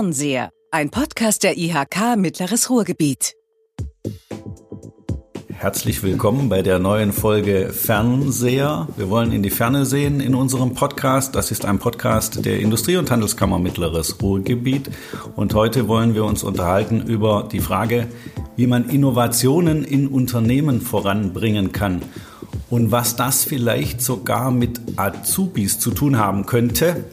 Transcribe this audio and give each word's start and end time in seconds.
Fernseher, 0.00 0.48
ein 0.70 0.88
Podcast 0.88 1.42
der 1.42 1.58
IHK 1.58 2.16
Mittleres 2.16 2.70
Ruhrgebiet. 2.70 3.34
Herzlich 5.52 6.02
willkommen 6.02 6.48
bei 6.48 6.62
der 6.62 6.78
neuen 6.78 7.12
Folge 7.12 7.68
Fernseher. 7.68 8.88
Wir 8.96 9.10
wollen 9.10 9.30
in 9.30 9.42
die 9.42 9.50
Ferne 9.50 9.84
sehen 9.84 10.20
in 10.20 10.34
unserem 10.34 10.72
Podcast. 10.72 11.34
Das 11.34 11.50
ist 11.50 11.66
ein 11.66 11.78
Podcast 11.78 12.46
der 12.46 12.60
Industrie- 12.60 12.96
und 12.96 13.10
Handelskammer 13.10 13.58
Mittleres 13.58 14.22
Ruhrgebiet. 14.22 14.88
Und 15.36 15.52
heute 15.52 15.86
wollen 15.86 16.14
wir 16.14 16.24
uns 16.24 16.44
unterhalten 16.44 17.02
über 17.02 17.46
die 17.52 17.60
Frage, 17.60 18.06
wie 18.56 18.66
man 18.66 18.88
Innovationen 18.88 19.84
in 19.84 20.08
Unternehmen 20.08 20.80
voranbringen 20.80 21.72
kann 21.72 22.00
und 22.70 22.90
was 22.90 23.16
das 23.16 23.44
vielleicht 23.44 24.00
sogar 24.00 24.50
mit 24.50 24.80
Azubis 24.96 25.78
zu 25.78 25.90
tun 25.90 26.16
haben 26.16 26.46
könnte. 26.46 27.04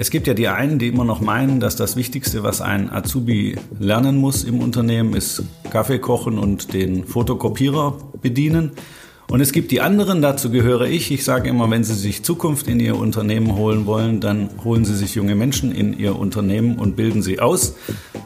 Es 0.00 0.10
gibt 0.10 0.28
ja 0.28 0.34
die 0.34 0.46
einen, 0.46 0.78
die 0.78 0.86
immer 0.86 1.04
noch 1.04 1.20
meinen, 1.20 1.58
dass 1.58 1.74
das 1.74 1.96
Wichtigste, 1.96 2.44
was 2.44 2.60
ein 2.60 2.88
Azubi 2.88 3.56
lernen 3.80 4.16
muss 4.16 4.44
im 4.44 4.60
Unternehmen, 4.60 5.12
ist 5.12 5.42
Kaffee 5.70 5.98
kochen 5.98 6.38
und 6.38 6.72
den 6.72 7.04
Fotokopierer 7.04 7.98
bedienen. 8.22 8.70
Und 9.30 9.42
es 9.42 9.52
gibt 9.52 9.70
die 9.72 9.82
anderen, 9.82 10.22
dazu 10.22 10.50
gehöre 10.50 10.86
ich. 10.86 11.10
Ich 11.10 11.22
sage 11.22 11.50
immer, 11.50 11.70
wenn 11.70 11.84
Sie 11.84 11.94
sich 11.94 12.24
Zukunft 12.24 12.66
in 12.66 12.80
Ihr 12.80 12.96
Unternehmen 12.96 13.56
holen 13.56 13.84
wollen, 13.84 14.20
dann 14.20 14.48
holen 14.64 14.86
Sie 14.86 14.96
sich 14.96 15.14
junge 15.16 15.34
Menschen 15.34 15.70
in 15.70 15.98
Ihr 15.98 16.18
Unternehmen 16.18 16.76
und 16.78 16.96
bilden 16.96 17.20
sie 17.20 17.38
aus. 17.38 17.76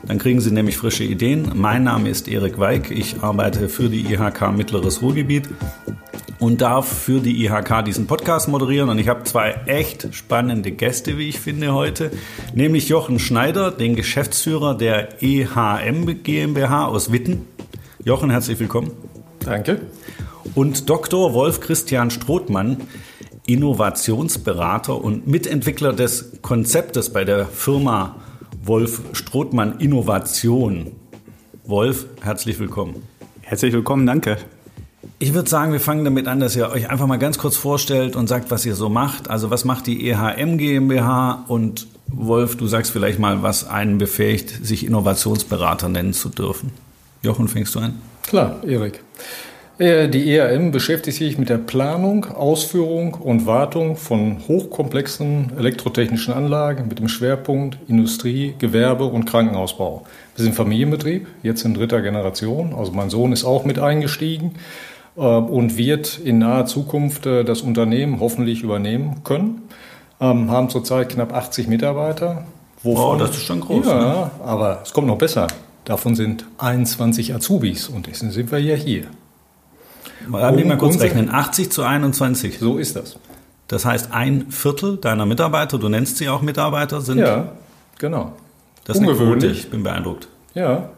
Dann 0.07 0.19
kriegen 0.19 0.41
Sie 0.41 0.53
nämlich 0.53 0.77
frische 0.77 1.03
Ideen. 1.03 1.51
Mein 1.57 1.83
Name 1.83 2.09
ist 2.09 2.29
Erik 2.29 2.61
Weig. 2.61 2.93
Ich 2.93 3.21
arbeite 3.21 3.69
für 3.69 3.89
die 3.89 4.13
IHK 4.13 4.53
Mittleres 4.57 5.03
Ruhrgebiet 5.03 5.49
und 6.39 6.61
darf 6.61 6.87
für 6.87 7.19
die 7.19 7.45
IHK 7.45 7.85
diesen 7.85 8.07
Podcast 8.07 8.47
moderieren. 8.47 8.89
Und 8.89 9.01
ich 9.01 9.09
habe 9.09 9.25
zwei 9.25 9.61
echt 9.67 10.15
spannende 10.15 10.71
Gäste, 10.71 11.19
wie 11.19 11.29
ich 11.29 11.41
finde, 11.41 11.75
heute. 11.75 12.13
Nämlich 12.55 12.89
Jochen 12.89 13.19
Schneider, 13.19 13.73
den 13.73 13.97
Geschäftsführer 13.97 14.77
der 14.77 15.21
EHM 15.21 16.23
GmbH 16.23 16.87
aus 16.87 17.11
Witten. 17.11 17.49
Jochen, 18.05 18.31
herzlich 18.31 18.61
willkommen. 18.61 18.93
Danke. 19.41 19.81
Und 20.55 20.89
Dr. 20.89 21.35
Wolf 21.35 21.61
Christian 21.61 22.11
Strothmann, 22.11 22.79
Innovationsberater 23.47 25.03
und 25.03 25.27
Mitentwickler 25.27 25.93
des 25.93 26.43
Konzeptes 26.43 27.13
bei 27.13 27.25
der 27.25 27.47
Firma 27.47 28.17
Wolf 28.65 29.03
Strothmann 29.13 29.79
Innovation. 29.79 30.93
Wolf, 31.65 32.07
herzlich 32.21 32.59
willkommen. 32.59 33.03
Herzlich 33.41 33.73
willkommen, 33.73 34.07
danke. 34.07 34.37
Ich 35.19 35.35
würde 35.35 35.49
sagen, 35.49 35.73
wir 35.73 35.81
fangen 35.81 36.05
damit 36.05 36.27
an, 36.27 36.41
dass 36.41 36.57
ihr 36.57 36.71
euch 36.71 36.91
einfach 36.91 37.07
mal 37.07 37.19
ganz 37.19 37.39
kurz 37.39 37.57
vorstellt 37.57 38.17
und 38.17 38.29
sagt, 38.29 38.51
was 38.51 38.67
ihr 38.67 38.75
so 38.75 38.89
macht. 38.89 39.31
Also 39.31 39.51
was 39.51 39.65
macht 39.65 39.87
die 39.87 40.09
EHM 40.09 40.59
GmbH 40.59 41.45
und 41.49 41.87
Wolf, 42.09 42.57
du 42.57 42.67
sagst 42.67 42.93
vielleicht 42.93 43.19
mal, 43.19 43.43
was 43.43 43.67
einen 43.67 43.99
befähigt, 43.99 44.65
sich 44.65 44.85
Innovationsberater 44.85 45.89
nennen 45.89 46.13
zu 46.13 46.29
dürfen. 46.29 46.71
Jochen, 47.23 47.49
fängst 47.49 47.75
du 47.75 47.81
an? 47.81 48.01
Klar, 48.25 48.63
Erik. 48.65 49.03
Äh, 49.83 50.09
die 50.09 50.31
EHM 50.31 50.71
beschäftigt 50.71 51.17
sich 51.17 51.39
mit 51.39 51.49
der 51.49 51.59
Planung, 51.59 52.27
Ausführung 52.27 53.15
und 53.15 53.47
Wartung 53.47 53.97
von 53.97 54.37
hochkomplexen 54.47 55.55
elektrotechnischen 55.59 56.33
Anlagen 56.33 56.87
mit 56.87 57.01
dem 57.01 57.09
Schwerpunkt 57.09 57.79
Industrie, 57.89 58.55
Gewerbe 58.61 59.07
und 59.07 59.25
Krankenhausbau. 59.25 60.07
Wir 60.37 60.45
sind 60.45 60.55
Familienbetrieb, 60.55 61.27
jetzt 61.43 61.65
in 61.65 61.75
dritter 61.75 62.01
Generation. 62.01 62.75
Also 62.75 62.93
mein 62.93 63.11
Sohn 63.11 63.33
ist 63.33 63.43
auch 63.43 63.65
mit 63.65 63.81
eingestiegen. 63.81 64.55
Äh, 65.17 65.21
und 65.21 65.77
wird 65.77 66.17
in 66.17 66.39
naher 66.39 66.67
Zukunft 66.67 67.27
äh, 67.27 67.43
das 67.43 67.63
Unternehmen 67.63 68.21
hoffentlich 68.21 68.63
übernehmen 68.63 69.25
können. 69.25 69.63
Ähm, 70.21 70.49
haben 70.49 70.69
zurzeit 70.69 71.09
knapp 71.09 71.35
80 71.35 71.67
Mitarbeiter. 71.67 72.45
Wovon, 72.85 73.17
oh, 73.17 73.19
das 73.19 73.31
ist 73.31 73.43
schon 73.43 73.59
groß. 73.59 73.85
Ja, 73.85 73.99
ne? 73.99 74.31
aber 74.45 74.83
es 74.85 74.93
kommt 74.93 75.09
noch 75.09 75.19
besser. 75.19 75.49
Davon 75.85 76.15
sind 76.15 76.47
21 76.59 77.35
Azubis 77.35 77.89
und 77.89 78.07
deswegen 78.07 78.31
sind 78.31 78.53
wir 78.53 78.61
ja 78.61 78.77
hier. 78.77 79.07
Mal 80.29 80.55
um, 80.55 80.69
mal 80.69 80.79
kurz 80.79 81.01
rechnen. 81.01 81.31
80 81.31 81.71
zu 81.71 81.83
21. 81.83 82.59
So 82.59 82.79
ist 82.79 82.97
das. 82.97 83.19
Das 83.69 83.85
heißt, 83.85 84.13
ein 84.13 84.51
Viertel 84.51 84.97
deiner 84.99 85.27
Mitarbeiter, 85.27 85.79
du 85.79 85.89
nennst 85.89 86.19
sie 86.19 86.29
auch 86.29 86.43
Mitarbeiter, 86.43 87.01
sind. 87.01 87.19
Ja, 87.19 87.53
genau. 87.99 88.33
Das 88.85 88.97
ist 88.97 89.03
Ungewöhnlich. 89.03 89.59
Ich 89.61 89.71
bin 89.71 89.83
beeindruckt. 89.83 90.29
Ja, 90.55 90.91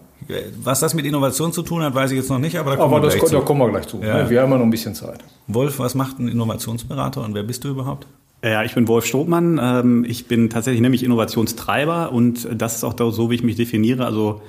was 0.62 0.80
das 0.80 0.94
mit 0.94 1.04
Innovation 1.04 1.52
zu 1.52 1.62
tun 1.62 1.82
hat, 1.82 1.94
weiß 1.94 2.10
ich 2.10 2.16
jetzt 2.16 2.30
noch 2.30 2.38
nicht, 2.38 2.58
aber 2.58 2.70
da 2.70 2.76
kommen, 2.76 2.94
aber 2.94 3.02
wir, 3.02 3.10
das, 3.10 3.18
gleich 3.18 3.30
da 3.30 3.40
kommen 3.40 3.60
wir 3.60 3.70
gleich 3.70 3.86
zu. 3.86 4.00
Ja. 4.00 4.28
Wir 4.28 4.42
haben 4.42 4.50
ja 4.50 4.58
noch 4.58 4.64
ein 4.64 4.70
bisschen 4.70 4.94
Zeit. 4.94 5.22
Wolf, 5.46 5.78
was 5.78 5.94
macht 5.94 6.18
ein 6.18 6.28
Innovationsberater 6.28 7.22
und 7.22 7.34
wer 7.34 7.42
bist 7.42 7.64
du 7.64 7.68
überhaupt? 7.68 8.06
Ja, 8.42 8.62
ich 8.62 8.74
bin 8.74 8.88
Wolf 8.88 9.06
Strohmann. 9.06 9.60
Ähm, 9.62 10.04
ich 10.06 10.26
bin 10.26 10.50
tatsächlich 10.50 10.80
nämlich 10.80 11.02
Innovationstreiber 11.02 12.12
und 12.12 12.48
das 12.54 12.76
ist 12.76 12.84
auch 12.84 12.94
so, 13.10 13.30
wie 13.30 13.34
ich 13.34 13.42
mich 13.42 13.56
definiere. 13.56 14.04
Also 14.06 14.42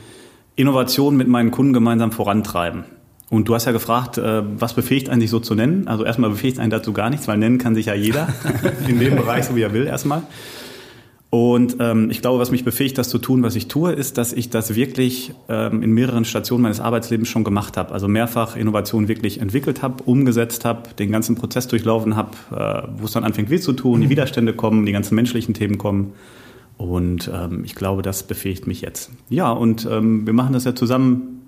Innovation 0.55 1.17
mit 1.17 1.27
meinen 1.27 1.51
Kunden 1.51 1.73
gemeinsam 1.73 2.11
vorantreiben. 2.11 2.85
Und 3.29 3.47
du 3.47 3.55
hast 3.55 3.65
ja 3.65 3.71
gefragt, 3.71 4.17
äh, 4.17 4.43
was 4.59 4.73
befähigt 4.73 5.09
einen, 5.09 5.21
sich 5.21 5.29
so 5.29 5.39
zu 5.39 5.55
nennen? 5.55 5.87
Also 5.87 6.05
erstmal 6.05 6.29
befähigt 6.29 6.59
einen 6.59 6.69
dazu 6.69 6.93
gar 6.93 7.09
nichts, 7.09 7.27
weil 7.27 7.37
nennen 7.37 7.57
kann 7.57 7.73
sich 7.73 7.87
ja 7.87 7.95
jeder 7.95 8.27
in 8.87 8.99
dem 8.99 9.15
Bereich, 9.15 9.45
so 9.45 9.55
wie 9.55 9.61
er 9.61 9.73
will 9.73 9.87
erstmal. 9.87 10.23
Und 11.31 11.77
ähm, 11.79 12.09
ich 12.11 12.21
glaube, 12.21 12.39
was 12.39 12.51
mich 12.51 12.63
befähigt, 12.63 12.97
das 12.97 13.09
zu 13.09 13.17
tun, 13.17 13.43
was 13.43 13.55
ich 13.55 13.67
tue, 13.67 13.91
ist, 13.91 14.17
dass 14.17 14.31
ich 14.31 14.51
das 14.51 14.75
wirklich 14.75 15.33
ähm, 15.49 15.83
in 15.83 15.91
mehreren 15.91 16.23
Stationen 16.23 16.61
meines 16.61 16.79
Arbeitslebens 16.79 17.27
schon 17.27 17.43
gemacht 17.43 17.75
habe. 17.75 17.93
Also 17.93 18.07
mehrfach 18.07 18.55
Innovation 18.55 19.09
wirklich 19.09 19.41
entwickelt 19.41 19.81
habe, 19.81 20.03
umgesetzt 20.03 20.63
habe, 20.63 20.83
den 20.97 21.11
ganzen 21.11 21.35
Prozess 21.35 21.67
durchlaufen 21.67 22.15
habe, 22.15 22.29
äh, 22.51 22.87
wo 22.99 23.05
es 23.05 23.11
dann 23.11 23.25
anfängt 23.25 23.49
weh 23.49 23.59
zu 23.59 23.73
tun, 23.73 23.99
die 24.01 24.09
Widerstände 24.09 24.53
kommen, 24.53 24.85
die 24.85 24.93
ganzen 24.93 25.15
menschlichen 25.15 25.53
Themen 25.53 25.77
kommen. 25.77 26.13
Und 26.77 27.29
ähm, 27.33 27.63
ich 27.65 27.75
glaube, 27.75 28.01
das 28.01 28.23
befähigt 28.23 28.67
mich 28.67 28.81
jetzt. 28.81 29.11
Ja, 29.29 29.51
und 29.51 29.87
ähm, 29.91 30.25
wir 30.25 30.33
machen 30.33 30.53
das 30.53 30.63
ja 30.63 30.73
zusammen, 30.73 31.41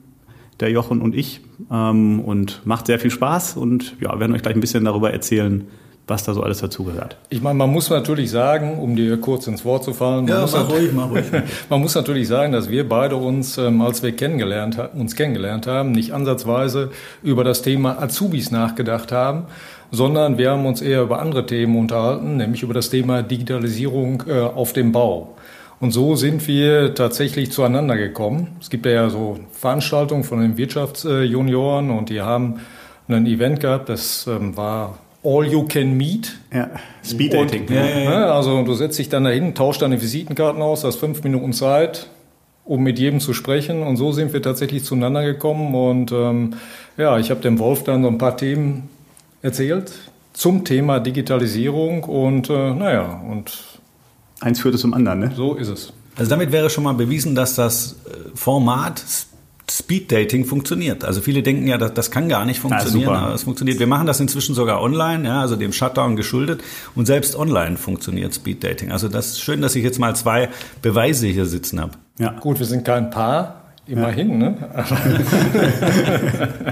der 0.59 0.71
Jochen 0.71 1.01
und 1.01 1.15
ich, 1.15 1.41
ähm, 1.71 2.19
und 2.19 2.65
macht 2.65 2.87
sehr 2.87 2.99
viel 2.99 3.11
Spaß. 3.11 3.57
Und 3.57 3.95
ja, 3.99 4.19
werden 4.19 4.33
euch 4.33 4.41
gleich 4.41 4.55
ein 4.55 4.61
bisschen 4.61 4.85
darüber 4.85 5.11
erzählen, 5.11 5.67
was 6.07 6.23
da 6.23 6.33
so 6.33 6.41
alles 6.41 6.59
dazugehört. 6.59 7.17
Ich 7.29 7.41
meine, 7.41 7.55
man 7.55 7.69
muss 7.69 7.89
natürlich 7.89 8.31
sagen, 8.31 8.79
um 8.79 8.95
dir 8.95 9.17
kurz 9.17 9.45
ins 9.47 9.65
Wort 9.65 9.83
zu 9.83 9.93
fallen, 9.93 10.23
man, 10.23 10.33
ja, 10.33 10.41
muss, 10.41 10.53
mach 10.53 10.69
ruhig, 10.69 10.91
mach 10.93 11.09
ruhig. 11.09 11.25
man 11.69 11.81
muss 11.81 11.95
natürlich 11.95 12.29
sagen, 12.29 12.53
dass 12.53 12.69
wir 12.69 12.87
beide 12.87 13.17
uns, 13.17 13.57
ähm, 13.57 13.81
als 13.81 14.01
wir 14.03 14.13
kennengelernt, 14.13 14.79
uns 14.95 15.15
kennengelernt 15.15 15.67
haben, 15.67 15.91
nicht 15.91 16.13
ansatzweise 16.13 16.91
über 17.23 17.43
das 17.43 17.61
Thema 17.61 18.01
Azubis 18.01 18.51
nachgedacht 18.51 19.11
haben, 19.11 19.43
sondern 19.91 20.37
wir 20.37 20.51
haben 20.51 20.65
uns 20.65 20.81
eher 20.81 21.01
über 21.01 21.19
andere 21.19 21.45
Themen 21.45 21.77
unterhalten, 21.77 22.37
nämlich 22.37 22.63
über 22.63 22.73
das 22.73 22.89
Thema 22.89 23.21
Digitalisierung 23.21 24.23
äh, 24.27 24.39
auf 24.39 24.71
dem 24.71 24.93
Bau. 24.93 25.36
Und 25.79 25.91
so 25.91 26.15
sind 26.15 26.47
wir 26.47 26.95
tatsächlich 26.95 27.51
zueinander 27.51 27.97
gekommen. 27.97 28.57
Es 28.59 28.69
gibt 28.69 28.85
ja 28.85 29.09
so 29.09 29.39
Veranstaltungen 29.51 30.23
von 30.23 30.41
den 30.41 30.57
Wirtschaftsjunioren 30.57 31.91
und 31.91 32.09
die 32.09 32.21
haben 32.21 32.61
ein 33.07 33.25
Event 33.25 33.59
gehabt, 33.59 33.89
das 33.89 34.27
ähm, 34.27 34.57
war 34.57 34.97
All 35.23 35.45
You 35.45 35.65
Can 35.67 35.95
Meet. 35.95 36.37
Ja, 36.53 36.69
Speed 37.03 37.33
Dating. 37.33 37.67
ja, 37.69 37.85
ja, 37.85 37.99
ja. 37.99 38.33
Also 38.33 38.63
du 38.63 38.73
setzt 38.73 38.97
dich 38.99 39.09
dann 39.09 39.23
dahin, 39.23 39.55
tauscht 39.55 39.81
deine 39.81 40.01
Visitenkarten 40.01 40.61
aus, 40.61 40.83
hast 40.83 40.97
fünf 40.97 41.23
Minuten 41.23 41.53
Zeit, 41.53 42.07
um 42.65 42.81
mit 42.83 42.99
jedem 42.99 43.19
zu 43.19 43.33
sprechen. 43.33 43.83
Und 43.83 43.97
so 43.97 44.11
sind 44.11 44.33
wir 44.33 44.41
tatsächlich 44.41 44.83
zueinander 44.83 45.23
gekommen. 45.23 45.75
Und 45.75 46.11
ähm, 46.11 46.55
ja, 46.97 47.17
ich 47.17 47.29
habe 47.29 47.41
dem 47.41 47.59
Wolf 47.59 47.83
dann 47.83 48.03
so 48.03 48.09
ein 48.09 48.17
paar 48.17 48.37
Themen 48.37 48.89
erzählt 49.41 49.91
zum 50.33 50.65
Thema 50.65 50.99
Digitalisierung. 50.99 52.03
Und 52.03 52.49
äh, 52.49 52.73
naja, 52.73 53.21
und 53.29 53.76
eins 54.41 54.59
führt 54.59 54.75
es 54.75 54.81
zum 54.81 54.93
anderen, 54.93 55.19
ne? 55.19 55.31
So 55.35 55.55
ist 55.55 55.69
es. 55.69 55.93
Also 56.15 56.29
damit 56.29 56.51
wäre 56.51 56.69
schon 56.69 56.83
mal 56.83 56.93
bewiesen, 56.93 57.35
dass 57.35 57.55
das 57.55 57.95
äh, 58.05 58.35
Format 58.35 59.03
Speed 59.69 60.11
Dating 60.11 60.45
funktioniert. 60.45 61.03
Also 61.03 61.21
viele 61.21 61.43
denken 61.43 61.67
ja, 61.67 61.77
das, 61.77 61.93
das 61.93 62.09
kann 62.09 62.29
gar 62.29 62.45
nicht 62.45 62.59
funktionieren, 62.59 63.11
ja, 63.11 63.19
aber 63.19 63.35
es 63.35 63.43
funktioniert. 63.43 63.79
Wir 63.79 63.87
machen 63.87 64.07
das 64.07 64.19
inzwischen 64.19 64.55
sogar 64.55 64.81
online, 64.81 65.27
ja, 65.27 65.41
also 65.41 65.57
dem 65.57 65.73
Shutdown 65.73 66.15
geschuldet 66.15 66.63
und 66.95 67.05
selbst 67.05 67.35
online 67.35 67.77
funktioniert 67.77 68.33
Speed 68.33 68.63
Dating. 68.63 68.91
Also 68.91 69.09
das 69.09 69.27
ist 69.27 69.41
schön, 69.41 69.61
dass 69.61 69.75
ich 69.75 69.83
jetzt 69.83 69.99
mal 69.99 70.15
zwei 70.15 70.49
Beweise 70.81 71.27
hier 71.27 71.45
sitzen 71.45 71.81
habe. 71.81 71.91
Ja. 72.17 72.31
Gut, 72.39 72.59
wir 72.59 72.65
sind 72.65 72.85
kein 72.85 73.09
Paar, 73.09 73.65
immerhin, 73.85 74.41
ja. 74.41 74.49
ne? 74.49 74.57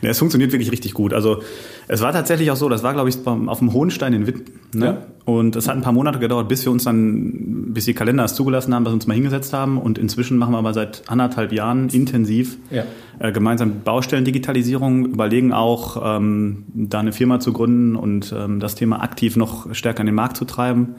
Ja, 0.00 0.10
es 0.10 0.18
funktioniert 0.18 0.52
wirklich 0.52 0.70
richtig 0.70 0.94
gut. 0.94 1.12
Also 1.12 1.42
es 1.88 2.02
war 2.02 2.12
tatsächlich 2.12 2.50
auch 2.50 2.56
so, 2.56 2.68
das 2.68 2.82
war, 2.82 2.92
glaube 2.92 3.08
ich, 3.08 3.26
auf 3.26 3.58
dem 3.58 3.72
Hohenstein 3.72 4.12
in 4.12 4.26
Witten. 4.26 4.44
Ne? 4.74 4.84
Ja. 4.84 4.98
Und 5.24 5.56
es 5.56 5.68
hat 5.68 5.76
ein 5.76 5.82
paar 5.82 5.92
Monate 5.92 6.18
gedauert, 6.18 6.48
bis 6.48 6.64
wir 6.64 6.70
uns 6.70 6.84
dann, 6.84 7.72
bis 7.72 7.86
die 7.86 7.94
Kalender 7.94 8.24
es 8.24 8.34
zugelassen 8.34 8.74
haben, 8.74 8.84
dass 8.84 8.92
wir 8.92 8.96
uns 8.96 9.06
mal 9.06 9.14
hingesetzt 9.14 9.54
haben. 9.54 9.78
Und 9.78 9.96
inzwischen 9.96 10.36
machen 10.36 10.52
wir 10.52 10.58
aber 10.58 10.74
seit 10.74 11.02
anderthalb 11.06 11.50
Jahren 11.52 11.88
intensiv 11.88 12.58
ja. 12.70 12.84
äh, 13.18 13.32
gemeinsam 13.32 13.80
Baustellendigitalisierung, 13.84 15.06
überlegen 15.06 15.52
auch, 15.52 16.00
ähm, 16.04 16.64
da 16.74 17.00
eine 17.00 17.12
Firma 17.12 17.40
zu 17.40 17.54
gründen 17.54 17.96
und 17.96 18.34
ähm, 18.36 18.60
das 18.60 18.74
Thema 18.74 19.02
aktiv 19.02 19.36
noch 19.36 19.74
stärker 19.74 20.00
in 20.00 20.06
den 20.06 20.14
Markt 20.14 20.36
zu 20.36 20.44
treiben. 20.44 20.96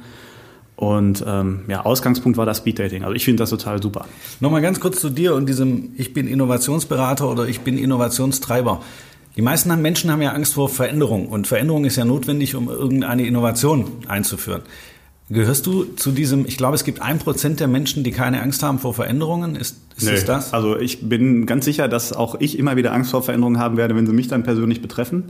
Und 0.75 1.23
ähm, 1.27 1.63
ja, 1.67 1.85
Ausgangspunkt 1.85 2.37
war 2.37 2.45
das 2.45 2.59
Speeddating. 2.59 3.03
Also 3.03 3.13
ich 3.13 3.25
finde 3.25 3.43
das 3.43 3.49
total 3.49 3.81
super. 3.83 4.05
Nochmal 4.39 4.61
ganz 4.61 4.79
kurz 4.79 5.01
zu 5.01 5.09
dir 5.09 5.35
und 5.35 5.49
diesem, 5.49 5.89
ich 5.97 6.13
bin 6.13 6.25
Innovationsberater 6.25 7.29
oder 7.29 7.47
ich 7.47 7.59
bin 7.61 7.77
Innovationstreiber. 7.77 8.81
Die 9.39 9.45
meisten 9.45 9.81
Menschen 9.81 10.11
haben 10.11 10.21
ja 10.21 10.33
Angst 10.33 10.55
vor 10.55 10.67
Veränderung 10.67 11.29
und 11.29 11.47
Veränderung 11.47 11.85
ist 11.85 11.95
ja 11.95 12.03
notwendig, 12.03 12.55
um 12.55 12.67
irgendeine 12.67 13.25
Innovation 13.25 13.89
einzuführen. 14.05 14.63
Gehörst 15.31 15.67
du 15.67 15.83
zu 15.83 16.11
diesem, 16.11 16.45
ich 16.47 16.57
glaube, 16.57 16.73
es 16.73 16.83
gibt 16.83 17.03
ein 17.03 17.19
Prozent 17.19 17.59
der 17.59 17.67
Menschen, 17.67 18.03
die 18.03 18.09
keine 18.09 18.41
Angst 18.41 18.63
haben 18.63 18.79
vor 18.79 18.95
Veränderungen? 18.95 19.55
Ist, 19.55 19.77
ist 19.95 20.05
nee. 20.05 20.13
es 20.13 20.25
das? 20.25 20.55
Also 20.55 20.79
ich 20.79 21.07
bin 21.07 21.45
ganz 21.45 21.65
sicher, 21.65 21.87
dass 21.87 22.13
auch 22.13 22.35
ich 22.39 22.57
immer 22.57 22.77
wieder 22.77 22.93
Angst 22.93 23.11
vor 23.11 23.21
Veränderungen 23.21 23.59
haben 23.59 23.77
werde, 23.77 23.95
wenn 23.95 24.07
sie 24.07 24.13
mich 24.13 24.27
dann 24.27 24.41
persönlich 24.41 24.81
betreffen. 24.81 25.25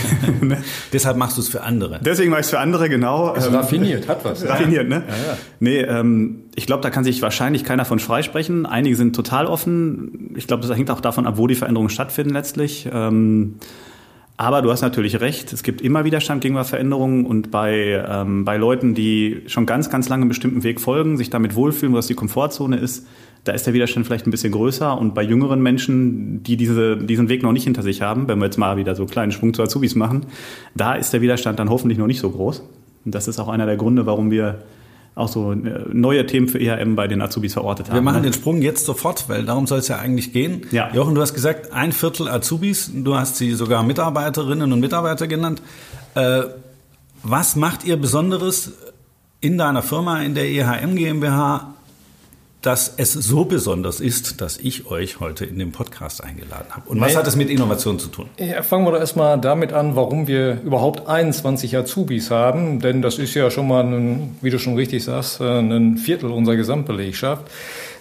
Deshalb 0.92 1.16
machst 1.16 1.38
du 1.38 1.40
es 1.40 1.48
für 1.48 1.62
andere. 1.62 2.00
Deswegen 2.04 2.28
mache 2.28 2.40
ich 2.40 2.46
es 2.46 2.50
für 2.50 2.58
andere, 2.58 2.90
genau. 2.90 3.28
Also 3.28 3.48
raffiniert, 3.48 4.08
hat 4.08 4.26
was. 4.26 4.46
Raffiniert, 4.46 4.90
ne? 4.90 5.04
Ja, 5.08 5.14
ja. 5.14 5.38
Nee, 5.58 5.80
ähm, 5.80 6.42
ich 6.54 6.66
glaube, 6.66 6.82
da 6.82 6.90
kann 6.90 7.04
sich 7.04 7.22
wahrscheinlich 7.22 7.64
keiner 7.64 7.86
von 7.86 8.00
freisprechen. 8.00 8.66
Einige 8.66 8.94
sind 8.94 9.16
total 9.16 9.46
offen. 9.46 10.34
Ich 10.36 10.46
glaube, 10.46 10.66
das 10.66 10.76
hängt 10.76 10.90
auch 10.90 11.00
davon 11.00 11.26
ab, 11.26 11.38
wo 11.38 11.46
die 11.46 11.54
Veränderungen 11.54 11.88
stattfinden 11.88 12.34
letztlich. 12.34 12.90
Ähm, 12.92 13.54
aber 14.36 14.62
du 14.62 14.70
hast 14.70 14.82
natürlich 14.82 15.20
recht, 15.20 15.52
es 15.52 15.62
gibt 15.62 15.80
immer 15.80 16.04
Widerstand 16.04 16.40
gegenüber 16.40 16.64
Veränderungen 16.64 17.24
und 17.24 17.50
bei, 17.52 18.04
ähm, 18.08 18.44
bei 18.44 18.56
Leuten, 18.56 18.94
die 18.94 19.42
schon 19.46 19.64
ganz, 19.64 19.90
ganz 19.90 20.08
lange 20.08 20.22
einen 20.22 20.28
bestimmten 20.28 20.64
Weg 20.64 20.80
folgen, 20.80 21.16
sich 21.16 21.30
damit 21.30 21.54
wohlfühlen, 21.54 21.94
was 21.94 22.08
die 22.08 22.14
Komfortzone 22.14 22.76
ist, 22.76 23.06
da 23.44 23.52
ist 23.52 23.66
der 23.66 23.74
Widerstand 23.74 24.06
vielleicht 24.06 24.26
ein 24.26 24.30
bisschen 24.30 24.52
größer. 24.52 24.98
Und 24.98 25.14
bei 25.14 25.22
jüngeren 25.22 25.62
Menschen, 25.62 26.42
die 26.42 26.56
diese, 26.56 26.96
diesen 26.96 27.28
Weg 27.28 27.42
noch 27.42 27.52
nicht 27.52 27.64
hinter 27.64 27.82
sich 27.82 28.02
haben, 28.02 28.26
wenn 28.26 28.38
wir 28.38 28.46
jetzt 28.46 28.56
mal 28.56 28.76
wieder 28.76 28.96
so 28.96 29.02
einen 29.02 29.10
kleinen 29.10 29.32
Schwung 29.32 29.54
zu 29.54 29.62
Azubis 29.62 29.94
machen, 29.94 30.26
da 30.74 30.94
ist 30.94 31.12
der 31.12 31.20
Widerstand 31.20 31.58
dann 31.58 31.70
hoffentlich 31.70 31.98
noch 31.98 32.06
nicht 32.06 32.20
so 32.20 32.30
groß. 32.30 32.62
Und 33.04 33.14
das 33.14 33.28
ist 33.28 33.38
auch 33.38 33.48
einer 33.48 33.66
der 33.66 33.76
Gründe, 33.76 34.06
warum 34.06 34.30
wir 34.30 34.62
auch 35.14 35.28
so 35.28 35.52
äh, 35.52 35.56
neue 35.92 36.26
Themen 36.26 36.48
für 36.48 36.60
ERM 36.60 36.96
bei 36.96 37.06
den 37.06 37.20
Azubis 37.20 37.52
verortet 37.52 37.88
haben. 37.88 37.94
Wir 37.94 38.02
machen 38.02 38.22
ne? 38.22 38.30
den 38.30 38.32
Sprung 38.32 38.62
jetzt 38.62 38.84
sofort, 38.84 39.28
weil 39.28 39.44
darum 39.44 39.66
soll 39.66 39.78
es 39.78 39.88
ja 39.88 39.98
eigentlich 39.98 40.32
gehen. 40.32 40.66
Ja. 40.72 40.92
Jochen, 40.92 41.14
du 41.14 41.20
hast 41.20 41.34
gesagt, 41.34 41.72
ein 41.72 41.92
Viertel 41.92 42.28
Azubis, 42.28 42.90
du 42.92 43.14
hast 43.14 43.36
sie 43.36 43.52
sogar 43.52 43.82
Mitarbeiterinnen 43.82 44.72
und 44.72 44.80
Mitarbeiter 44.80 45.26
genannt. 45.26 45.62
Äh, 46.14 46.42
was 47.22 47.56
macht 47.56 47.84
ihr 47.84 47.96
Besonderes 47.96 48.72
in 49.40 49.56
deiner 49.58 49.82
Firma, 49.82 50.20
in 50.20 50.34
der 50.34 50.46
EHM 50.46 50.96
GmbH, 50.96 51.73
dass 52.64 52.94
es 52.96 53.12
so 53.12 53.44
besonders 53.44 54.00
ist, 54.00 54.40
dass 54.40 54.56
ich 54.56 54.86
euch 54.90 55.20
heute 55.20 55.44
in 55.44 55.58
den 55.58 55.70
Podcast 55.70 56.24
eingeladen 56.24 56.64
habe. 56.70 56.88
Und 56.88 56.98
was 56.98 57.14
hat 57.14 57.26
es 57.26 57.36
mit 57.36 57.50
Innovation 57.50 57.98
zu 57.98 58.08
tun? 58.08 58.30
Ja, 58.38 58.62
fangen 58.62 58.86
wir 58.86 58.92
doch 58.92 59.00
erstmal 59.00 59.38
damit 59.38 59.74
an, 59.74 59.96
warum 59.96 60.26
wir 60.26 60.62
überhaupt 60.62 61.06
21 61.06 61.76
Azubis 61.76 62.30
haben. 62.30 62.80
Denn 62.80 63.02
das 63.02 63.18
ist 63.18 63.34
ja 63.34 63.50
schon 63.50 63.68
mal, 63.68 63.84
ein, 63.84 64.38
wie 64.40 64.48
du 64.48 64.58
schon 64.58 64.76
richtig 64.76 65.04
sagst, 65.04 65.42
äh, 65.42 65.58
ein 65.58 65.98
Viertel 65.98 66.30
unserer 66.30 66.56
Gesamtbelegschaft. 66.56 67.42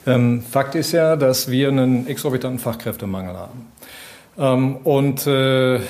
Ähm, 0.07 0.41
Fakt 0.49 0.75
ist 0.75 0.93
ja, 0.93 1.17
dass 1.17 1.51
wir 1.51 1.67
einen 1.67 2.07
exorbitanten 2.07 2.59
Fachkräftemangel 2.59 3.35
haben. 3.35 3.67
Ähm, 4.37 4.77
und 4.77 5.27
äh, 5.27 5.81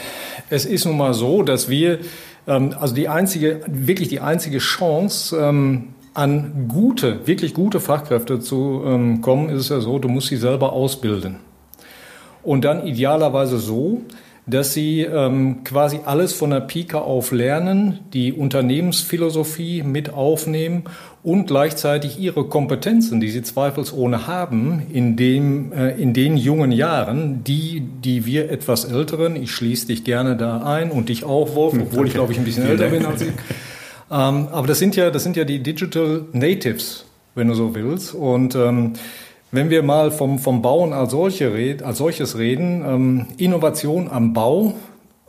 es 0.49 0.65
ist 0.65 0.85
nun 0.85 0.97
mal 0.97 1.13
so, 1.13 1.43
dass 1.43 1.69
wir, 1.69 1.99
ähm, 2.47 2.73
also 2.79 2.95
die 2.95 3.07
einzige, 3.07 3.61
wirklich 3.67 4.09
die 4.09 4.19
einzige 4.19 4.57
Chance, 4.57 5.37
an 6.13 6.67
gute, 6.67 7.25
wirklich 7.25 7.53
gute 7.53 7.79
Fachkräfte 7.79 8.39
zu 8.39 8.83
ähm, 8.85 9.21
kommen, 9.21 9.49
ist 9.49 9.61
es 9.61 9.69
ja 9.69 9.79
so, 9.79 9.99
du 9.99 10.09
musst 10.09 10.27
sie 10.27 10.37
selber 10.37 10.73
ausbilden. 10.73 11.37
Und 12.43 12.65
dann 12.65 12.85
idealerweise 12.85 13.57
so, 13.57 14.01
dass 14.45 14.73
sie 14.73 15.01
ähm, 15.01 15.63
quasi 15.63 16.01
alles 16.03 16.33
von 16.33 16.49
der 16.49 16.59
Pike 16.59 17.01
auf 17.01 17.31
lernen, 17.31 17.99
die 18.11 18.33
Unternehmensphilosophie 18.33 19.83
mit 19.83 20.13
aufnehmen 20.13 20.83
und 21.23 21.47
gleichzeitig 21.47 22.19
ihre 22.19 22.43
Kompetenzen, 22.43 23.21
die 23.21 23.29
sie 23.29 23.41
zweifelsohne 23.41 24.27
haben, 24.27 24.83
in, 24.91 25.15
dem, 25.15 25.71
äh, 25.71 25.91
in 25.91 26.13
den 26.13 26.35
jungen 26.35 26.73
Jahren, 26.73 27.45
die, 27.45 27.79
die 28.03 28.25
wir 28.25 28.51
etwas 28.51 28.83
Älteren, 28.83 29.37
ich 29.37 29.51
schließe 29.51 29.87
dich 29.87 30.03
gerne 30.03 30.35
da 30.35 30.57
ein 30.57 30.91
und 30.91 31.07
dich 31.07 31.23
auch, 31.23 31.55
Wolf, 31.55 31.75
obwohl 31.79 32.07
ich 32.07 32.13
glaube 32.13 32.33
ich 32.33 32.37
ein 32.37 32.43
bisschen 32.43 32.67
älter 32.67 32.89
bin 32.89 33.05
als 33.05 33.21
ich, 33.21 33.31
ähm, 34.13 34.47
aber 34.51 34.67
das 34.67 34.77
sind 34.77 34.95
ja, 34.95 35.09
das 35.09 35.23
sind 35.23 35.35
ja 35.35 35.43
die 35.43 35.63
Digital 35.63 36.25
Natives, 36.33 37.05
wenn 37.33 37.47
du 37.47 37.55
so 37.55 37.73
willst. 37.73 38.13
Und 38.13 38.53
ähm, 38.53 38.93
wenn 39.51 39.71
wir 39.71 39.81
mal 39.81 40.11
vom, 40.11 40.37
vom 40.37 40.61
Bauen 40.61 40.93
als, 40.93 41.11
solche 41.11 41.77
als 41.83 41.97
solches 41.97 42.37
reden, 42.37 42.83
ähm, 42.85 43.27
Innovation 43.37 44.09
am 44.11 44.33
Bau 44.33 44.75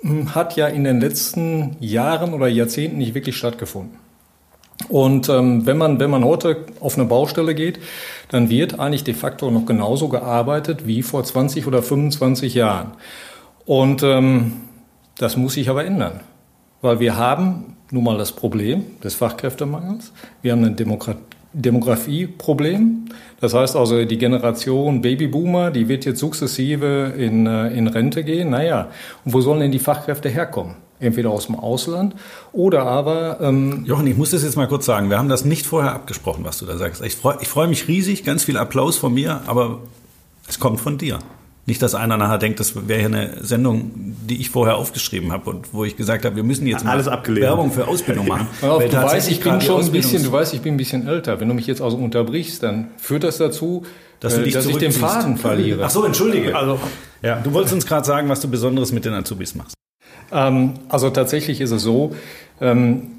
hm, 0.01 0.35
hat 0.35 0.57
ja 0.57 0.67
in 0.67 0.85
den 0.85 1.01
letzten 1.01 1.77
Jahren 1.81 2.35
oder 2.35 2.47
Jahrzehnten 2.47 2.99
nicht 2.99 3.15
wirklich 3.15 3.37
stattgefunden. 3.37 3.99
Und 4.89 5.29
ähm, 5.29 5.67
wenn, 5.67 5.79
man, 5.79 5.99
wenn 5.99 6.11
man 6.11 6.25
heute 6.25 6.67
auf 6.81 6.99
eine 6.99 7.07
Baustelle 7.07 7.55
geht, 7.55 7.79
dann 8.31 8.51
wird 8.51 8.79
eigentlich 8.81 9.05
de 9.05 9.15
facto 9.15 9.51
noch 9.51 9.67
genauso 9.67 10.09
gearbeitet 10.09 10.87
wie 10.87 11.03
vor 11.03 11.25
20 11.25 11.67
oder 11.67 11.83
25 11.83 12.55
Jahren. 12.55 12.93
Und 13.65 14.03
ähm, 14.03 14.53
das 15.17 15.37
muss 15.37 15.55
sich 15.55 15.71
aber 15.71 15.85
ändern, 15.85 16.21
weil 16.83 17.01
wir 17.01 17.17
haben 17.17 17.77
nun 17.94 18.05
mal 18.05 18.19
das 18.19 18.32
Problem 18.32 18.85
des 19.02 19.14
Fachkräftemangels. 19.14 20.12
Wir 20.43 20.52
haben 20.52 20.64
ein 20.64 20.76
Demokrat 20.76 21.17
Demografieproblem. 21.56 23.05
Das 23.41 23.55
heißt 23.55 23.76
also, 23.76 24.05
die 24.05 24.19
Generation 24.19 25.02
Babyboomer, 25.02 25.70
die 25.70 25.88
wird 25.88 26.05
jetzt 26.05 26.19
sukzessive 26.19 27.14
in, 27.17 27.46
äh, 27.46 27.69
in 27.69 27.87
Rente 27.87 28.25
gehen. 28.25 28.50
Naja, 28.50 28.88
und 29.25 29.35
wo 29.35 29.41
sollen 29.41 29.61
denn 29.61 29.70
die 29.70 29.79
Fachkräfte 29.79 30.29
herkommen? 30.29 30.75
Entweder 30.99 31.31
aus 31.31 31.46
dem 31.46 31.55
Ausland 31.55 32.17
oder 32.52 32.87
aber. 32.87 33.38
Ähm 33.41 33.85
Jochen, 33.85 34.08
ich 34.08 34.17
muss 34.17 34.31
das 34.31 34.43
jetzt 34.43 34.56
mal 34.56 34.67
kurz 34.67 34.85
sagen. 34.85 35.11
Wir 35.11 35.19
haben 35.19 35.29
das 35.29 35.44
nicht 35.44 35.64
vorher 35.64 35.93
abgesprochen, 35.93 36.44
was 36.44 36.58
du 36.58 36.67
da 36.67 36.76
sagst. 36.76 37.05
Ich 37.05 37.14
freue 37.14 37.38
ich 37.40 37.47
freu 37.47 37.69
mich 37.69 37.87
riesig, 37.87 38.25
ganz 38.25 38.43
viel 38.43 38.56
Applaus 38.56 38.97
von 38.97 39.14
mir, 39.14 39.43
aber 39.47 39.79
es 40.49 40.58
kommt 40.58 40.81
von 40.81 40.99
dir. 40.99 41.20
Nicht, 41.66 41.81
dass 41.81 41.94
einer 41.94 42.19
nachher 42.19 42.38
denkt, 42.38 42.61
das 42.61 42.88
wäre 42.88 42.99
hier 42.99 43.08
eine 43.08 43.43
Sendung, 43.43 43.90
die 43.94 44.38
ich 44.40 44.50
vorher 44.50 44.76
aufgeschrieben 44.76 45.32
habe 45.32 45.49
und 45.49 45.72
wo 45.72 45.84
ich 45.84 45.96
gesagt 45.96 46.26
habe, 46.26 46.37
wir 46.37 46.43
müssen 46.43 46.66
jetzt 46.66 46.84
Alles 46.84 47.08
abgelehnt. 47.08 47.46
Werbung 47.46 47.72
für 47.72 47.88
Ausbildung 47.88 48.28
machen. 48.28 48.49
Auf, 48.61 48.84
du 48.84 48.93
weißt, 48.93 49.31
ich 49.31 49.40
bin 49.40 49.61
schon 49.62 49.82
ein 49.82 49.90
bisschen, 49.90 50.22
du 50.22 50.31
weißt, 50.31 50.52
ich 50.52 50.61
bin 50.61 50.75
ein 50.75 50.76
bisschen 50.76 51.08
älter. 51.08 51.40
Wenn 51.40 51.49
du 51.49 51.55
mich 51.55 51.66
jetzt 51.66 51.81
also 51.81 51.96
unterbrichst, 51.96 52.62
dann 52.62 52.88
führt 52.99 53.25
das 53.25 53.38
dazu, 53.38 53.84
dass, 54.20 54.37
äh, 54.37 54.50
dass 54.50 54.66
ich 54.66 54.76
den 54.76 54.93
Faden 54.93 55.38
verliere. 55.38 55.84
Ach 55.84 55.90
so, 55.90 56.05
entschuldige. 56.05 56.55
Also, 56.55 56.78
ja, 57.22 57.40
du 57.40 57.52
wolltest 57.55 57.75
uns 57.75 57.87
gerade 57.87 58.06
sagen, 58.06 58.28
was 58.28 58.40
du 58.40 58.49
Besonderes 58.49 58.93
mit 58.93 59.06
den 59.06 59.14
Azubis 59.14 59.55
machst. 59.55 59.75
Ähm, 60.32 60.75
also 60.90 61.08
tatsächlich 61.08 61.62
ist 61.62 61.70
es 61.70 61.82
so, 61.82 62.14
ähm, 62.61 63.12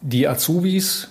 die 0.00 0.28
Azubis 0.28 1.08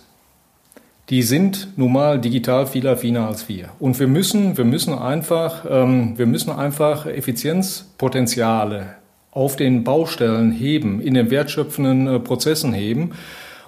die 1.09 1.23
sind 1.23 1.69
nun 1.77 1.93
mal 1.93 2.19
digital 2.19 2.67
viel 2.67 2.87
affiner 2.87 3.27
als 3.27 3.47
wir. 3.47 3.69
Und 3.79 3.99
wir 3.99 4.07
müssen, 4.07 4.57
wir 4.57 4.65
müssen 4.65 4.93
einfach, 4.93 5.65
ähm, 5.69 6.17
wir 6.17 6.25
müssen 6.25 6.51
einfach 6.51 7.05
Effizienzpotenziale 7.05 8.95
auf 9.31 9.55
den 9.55 9.83
Baustellen 9.83 10.51
heben, 10.51 10.99
in 10.99 11.13
den 11.13 11.29
wertschöpfenden 11.29 12.07
äh, 12.07 12.19
Prozessen 12.19 12.73
heben. 12.73 13.11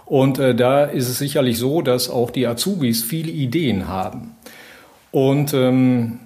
Und 0.05 0.39
äh, 0.39 0.53
da 0.53 0.83
ist 0.83 1.07
es 1.07 1.19
sicherlich 1.19 1.59
so, 1.59 1.81
dass 1.81 2.09
auch 2.09 2.31
die 2.31 2.47
Azubis 2.47 3.03
viele 3.03 3.31
Ideen 3.31 3.87
haben. 3.87 4.31
Und 5.11 5.53
ähm, 5.53 6.19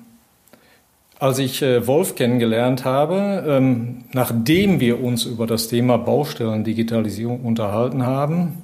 als 1.20 1.38
ich 1.40 1.62
äh, 1.62 1.86
Wolf 1.86 2.16
kennengelernt 2.16 2.86
habe, 2.86 3.44
ähm, 3.48 4.06
nachdem 4.14 4.80
wir 4.80 5.04
uns 5.04 5.26
über 5.26 5.46
das 5.46 5.68
Thema 5.68 5.98
Baustellendigitalisierung 5.98 7.42
unterhalten 7.42 8.06
haben, 8.06 8.64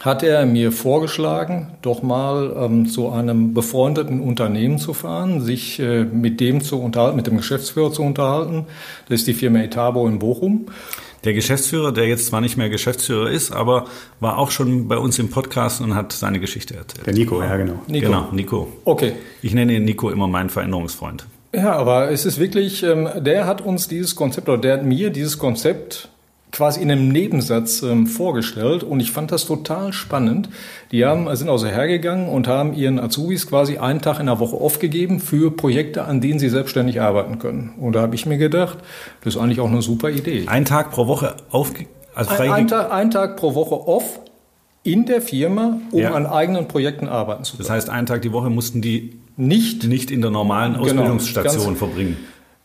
hat 0.00 0.22
er 0.22 0.46
mir 0.46 0.72
vorgeschlagen, 0.72 1.68
doch 1.82 2.02
mal 2.02 2.56
ähm, 2.58 2.86
zu 2.86 3.10
einem 3.10 3.52
befreundeten 3.52 4.20
Unternehmen 4.20 4.78
zu 4.78 4.94
fahren, 4.94 5.42
sich 5.42 5.78
äh, 5.78 6.04
mit 6.04 6.40
dem 6.40 6.62
zu 6.62 6.80
unterhalten, 6.80 7.16
mit 7.16 7.26
dem 7.26 7.36
Geschäftsführer 7.36 7.92
zu 7.92 8.02
unterhalten. 8.02 8.64
Das 9.08 9.20
ist 9.20 9.26
die 9.26 9.34
Firma 9.34 9.60
Etabo 9.60 10.08
in 10.08 10.18
Bochum. 10.18 10.66
Der 11.24 11.34
Geschäftsführer, 11.34 11.92
der 11.92 12.08
jetzt 12.08 12.26
zwar 12.28 12.40
nicht 12.40 12.56
mehr 12.56 12.70
Geschäftsführer 12.70 13.30
ist, 13.30 13.52
aber 13.52 13.84
war 14.20 14.38
auch 14.38 14.50
schon 14.50 14.88
bei 14.88 14.96
uns 14.96 15.18
im 15.18 15.28
Podcast 15.28 15.82
und 15.82 15.94
hat 15.94 16.12
seine 16.12 16.40
Geschichte 16.40 16.76
erzählt. 16.76 17.06
Der 17.06 17.12
Nico, 17.12 17.42
ja 17.42 17.56
genau. 17.58 17.80
Nico. 17.86 18.06
Genau, 18.06 18.28
Nico. 18.32 18.72
Okay. 18.86 19.12
Ich 19.42 19.52
nenne 19.52 19.74
ihn 19.74 19.84
Nico 19.84 20.08
immer 20.08 20.28
meinen 20.28 20.48
Veränderungsfreund. 20.48 21.26
Ja, 21.54 21.72
aber 21.72 22.10
es 22.10 22.24
ist 22.24 22.38
wirklich, 22.38 22.82
ähm, 22.84 23.06
der 23.18 23.46
hat 23.46 23.60
uns 23.60 23.86
dieses 23.86 24.16
Konzept 24.16 24.48
oder 24.48 24.56
der 24.56 24.74
hat 24.74 24.84
mir 24.84 25.10
dieses 25.10 25.36
Konzept 25.36 26.08
quasi 26.52 26.80
in 26.80 26.90
einem 26.90 27.08
Nebensatz 27.08 27.82
ähm, 27.82 28.06
vorgestellt 28.06 28.82
und 28.82 29.00
ich 29.00 29.12
fand 29.12 29.32
das 29.32 29.46
total 29.46 29.92
spannend. 29.92 30.48
Die 30.92 31.04
haben, 31.04 31.34
sind 31.36 31.48
also 31.48 31.66
hergegangen 31.66 32.28
und 32.28 32.48
haben 32.48 32.74
ihren 32.74 32.98
Azubis 32.98 33.46
quasi 33.46 33.78
einen 33.78 34.00
Tag 34.00 34.20
in 34.20 34.26
der 34.26 34.40
Woche 34.40 34.56
aufgegeben 34.56 35.20
für 35.20 35.50
Projekte, 35.50 36.04
an 36.04 36.20
denen 36.20 36.38
sie 36.38 36.48
selbstständig 36.48 37.00
arbeiten 37.00 37.38
können. 37.38 37.74
Und 37.78 37.94
da 37.94 38.02
habe 38.02 38.14
ich 38.14 38.26
mir 38.26 38.38
gedacht, 38.38 38.78
das 39.22 39.34
ist 39.34 39.40
eigentlich 39.40 39.60
auch 39.60 39.68
eine 39.68 39.82
super 39.82 40.10
Idee. 40.10 40.44
Ein 40.46 40.64
Tag 40.64 40.90
pro 40.90 41.06
Woche 41.06 41.36
aufgegeben? 41.50 41.90
Also 42.14 42.30
ein, 42.32 42.50
ein, 42.50 42.68
Tag, 42.68 42.92
ein 42.92 43.10
Tag 43.10 43.36
pro 43.36 43.54
Woche 43.54 43.86
off 43.86 44.20
in 44.82 45.06
der 45.06 45.20
Firma, 45.20 45.78
um 45.90 46.00
ja. 46.00 46.14
an 46.14 46.26
eigenen 46.26 46.68
Projekten 46.68 47.08
arbeiten 47.08 47.44
zu 47.44 47.52
können. 47.52 47.66
Das 47.66 47.70
heißt, 47.70 47.90
einen 47.90 48.06
Tag 48.06 48.22
die 48.22 48.32
Woche 48.32 48.50
mussten 48.50 48.82
die 48.82 49.20
nicht, 49.36 49.84
nicht 49.84 50.10
in 50.10 50.20
der 50.20 50.30
normalen 50.30 50.72
genau, 50.72 50.84
Ausbildungsstation 50.84 51.64
genau, 51.66 51.76
verbringen. 51.76 52.16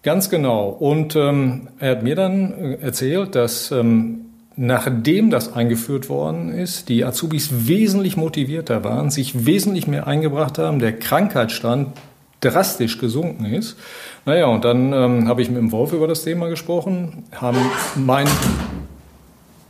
Ganz 0.06 0.30
genau. 0.30 0.70
Und 0.70 1.16
ähm, 1.16 1.68
er 1.80 1.96
hat 1.96 2.04
mir 2.04 2.16
dann 2.16 2.54
äh, 2.54 2.76
erzählt, 2.76 3.34
dass 3.34 3.72
ähm, 3.72 4.26
nachdem 4.56 5.32
das 5.32 5.54
eingeführt 5.54 6.10
worden 6.10 6.54
ist, 6.54 6.90
die 6.90 7.04
Azubis 7.04 7.68
wesentlich 7.68 8.16
motivierter 8.16 8.84
waren, 8.84 9.10
sich 9.10 9.48
wesentlich 9.48 9.88
mehr 9.88 10.06
eingebracht 10.06 10.60
haben, 10.60 10.78
der 10.78 10.94
Krankheitsstand 10.94 11.98
drastisch 12.40 13.00
gesunken 13.00 13.46
ist. 13.46 13.78
Naja, 14.26 14.46
und 14.46 14.64
dann 14.64 14.94
ähm, 14.94 15.28
habe 15.28 15.42
ich 15.42 15.50
mit 15.50 15.58
dem 15.58 15.72
Wolf 15.72 15.92
über 15.92 16.08
das 16.08 16.24
Thema 16.24 16.50
gesprochen, 16.50 17.24
haben 17.34 17.58
mein 17.96 18.28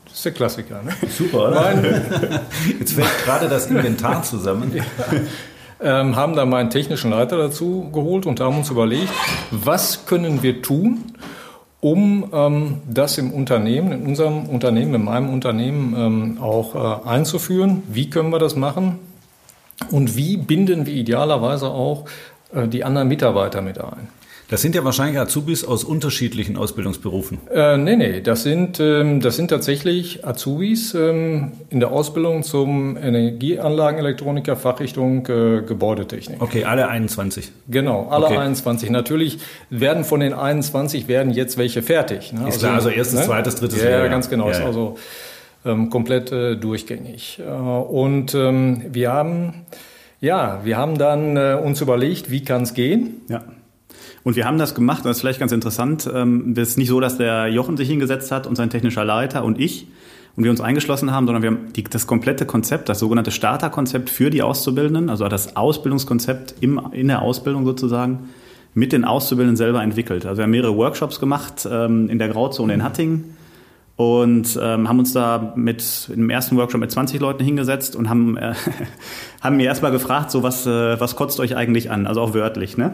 Das 0.03 0.15
ist 0.15 0.25
der 0.25 0.33
Klassiker. 0.33 0.83
Ne? 0.83 0.91
Super, 1.17 1.47
oder? 1.47 1.61
Mein, 1.61 1.81
Jetzt 2.79 2.91
fällt 2.91 3.23
gerade 3.23 3.47
das 3.47 3.67
Inventar 3.67 4.21
zusammen. 4.23 4.69
Ähm, 5.85 6.15
haben 6.15 6.35
da 6.35 6.47
meinen 6.47 6.71
technischen 6.71 7.11
Leiter 7.11 7.37
dazu 7.37 7.91
geholt 7.93 8.25
und 8.25 8.39
haben 8.39 8.57
uns 8.57 8.71
überlegt, 8.71 9.13
was 9.51 10.07
können 10.07 10.41
wir 10.41 10.63
tun, 10.63 11.13
um 11.79 12.27
ähm, 12.33 12.81
das 12.89 13.19
im 13.19 13.31
Unternehmen, 13.31 13.91
in 13.91 14.07
unserem 14.07 14.47
Unternehmen, 14.47 14.95
in 14.95 15.03
meinem 15.03 15.29
Unternehmen 15.29 15.95
ähm, 15.95 16.37
auch 16.41 16.73
äh, 16.73 17.07
einzuführen. 17.07 17.83
Wie 17.87 18.09
können 18.09 18.31
wir 18.31 18.39
das 18.39 18.55
machen? 18.55 18.97
Und 19.91 20.17
wie 20.17 20.37
binden 20.37 20.87
wir 20.87 20.93
idealerweise 20.95 21.67
auch 21.67 22.05
äh, 22.51 22.67
die 22.67 22.83
anderen 22.83 23.07
Mitarbeiter 23.07 23.61
mit 23.61 23.79
ein? 23.79 24.07
Das 24.47 24.61
sind 24.61 24.75
ja 24.75 24.83
wahrscheinlich 24.83 25.19
Azubis 25.19 25.63
aus 25.63 25.83
unterschiedlichen 25.83 26.55
Ausbildungsberufen. 26.55 27.39
Äh, 27.51 27.77
nee, 27.77 27.95
nee, 27.95 28.21
das 28.21 28.43
sind, 28.43 28.79
ähm, 28.79 29.19
das 29.19 29.37
sind 29.37 29.47
tatsächlich 29.47 30.25
Azubis 30.25 30.93
ähm, 30.93 31.53
in 31.69 31.79
der 31.79 31.91
Ausbildung 31.91 32.43
zum 32.43 32.95
Energieanlagenelektroniker 32.95 34.55
Fachrichtung 34.55 35.25
äh, 35.27 35.63
Gebäudetechnik. 35.63 36.41
Okay, 36.41 36.63
alle 36.63 36.87
21. 36.87 37.51
Genau, 37.67 38.07
alle 38.09 38.27
okay. 38.27 38.37
21. 38.37 38.91
Natürlich 38.91 39.39
werden 39.71 40.03
von 40.03 40.19
den 40.19 40.33
21 40.33 41.07
werden 41.07 41.33
jetzt 41.33 41.57
welche 41.57 41.81
fertig. 41.81 42.31
Ne? 42.31 42.41
Ist 42.41 42.45
also, 42.45 42.59
klar, 42.59 42.73
also 42.75 42.89
erstes, 42.89 43.19
ne? 43.19 43.25
zweites, 43.25 43.55
drittes 43.55 43.83
Ja, 43.83 43.89
Jahr. 43.89 44.09
ganz 44.09 44.29
genau. 44.29 44.49
Ja, 44.49 44.59
ja. 44.59 44.65
also 44.65 44.97
ähm, 45.65 45.89
komplett 45.89 46.31
äh, 46.31 46.55
durchgängig. 46.55 47.39
Äh, 47.39 47.51
und 47.51 48.35
ähm, 48.35 48.83
wir 48.91 49.11
haben, 49.11 49.65
ja, 50.21 50.61
wir 50.63 50.77
haben 50.77 50.99
dann 50.99 51.35
äh, 51.35 51.59
uns 51.61 51.81
überlegt, 51.81 52.29
wie 52.29 52.43
kann 52.43 52.61
es 52.61 52.75
gehen? 52.75 53.21
Ja. 53.27 53.43
Und 54.23 54.35
wir 54.35 54.45
haben 54.45 54.57
das 54.57 54.73
gemacht, 54.75 55.05
das 55.05 55.17
ist 55.17 55.21
vielleicht 55.21 55.39
ganz 55.39 55.51
interessant. 55.51 56.09
Ähm, 56.13 56.53
es 56.57 56.69
ist 56.69 56.77
nicht 56.77 56.89
so, 56.89 56.99
dass 56.99 57.17
der 57.17 57.47
Jochen 57.47 57.77
sich 57.77 57.87
hingesetzt 57.87 58.31
hat 58.31 58.47
und 58.47 58.55
sein 58.55 58.69
technischer 58.69 59.05
Leiter 59.05 59.43
und 59.43 59.59
ich 59.59 59.87
und 60.35 60.43
wir 60.43 60.51
uns 60.51 60.61
eingeschlossen 60.61 61.11
haben, 61.11 61.27
sondern 61.27 61.43
wir 61.43 61.51
haben 61.51 61.73
die, 61.73 61.83
das 61.83 62.07
komplette 62.07 62.45
Konzept, 62.45 62.89
das 62.89 62.99
sogenannte 62.99 63.31
Starterkonzept 63.31 64.09
für 64.09 64.29
die 64.29 64.41
Auszubildenden, 64.41 65.09
also 65.09 65.27
das 65.27 65.55
Ausbildungskonzept 65.55 66.55
im, 66.59 66.81
in 66.91 67.07
der 67.07 67.21
Ausbildung 67.21 67.65
sozusagen, 67.65 68.29
mit 68.73 68.91
den 68.91 69.05
Auszubildenden 69.05 69.55
selber 69.55 69.81
entwickelt. 69.81 70.25
Also 70.25 70.39
wir 70.39 70.43
haben 70.43 70.51
mehrere 70.51 70.75
Workshops 70.75 71.19
gemacht 71.19 71.67
ähm, 71.69 72.09
in 72.09 72.19
der 72.19 72.27
Grauzone 72.27 72.73
in 72.73 72.83
Hattingen 72.83 73.35
und 73.95 74.59
ähm, 74.61 74.89
haben 74.89 74.99
uns 74.99 75.13
da 75.13 75.53
mit 75.55 76.09
im 76.13 76.29
ersten 76.29 76.57
Workshop 76.57 76.81
mit 76.81 76.91
20 76.91 77.21
Leuten 77.21 77.43
hingesetzt 77.43 77.95
und 77.95 78.09
haben, 78.09 78.35
äh, 78.35 78.53
haben 79.41 79.55
mir 79.55 79.65
erstmal 79.65 79.91
gefragt, 79.91 80.31
so 80.31 80.43
was, 80.43 80.65
äh, 80.65 80.99
was 80.99 81.15
kotzt 81.15 81.39
euch 81.39 81.55
eigentlich 81.55 81.89
an, 81.89 82.05
also 82.05 82.21
auch 82.21 82.33
wörtlich, 82.33 82.75
ne? 82.75 82.93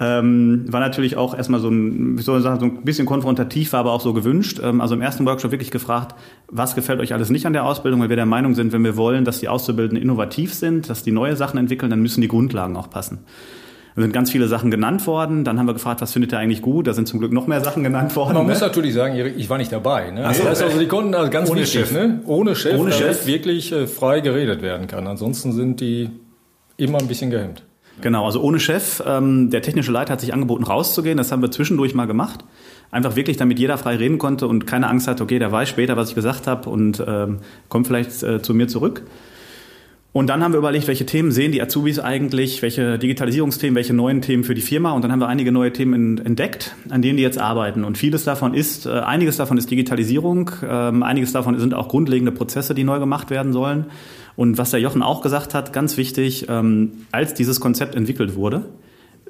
Ähm, 0.00 0.64
war 0.68 0.78
natürlich 0.78 1.16
auch 1.16 1.36
erstmal 1.36 1.58
so 1.58 1.68
ein, 1.68 2.16
wie 2.18 2.22
soll 2.22 2.38
ich 2.38 2.44
sagen, 2.44 2.60
so 2.60 2.66
ein 2.66 2.84
bisschen 2.84 3.04
konfrontativ, 3.04 3.72
war 3.72 3.80
aber 3.80 3.92
auch 3.92 4.00
so 4.00 4.12
gewünscht. 4.12 4.60
Ähm, 4.62 4.80
also 4.80 4.94
im 4.94 5.02
ersten 5.02 5.26
Workshop 5.26 5.50
wirklich 5.50 5.72
gefragt, 5.72 6.14
was 6.48 6.76
gefällt 6.76 7.00
euch 7.00 7.12
alles 7.12 7.30
nicht 7.30 7.46
an 7.46 7.52
der 7.52 7.64
Ausbildung, 7.64 8.00
weil 8.00 8.08
wir 8.08 8.16
der 8.16 8.26
Meinung 8.26 8.54
sind, 8.54 8.72
wenn 8.72 8.84
wir 8.84 8.96
wollen, 8.96 9.24
dass 9.24 9.40
die 9.40 9.48
Auszubildenden 9.48 10.00
innovativ 10.00 10.54
sind, 10.54 10.88
dass 10.88 11.02
die 11.02 11.10
neue 11.10 11.34
Sachen 11.34 11.58
entwickeln, 11.58 11.90
dann 11.90 12.00
müssen 12.00 12.20
die 12.20 12.28
Grundlagen 12.28 12.76
auch 12.76 12.90
passen. 12.90 13.24
Da 13.96 14.02
sind 14.02 14.12
ganz 14.12 14.30
viele 14.30 14.46
Sachen 14.46 14.70
genannt 14.70 15.08
worden. 15.08 15.42
Dann 15.42 15.58
haben 15.58 15.66
wir 15.66 15.72
gefragt, 15.72 16.00
was 16.00 16.12
findet 16.12 16.30
ihr 16.32 16.38
eigentlich 16.38 16.62
gut? 16.62 16.86
Da 16.86 16.94
sind 16.94 17.08
zum 17.08 17.18
Glück 17.18 17.32
noch 17.32 17.48
mehr 17.48 17.60
Sachen 17.60 17.82
genannt 17.82 18.14
worden. 18.14 18.34
Man 18.34 18.46
ne? 18.46 18.52
muss 18.52 18.60
natürlich 18.60 18.94
sagen, 18.94 19.16
ich 19.16 19.50
war 19.50 19.58
nicht 19.58 19.72
dabei. 19.72 20.12
Ne? 20.12 20.24
Also, 20.24 20.44
das 20.44 20.50
heißt 20.50 20.62
also, 20.62 20.78
die 20.78 20.86
konnten 20.86 21.16
also 21.16 21.28
ganz 21.28 21.50
ohne 21.50 21.62
wichtig, 21.62 21.80
Chef. 21.80 21.92
Ne? 21.92 22.20
ohne 22.26 22.54
Chef, 22.54 22.78
ohne 22.78 22.92
Chef 22.92 23.26
wirklich 23.26 23.72
äh, 23.72 23.88
frei 23.88 24.20
geredet 24.20 24.62
werden 24.62 24.86
kann. 24.86 25.08
Ansonsten 25.08 25.50
sind 25.50 25.80
die 25.80 26.10
immer 26.76 26.98
ein 26.98 27.08
bisschen 27.08 27.30
gehemmt. 27.30 27.64
Genau, 28.00 28.26
also 28.26 28.40
ohne 28.40 28.60
Chef. 28.60 29.02
Ähm, 29.06 29.50
der 29.50 29.62
technische 29.62 29.90
Leiter 29.90 30.12
hat 30.12 30.20
sich 30.20 30.32
angeboten, 30.32 30.64
rauszugehen. 30.64 31.16
Das 31.16 31.32
haben 31.32 31.42
wir 31.42 31.50
zwischendurch 31.50 31.94
mal 31.94 32.06
gemacht. 32.06 32.44
Einfach 32.90 33.16
wirklich, 33.16 33.36
damit 33.36 33.58
jeder 33.58 33.76
frei 33.76 33.96
reden 33.96 34.18
konnte 34.18 34.46
und 34.46 34.66
keine 34.66 34.88
Angst 34.88 35.08
hat, 35.08 35.20
okay, 35.20 35.38
der 35.38 35.52
weiß 35.52 35.68
später, 35.68 35.96
was 35.96 36.10
ich 36.10 36.14
gesagt 36.14 36.46
habe 36.46 36.70
und 36.70 37.02
ähm, 37.06 37.38
kommt 37.68 37.86
vielleicht 37.86 38.22
äh, 38.22 38.40
zu 38.40 38.54
mir 38.54 38.68
zurück. 38.68 39.02
Und 40.12 40.28
dann 40.28 40.42
haben 40.42 40.52
wir 40.52 40.58
überlegt, 40.58 40.88
welche 40.88 41.04
Themen 41.04 41.32
sehen 41.32 41.52
die 41.52 41.60
Azubis 41.60 41.98
eigentlich, 41.98 42.62
welche 42.62 42.98
Digitalisierungsthemen, 42.98 43.76
welche 43.76 43.92
neuen 43.92 44.22
Themen 44.22 44.42
für 44.42 44.54
die 44.54 44.62
Firma. 44.62 44.92
Und 44.92 45.02
dann 45.02 45.12
haben 45.12 45.20
wir 45.20 45.28
einige 45.28 45.52
neue 45.52 45.72
Themen 45.72 46.18
entdeckt, 46.18 46.74
an 46.88 47.02
denen 47.02 47.18
die 47.18 47.22
jetzt 47.22 47.38
arbeiten. 47.38 47.84
Und 47.84 47.98
vieles 47.98 48.24
davon 48.24 48.54
ist, 48.54 48.86
äh, 48.86 48.90
einiges 48.90 49.36
davon 49.36 49.58
ist 49.58 49.70
Digitalisierung, 49.70 50.50
ähm, 50.66 51.02
einiges 51.02 51.32
davon 51.32 51.58
sind 51.58 51.74
auch 51.74 51.88
grundlegende 51.88 52.32
Prozesse, 52.32 52.74
die 52.74 52.84
neu 52.84 52.98
gemacht 52.98 53.28
werden 53.28 53.52
sollen. 53.52 53.86
Und 54.34 54.56
was 54.56 54.70
der 54.70 54.80
Jochen 54.80 55.02
auch 55.02 55.20
gesagt 55.20 55.52
hat, 55.52 55.72
ganz 55.74 55.98
wichtig, 55.98 56.46
ähm, 56.48 56.92
als 57.12 57.34
dieses 57.34 57.60
Konzept 57.60 57.94
entwickelt 57.94 58.34
wurde, 58.34 58.64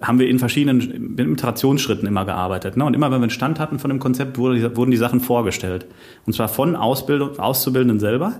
haben 0.00 0.20
wir 0.20 0.28
in 0.28 0.38
verschiedenen 0.38 1.18
Iterationsschritten 1.18 2.06
immer 2.06 2.24
gearbeitet. 2.24 2.76
Ne? 2.76 2.84
Und 2.84 2.94
immer, 2.94 3.06
wenn 3.10 3.18
wir 3.18 3.24
einen 3.24 3.30
Stand 3.30 3.58
hatten 3.58 3.80
von 3.80 3.90
dem 3.90 3.98
Konzept, 3.98 4.38
wurde, 4.38 4.76
wurden 4.76 4.92
die 4.92 4.96
Sachen 4.96 5.20
vorgestellt. 5.20 5.86
Und 6.24 6.34
zwar 6.34 6.48
von 6.48 6.76
Ausbildung, 6.76 7.38
Auszubildenden 7.38 7.98
selber 7.98 8.34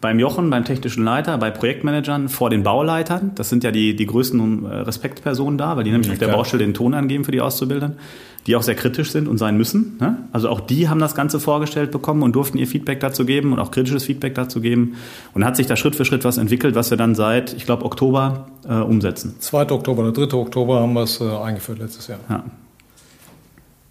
beim 0.00 0.20
Jochen, 0.20 0.48
beim 0.50 0.64
technischen 0.64 1.04
Leiter, 1.04 1.38
bei 1.38 1.50
Projektmanagern, 1.50 2.28
vor 2.28 2.50
den 2.50 2.62
Bauleitern. 2.62 3.32
Das 3.34 3.48
sind 3.48 3.64
ja 3.64 3.72
die, 3.72 3.96
die 3.96 4.06
größten 4.06 4.64
äh, 4.64 4.74
Respektpersonen 4.80 5.58
da, 5.58 5.76
weil 5.76 5.84
die 5.84 5.90
nämlich 5.90 6.06
ja, 6.06 6.12
auf 6.12 6.18
der 6.18 6.28
Baustelle 6.28 6.64
den 6.64 6.74
Ton 6.74 6.94
angeben 6.94 7.24
für 7.24 7.32
die 7.32 7.40
Auszubildenden, 7.40 7.98
die 8.46 8.54
auch 8.54 8.62
sehr 8.62 8.76
kritisch 8.76 9.10
sind 9.10 9.26
und 9.26 9.38
sein 9.38 9.56
müssen. 9.56 9.96
Ne? 10.00 10.18
Also 10.32 10.48
auch 10.50 10.60
die 10.60 10.88
haben 10.88 11.00
das 11.00 11.16
Ganze 11.16 11.40
vorgestellt 11.40 11.90
bekommen 11.90 12.22
und 12.22 12.36
durften 12.36 12.58
ihr 12.58 12.68
Feedback 12.68 13.00
dazu 13.00 13.24
geben 13.24 13.52
und 13.52 13.58
auch 13.58 13.72
kritisches 13.72 14.04
Feedback 14.04 14.36
dazu 14.36 14.60
geben. 14.60 14.94
Und 15.34 15.44
hat 15.44 15.56
sich 15.56 15.66
da 15.66 15.74
Schritt 15.74 15.96
für 15.96 16.04
Schritt 16.04 16.24
was 16.24 16.38
entwickelt, 16.38 16.76
was 16.76 16.90
wir 16.90 16.96
dann 16.96 17.16
seit, 17.16 17.52
ich 17.54 17.64
glaube, 17.64 17.84
Oktober 17.84 18.46
äh, 18.68 18.74
umsetzen. 18.74 19.34
2. 19.40 19.70
Oktober 19.72 20.02
oder 20.02 20.12
3. 20.12 20.36
Oktober 20.36 20.80
haben 20.80 20.92
wir 20.92 21.02
es 21.02 21.20
äh, 21.20 21.24
eingeführt 21.24 21.80
letztes 21.80 22.06
Jahr. 22.06 22.20
Ja. 22.28 22.44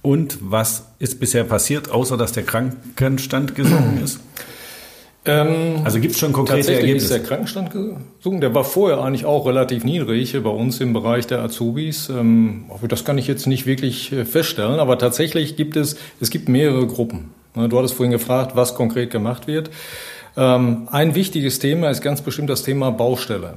Und 0.01 0.37
was 0.39 0.85
ist 0.99 1.19
bisher 1.19 1.43
passiert, 1.43 1.91
außer 1.91 2.15
dass 2.15 2.31
der 2.31 2.43
Krankenstand 2.43 3.55
gesunken 3.55 3.99
ist? 4.01 4.21
Ähm, 5.27 5.81
also 5.83 5.99
gibt 5.99 6.13
es 6.13 6.19
schon 6.19 6.31
konkrete 6.31 6.59
tatsächlich 6.59 6.83
Ergebnisse? 6.83 7.05
ist 7.05 7.21
der 7.21 7.27
Krankenstand 7.27 7.71
gesunken. 7.71 8.41
Der 8.41 8.55
war 8.55 8.63
vorher 8.63 8.99
eigentlich 8.99 9.25
auch 9.25 9.45
relativ 9.45 9.83
niedrig 9.83 10.41
bei 10.41 10.49
uns 10.49 10.79
im 10.79 10.93
Bereich 10.93 11.27
der 11.27 11.39
Azubis. 11.39 12.09
Ähm, 12.09 12.65
das 12.87 13.03
kann 13.03 13.17
ich 13.17 13.27
jetzt 13.27 13.45
nicht 13.45 13.65
wirklich 13.65 14.11
äh, 14.13 14.25
feststellen, 14.25 14.79
aber 14.79 14.97
tatsächlich 14.97 15.55
gibt 15.57 15.75
es, 15.75 15.97
es 16.21 16.29
gibt 16.29 16.47
mehrere 16.49 16.87
Gruppen. 16.87 17.31
Ne, 17.55 17.67
du 17.67 17.77
hattest 17.77 17.95
vorhin 17.95 18.11
gefragt, 18.11 18.55
was 18.55 18.75
konkret 18.75 19.11
gemacht 19.11 19.47
wird. 19.47 19.69
Ähm, 20.37 20.87
ein 20.91 21.13
wichtiges 21.15 21.59
Thema 21.59 21.89
ist 21.89 22.01
ganz 22.01 22.21
bestimmt 22.21 22.49
das 22.49 22.63
Thema 22.63 22.91
Baustelle. 22.91 23.55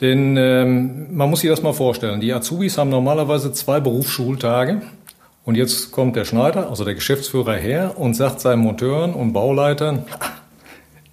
Denn 0.00 0.36
ähm, 0.36 1.16
man 1.16 1.30
muss 1.30 1.40
sich 1.40 1.50
das 1.50 1.62
mal 1.62 1.72
vorstellen. 1.72 2.20
Die 2.20 2.32
Azubis 2.32 2.78
haben 2.78 2.90
normalerweise 2.90 3.52
zwei 3.52 3.80
Berufsschultage. 3.80 4.82
Und 5.44 5.56
jetzt 5.56 5.90
kommt 5.90 6.14
der 6.14 6.24
Schneider, 6.24 6.70
also 6.70 6.84
der 6.84 6.94
Geschäftsführer 6.94 7.54
her 7.54 7.94
und 7.96 8.14
sagt 8.14 8.40
seinen 8.40 8.60
Monteuren 8.60 9.12
und 9.12 9.32
Bauleitern, 9.32 10.04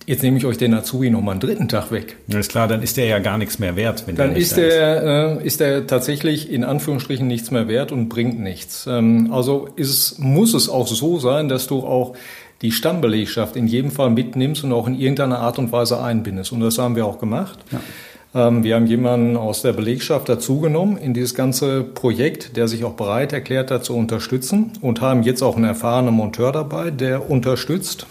Jetzt 0.10 0.24
nehme 0.24 0.40
ich 0.40 0.46
euch 0.48 0.58
den 0.58 0.74
Azubi 0.74 1.12
noch 1.12 1.22
mal 1.22 1.34
einen 1.34 1.40
dritten 1.40 1.68
Tag 1.68 1.92
weg. 1.92 2.16
Ja, 2.26 2.40
ist 2.40 2.50
klar, 2.50 2.68
dann 2.68 2.82
ist 2.82 2.98
der 2.98 3.06
ja 3.06 3.20
gar 3.20 3.38
nichts 3.38 3.60
mehr 3.60 3.76
wert. 3.76 4.08
Wenn 4.08 4.16
dann 4.16 4.30
der 4.30 4.38
ist, 4.40 4.58
der, 4.58 5.36
ist. 5.36 5.44
Äh, 5.44 5.46
ist 5.46 5.60
der 5.60 5.86
tatsächlich 5.86 6.52
in 6.52 6.64
Anführungsstrichen 6.64 7.28
nichts 7.28 7.52
mehr 7.52 7.68
wert 7.68 7.92
und 7.92 8.10
bringt 8.10 8.40
nichts. 8.40 8.88
Ähm, 8.90 9.30
also 9.32 9.68
ist, 9.76 10.18
muss 10.18 10.56
es 10.56 10.68
auch 10.68 10.88
so 10.88 11.20
sein, 11.20 11.48
dass 11.48 11.68
du 11.68 11.82
auch 11.82 12.16
die 12.64 12.72
Stammbelegschaft 12.72 13.56
in 13.56 13.68
jedem 13.68 13.92
Fall 13.92 14.10
mitnimmst 14.10 14.64
und 14.64 14.74
auch 14.74 14.88
in 14.88 14.96
irgendeiner 14.96 15.38
Art 15.42 15.60
und 15.60 15.72
Weise 15.72 16.02
einbindest. 16.02 16.54
Und 16.54 16.62
das 16.62 16.80
haben 16.80 16.96
wir 16.96 17.06
auch 17.06 17.20
gemacht. 17.20 17.60
Ja. 17.72 18.48
Ähm, 18.48 18.64
wir 18.64 18.78
haben 18.78 18.88
jemanden 18.88 19.38
aus 19.38 19.62
der 19.62 19.74
Belegschaft 19.74 20.28
dazugenommen 20.28 20.98
in 20.98 21.14
dieses 21.14 21.36
ganze 21.36 21.84
Projekt, 21.84 22.58
der 22.58 22.68
sich 22.68 22.84
auch 22.84 22.94
bereit 22.94 23.32
erklärt 23.32 23.70
hat 23.70 23.86
zu 23.86 23.96
unterstützen 23.96 24.72
und 24.82 25.02
haben 25.02 25.22
jetzt 25.22 25.44
auch 25.44 25.56
einen 25.56 25.66
erfahrenen 25.66 26.16
Monteur 26.16 26.52
dabei, 26.52 26.90
der 26.90 27.30
unterstützt. 27.30 28.08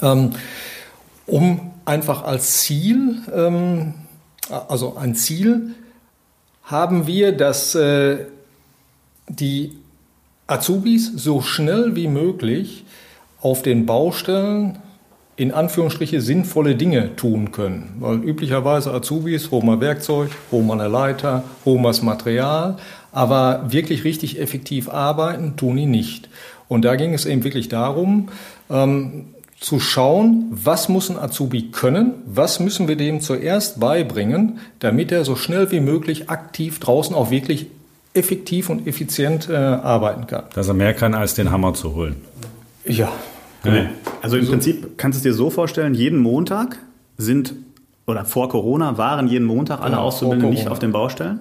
Ähm, 0.00 0.30
um 1.26 1.72
einfach 1.84 2.24
als 2.24 2.58
Ziel, 2.58 3.22
ähm, 3.34 3.94
also 4.68 4.96
ein 4.96 5.14
Ziel 5.14 5.74
haben 6.64 7.06
wir, 7.06 7.32
dass 7.32 7.74
äh, 7.74 8.26
die 9.28 9.76
Azubis 10.46 11.10
so 11.14 11.40
schnell 11.40 11.96
wie 11.96 12.08
möglich 12.08 12.84
auf 13.40 13.62
den 13.62 13.86
Baustellen 13.86 14.78
in 15.36 15.52
Anführungsstriche 15.52 16.20
sinnvolle 16.20 16.76
Dinge 16.76 17.16
tun 17.16 17.50
können. 17.50 17.96
Weil 17.98 18.22
üblicherweise 18.22 18.92
Azubis 18.92 19.50
holen 19.50 19.66
wir 19.66 19.80
Werkzeug, 19.80 20.30
holen 20.52 20.66
wir 20.66 20.74
eine 20.74 20.88
Leiter, 20.88 21.42
holen 21.64 21.82
wir 21.82 21.88
das 21.88 22.02
Material, 22.02 22.76
aber 23.10 23.72
wirklich 23.72 24.04
richtig 24.04 24.40
effektiv 24.40 24.88
arbeiten 24.88 25.56
tun 25.56 25.76
die 25.76 25.86
nicht. 25.86 26.28
Und 26.68 26.84
da 26.84 26.96
ging 26.96 27.14
es 27.14 27.26
eben 27.26 27.42
wirklich 27.44 27.68
darum, 27.68 28.28
ähm, 28.70 29.26
zu 29.60 29.80
schauen, 29.80 30.46
was 30.50 30.88
muss 30.88 31.10
ein 31.10 31.18
Azubi 31.18 31.70
können, 31.70 32.12
was 32.26 32.60
müssen 32.60 32.88
wir 32.88 32.96
dem 32.96 33.20
zuerst 33.20 33.80
beibringen, 33.80 34.58
damit 34.78 35.10
er 35.12 35.24
so 35.24 35.36
schnell 35.36 35.70
wie 35.70 35.80
möglich 35.80 36.28
aktiv 36.28 36.80
draußen 36.80 37.14
auch 37.14 37.30
wirklich 37.30 37.68
effektiv 38.12 38.70
und 38.70 38.86
effizient 38.86 39.48
äh, 39.48 39.54
arbeiten 39.56 40.26
kann. 40.26 40.44
Dass 40.54 40.68
er 40.68 40.74
mehr 40.74 40.94
kann, 40.94 41.14
als 41.14 41.34
den 41.34 41.50
Hammer 41.50 41.74
zu 41.74 41.94
holen. 41.94 42.16
Ja. 42.84 43.10
Genau. 43.62 43.88
Also 44.20 44.36
im 44.36 44.46
Prinzip 44.46 44.98
kannst 44.98 45.16
du 45.16 45.18
es 45.20 45.22
dir 45.22 45.36
so 45.36 45.50
vorstellen, 45.50 45.94
jeden 45.94 46.18
Montag 46.18 46.78
sind, 47.16 47.54
oder 48.06 48.24
vor 48.26 48.50
Corona 48.50 48.98
waren 48.98 49.26
jeden 49.26 49.46
Montag 49.46 49.80
alle 49.80 49.92
genau, 49.92 50.02
Auszubildenden 50.02 50.50
nicht 50.50 50.68
auf 50.68 50.78
den 50.78 50.92
Baustellen. 50.92 51.40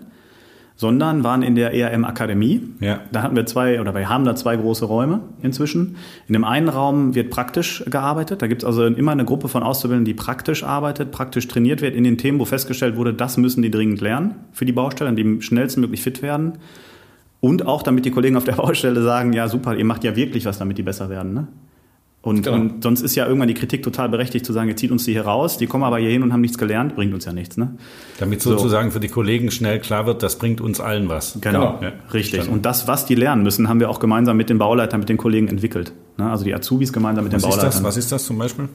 Sondern 0.76 1.24
waren 1.24 1.44
in 1.44 1.56
der 1.56 1.74
ERM 1.74 2.04
Akademie. 2.04 2.62
Ja. 2.80 3.02
Da 3.12 3.22
hatten 3.22 3.36
wir 3.36 3.46
zwei, 3.46 3.80
oder 3.80 3.94
wir 3.94 4.10
haben 4.10 4.26
da 4.26 4.36
zwei 4.36 4.56
große 4.56 4.86
Räume 4.86 5.22
inzwischen. 5.42 5.98
In 6.28 6.34
dem 6.34 6.44
einen 6.44 6.68
Raum 6.68 7.16
wird 7.16 7.30
praktisch 7.30 7.84
gearbeitet. 7.88 8.42
Da 8.42 8.48
gibt 8.48 8.64
es 8.64 8.66
also 8.66 8.86
immer 8.86 9.12
eine 9.12 9.26
Gruppe 9.26 9.48
von 9.48 9.64
Auszubildenden, 9.64 10.06
die 10.06 10.14
praktisch 10.14 10.64
arbeitet, 10.64 11.12
praktisch 11.12 11.48
trainiert 11.48 11.82
wird 11.82 11.96
in 11.96 12.04
den 12.04 12.18
Themen, 12.18 12.40
wo 12.40 12.46
festgestellt 12.46 12.96
wurde, 12.96 13.14
das 13.14 13.38
müssen 13.38 13.62
die 13.62 13.72
dringend 13.72 14.02
lernen 14.02 14.36
für 14.52 14.66
die 14.66 14.72
Baustelle, 14.72 15.14
die 15.14 15.42
schnellstmöglich 15.42 16.02
fit 16.02 16.22
werden. 16.22 16.54
Und 17.40 17.68
auch 17.68 17.84
damit 17.84 18.06
die 18.06 18.12
Kollegen 18.12 18.38
auf 18.38 18.46
der 18.46 18.54
Baustelle 18.58 19.04
sagen, 19.04 19.34
ja 19.34 19.48
super, 19.48 19.76
ihr 19.76 19.86
macht 19.86 20.04
ja 20.04 20.16
wirklich 20.16 20.46
was, 20.46 20.58
damit 20.58 20.78
die 20.78 20.84
besser 20.84 21.10
werden. 21.10 21.34
Ne? 21.34 21.48
Und, 22.24 22.44
Genau. 22.44 22.56
und 22.56 22.82
sonst 22.84 23.02
ist 23.02 23.16
ja 23.16 23.26
irgendwann 23.28 23.50
die 23.50 23.54
Kritik 23.54 23.84
total 23.84 24.08
berechtigt 24.08 24.46
zu 24.46 24.54
sagen, 24.54 24.70
ihr 24.70 24.78
zieht 24.78 24.92
uns 24.92 25.04
die 25.04 25.12
hier 25.12 25.26
raus, 25.26 25.58
die 25.58 25.68
kommen 25.68 25.84
aber 25.84 26.00
hier 26.00 26.10
hin 26.10 26.24
und 26.24 26.32
haben 26.32 26.40
nichts 26.40 26.58
gelernt, 26.58 26.96
bringt 26.96 27.14
uns 27.14 27.26
ja 27.26 27.34
nichts. 27.34 27.58
Ne? 27.58 27.76
Damit 28.18 28.42
So. 28.42 28.52
sozusagen 28.52 28.92
für 28.92 29.02
die 29.02 29.10
Kollegen 29.10 29.52
schnell 29.52 29.80
klar 29.80 30.06
wird, 30.06 30.24
das 30.24 30.38
bringt 30.38 30.62
uns 30.62 30.80
allen 30.80 31.10
was. 31.10 31.38
Genau, 31.42 31.80
Ja, 31.82 31.92
richtig. 32.14 32.36
verstanden. 32.36 32.54
Und 32.54 32.66
das, 32.66 32.88
was 32.88 33.06
die 33.06 33.16
lernen 33.16 33.44
müssen, 33.44 33.68
haben 33.68 33.82
wir 33.82 33.90
auch 33.90 34.00
gemeinsam 34.00 34.38
mit 34.38 34.50
den 34.50 34.58
Bauleitern, 34.58 35.02
mit 35.02 35.10
den 35.10 35.18
Kollegen 35.18 35.50
entwickelt. 35.50 35.92
Ne? 36.18 36.32
Also 36.32 36.46
die 36.46 36.56
Azubis 36.56 36.94
gemeinsam 36.94 37.26
mit 37.26 37.34
Was 37.34 37.42
den 37.42 37.50
ist 37.50 37.56
Bauleitern. 37.58 37.72
das? 37.82 37.84
Was 37.84 37.98
ist 37.98 38.12
das 38.14 38.24
zum 38.26 38.38
Beispiel? 38.38 38.70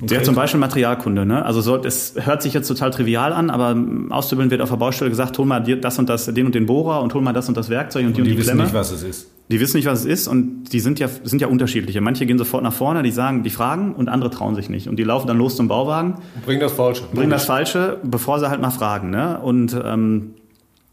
Ja, 0.00 0.06
Konkret? 0.06 0.24
zum 0.26 0.34
Beispiel 0.36 0.60
Materialkunde. 0.60 1.26
Ne? 1.26 1.44
Also 1.44 1.60
soll, 1.60 1.84
es 1.84 2.14
hört 2.16 2.40
sich 2.42 2.54
jetzt 2.54 2.68
total 2.68 2.90
trivial 2.90 3.32
an, 3.32 3.50
aber 3.50 3.76
Auszubildend 4.10 4.52
wird 4.52 4.60
auf 4.62 4.68
der 4.70 4.76
Baustelle 4.76 5.10
gesagt, 5.10 5.36
hol 5.38 5.44
mal 5.46 5.60
das 5.60 5.98
und 5.98 6.08
das, 6.08 6.26
den 6.26 6.46
und 6.46 6.54
den 6.54 6.66
Bohrer 6.66 7.02
und 7.02 7.12
hol 7.14 7.20
mal 7.22 7.32
das 7.32 7.48
und 7.48 7.56
das 7.56 7.68
Werkzeug 7.68 8.06
und 8.06 8.16
die 8.16 8.20
Und 8.20 8.22
und 8.22 8.24
die 8.26 8.30
die, 8.32 8.38
wissen 8.38 8.48
Klemme. 8.50 8.62
nicht, 8.64 8.74
was 8.74 8.92
es 8.92 9.02
ist. 9.02 9.28
Die 9.50 9.58
wissen 9.60 9.76
nicht, 9.78 9.86
was 9.86 10.00
es 10.00 10.04
ist 10.04 10.28
und 10.28 10.72
die 10.72 10.78
sind 10.80 10.98
ja, 11.00 11.08
sind 11.24 11.40
ja 11.40 11.48
unterschiedliche. 11.48 12.00
Manche 12.00 12.26
gehen 12.26 12.38
sofort 12.38 12.62
nach 12.62 12.72
vorne, 12.72 13.02
die 13.02 13.10
sagen, 13.10 13.42
die 13.42 13.50
fragen 13.50 13.94
und 13.94 14.08
andere 14.08 14.30
trauen 14.30 14.54
sich 14.54 14.68
nicht. 14.68 14.88
Und 14.88 14.96
die 14.98 15.04
laufen 15.04 15.26
dann 15.26 15.38
los 15.38 15.56
zum 15.56 15.66
Bauwagen, 15.68 16.14
Bring 16.44 16.60
das 16.60 16.72
Falsche. 16.72 17.02
bringen 17.12 17.30
das 17.30 17.46
Falsche, 17.46 17.98
bevor 18.04 18.38
sie 18.38 18.50
halt 18.50 18.60
mal 18.60 18.70
fragen. 18.70 19.10
Ne? 19.10 19.40
Und 19.40 19.76
ähm, 19.84 20.34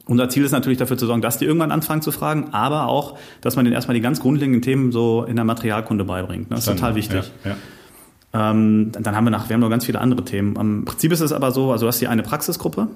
unser 0.08 0.30
Ziel 0.30 0.44
ist 0.46 0.52
natürlich 0.52 0.78
dafür 0.78 0.98
zu 0.98 1.06
sorgen, 1.06 1.22
dass 1.22 1.38
die 1.38 1.46
irgendwann 1.46 1.72
anfangen 1.72 2.02
zu 2.02 2.12
fragen, 2.12 2.50
aber 2.54 2.88
auch, 2.88 3.18
dass 3.42 3.56
man 3.56 3.66
denen 3.66 3.74
erstmal 3.76 3.96
die 3.96 4.02
ganz 4.02 4.20
grundlegenden 4.20 4.62
Themen 4.62 4.92
so 4.92 5.24
in 5.28 5.36
der 5.36 5.46
Materialkunde 5.46 6.06
beibringt. 6.06 6.50
Ne? 6.50 6.56
Das 6.56 6.68
ist 6.68 6.74
total 6.74 6.96
wichtig. 6.96 7.32
Ja, 7.44 7.52
ja. 7.52 7.58
Ähm, 8.36 8.92
dann 8.92 9.16
haben 9.16 9.24
wir 9.24 9.32
noch, 9.32 9.48
wir 9.48 9.54
haben 9.54 9.62
noch 9.62 9.70
ganz 9.70 9.86
viele 9.86 10.02
andere 10.02 10.26
Themen. 10.26 10.58
Im 10.58 10.84
Prinzip 10.84 11.14
ist 11.14 11.22
es 11.22 11.32
aber 11.32 11.52
so, 11.52 11.72
also 11.72 11.86
du 11.86 11.88
hast 11.88 12.00
hier 12.00 12.10
eine 12.10 12.22
Praxisgruppe 12.22 12.90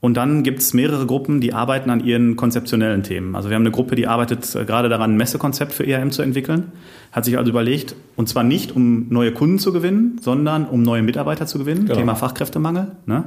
und 0.00 0.14
dann 0.18 0.42
gibt 0.42 0.60
es 0.60 0.74
mehrere 0.74 1.06
Gruppen, 1.06 1.40
die 1.40 1.54
arbeiten 1.54 1.88
an 1.88 2.04
ihren 2.04 2.36
konzeptionellen 2.36 3.02
Themen. 3.02 3.34
Also 3.34 3.48
wir 3.48 3.54
haben 3.56 3.62
eine 3.62 3.70
Gruppe, 3.70 3.96
die 3.96 4.06
arbeitet 4.06 4.54
äh, 4.54 4.66
gerade 4.66 4.90
daran, 4.90 5.14
ein 5.14 5.16
Messekonzept 5.16 5.72
für 5.72 5.86
ERM 5.86 6.10
zu 6.10 6.20
entwickeln, 6.20 6.72
hat 7.12 7.24
sich 7.24 7.38
also 7.38 7.50
überlegt, 7.50 7.96
und 8.16 8.28
zwar 8.28 8.42
nicht, 8.42 8.76
um 8.76 9.06
neue 9.08 9.32
Kunden 9.32 9.58
zu 9.58 9.72
gewinnen, 9.72 10.18
sondern 10.20 10.66
um 10.66 10.82
neue 10.82 11.02
Mitarbeiter 11.02 11.46
zu 11.46 11.58
gewinnen, 11.58 11.86
Genau. 11.86 11.98
Thema 11.98 12.14
Fachkräftemangel. 12.14 12.88
Ne? 13.06 13.24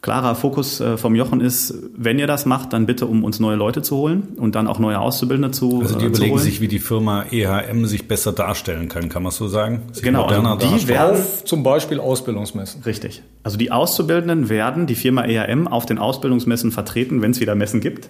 Klarer 0.00 0.34
Fokus 0.36 0.80
äh, 0.80 0.96
vom 0.96 1.14
Jochen 1.16 1.40
ist, 1.40 1.74
wenn 1.96 2.18
ihr 2.18 2.26
das 2.26 2.46
macht, 2.46 2.72
dann 2.72 2.86
bitte, 2.86 3.06
um 3.06 3.24
uns 3.24 3.40
neue 3.40 3.56
Leute 3.56 3.82
zu 3.82 3.96
holen 3.96 4.28
und 4.36 4.54
dann 4.54 4.66
auch 4.68 4.78
neue 4.78 4.98
Auszubildende 5.00 5.50
zu, 5.50 5.80
Also 5.82 5.98
die 5.98 6.04
äh, 6.04 6.08
überlegen 6.08 6.32
holen. 6.34 6.42
sich, 6.42 6.60
wie 6.60 6.68
die 6.68 6.78
Firma 6.78 7.24
EHM 7.30 7.84
sich 7.86 8.06
besser 8.06 8.32
darstellen 8.32 8.88
kann, 8.88 9.08
kann 9.08 9.22
man 9.24 9.32
so 9.32 9.48
sagen? 9.48 9.82
Sich 9.92 10.02
Genau, 10.04 10.22
moderner 10.22 10.52
also 10.60 10.66
die 10.76 10.88
werden- 10.88 11.16
Auf 11.16 11.44
zum 11.44 11.62
Beispiel 11.62 11.98
Ausbildungsmessen. 11.98 12.82
Richtig. 12.84 13.22
Also 13.42 13.56
die 13.58 13.72
Auszubildenden 13.72 14.48
werden 14.48 14.86
die 14.86 14.94
Firma 14.94 15.22
ERM 15.24 15.66
auf 15.68 15.84
den 15.86 15.98
Ausbildungsmessen 15.98 16.70
vertreten, 16.70 17.20
wenn 17.22 17.32
es 17.32 17.40
wieder 17.40 17.54
Messen 17.54 17.80
gibt. 17.80 18.08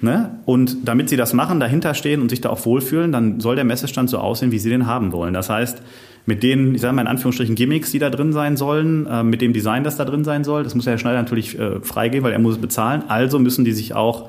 Ne? 0.00 0.38
Und 0.44 0.76
damit 0.84 1.08
sie 1.08 1.16
das 1.16 1.32
machen, 1.34 1.60
dahinter 1.60 1.94
stehen 1.94 2.20
und 2.22 2.30
sich 2.30 2.40
da 2.40 2.50
auch 2.50 2.64
wohlfühlen, 2.64 3.12
dann 3.12 3.38
soll 3.40 3.54
der 3.54 3.64
Messestand 3.64 4.10
so 4.10 4.18
aussehen, 4.18 4.50
wie 4.50 4.58
sie 4.58 4.70
den 4.70 4.86
haben 4.86 5.12
wollen. 5.12 5.34
Das 5.34 5.50
heißt, 5.50 5.82
mit 6.28 6.42
den, 6.42 6.74
ich 6.74 6.82
sage 6.82 6.94
mal 6.94 7.00
in 7.00 7.08
Anführungsstrichen, 7.08 7.54
Gimmicks, 7.54 7.90
die 7.90 7.98
da 7.98 8.10
drin 8.10 8.34
sein 8.34 8.58
sollen, 8.58 9.06
äh, 9.06 9.22
mit 9.22 9.40
dem 9.40 9.54
Design, 9.54 9.82
das 9.82 9.96
da 9.96 10.04
drin 10.04 10.24
sein 10.24 10.44
soll, 10.44 10.62
das 10.62 10.74
muss 10.74 10.84
der 10.84 10.92
Herr 10.92 10.98
Schneider 10.98 11.22
natürlich 11.22 11.58
äh, 11.58 11.80
freigeben, 11.80 12.22
weil 12.22 12.34
er 12.34 12.38
muss 12.38 12.56
es 12.56 12.60
bezahlen. 12.60 13.04
Also 13.08 13.38
müssen 13.38 13.64
die 13.64 13.72
sich 13.72 13.94
auch, 13.94 14.28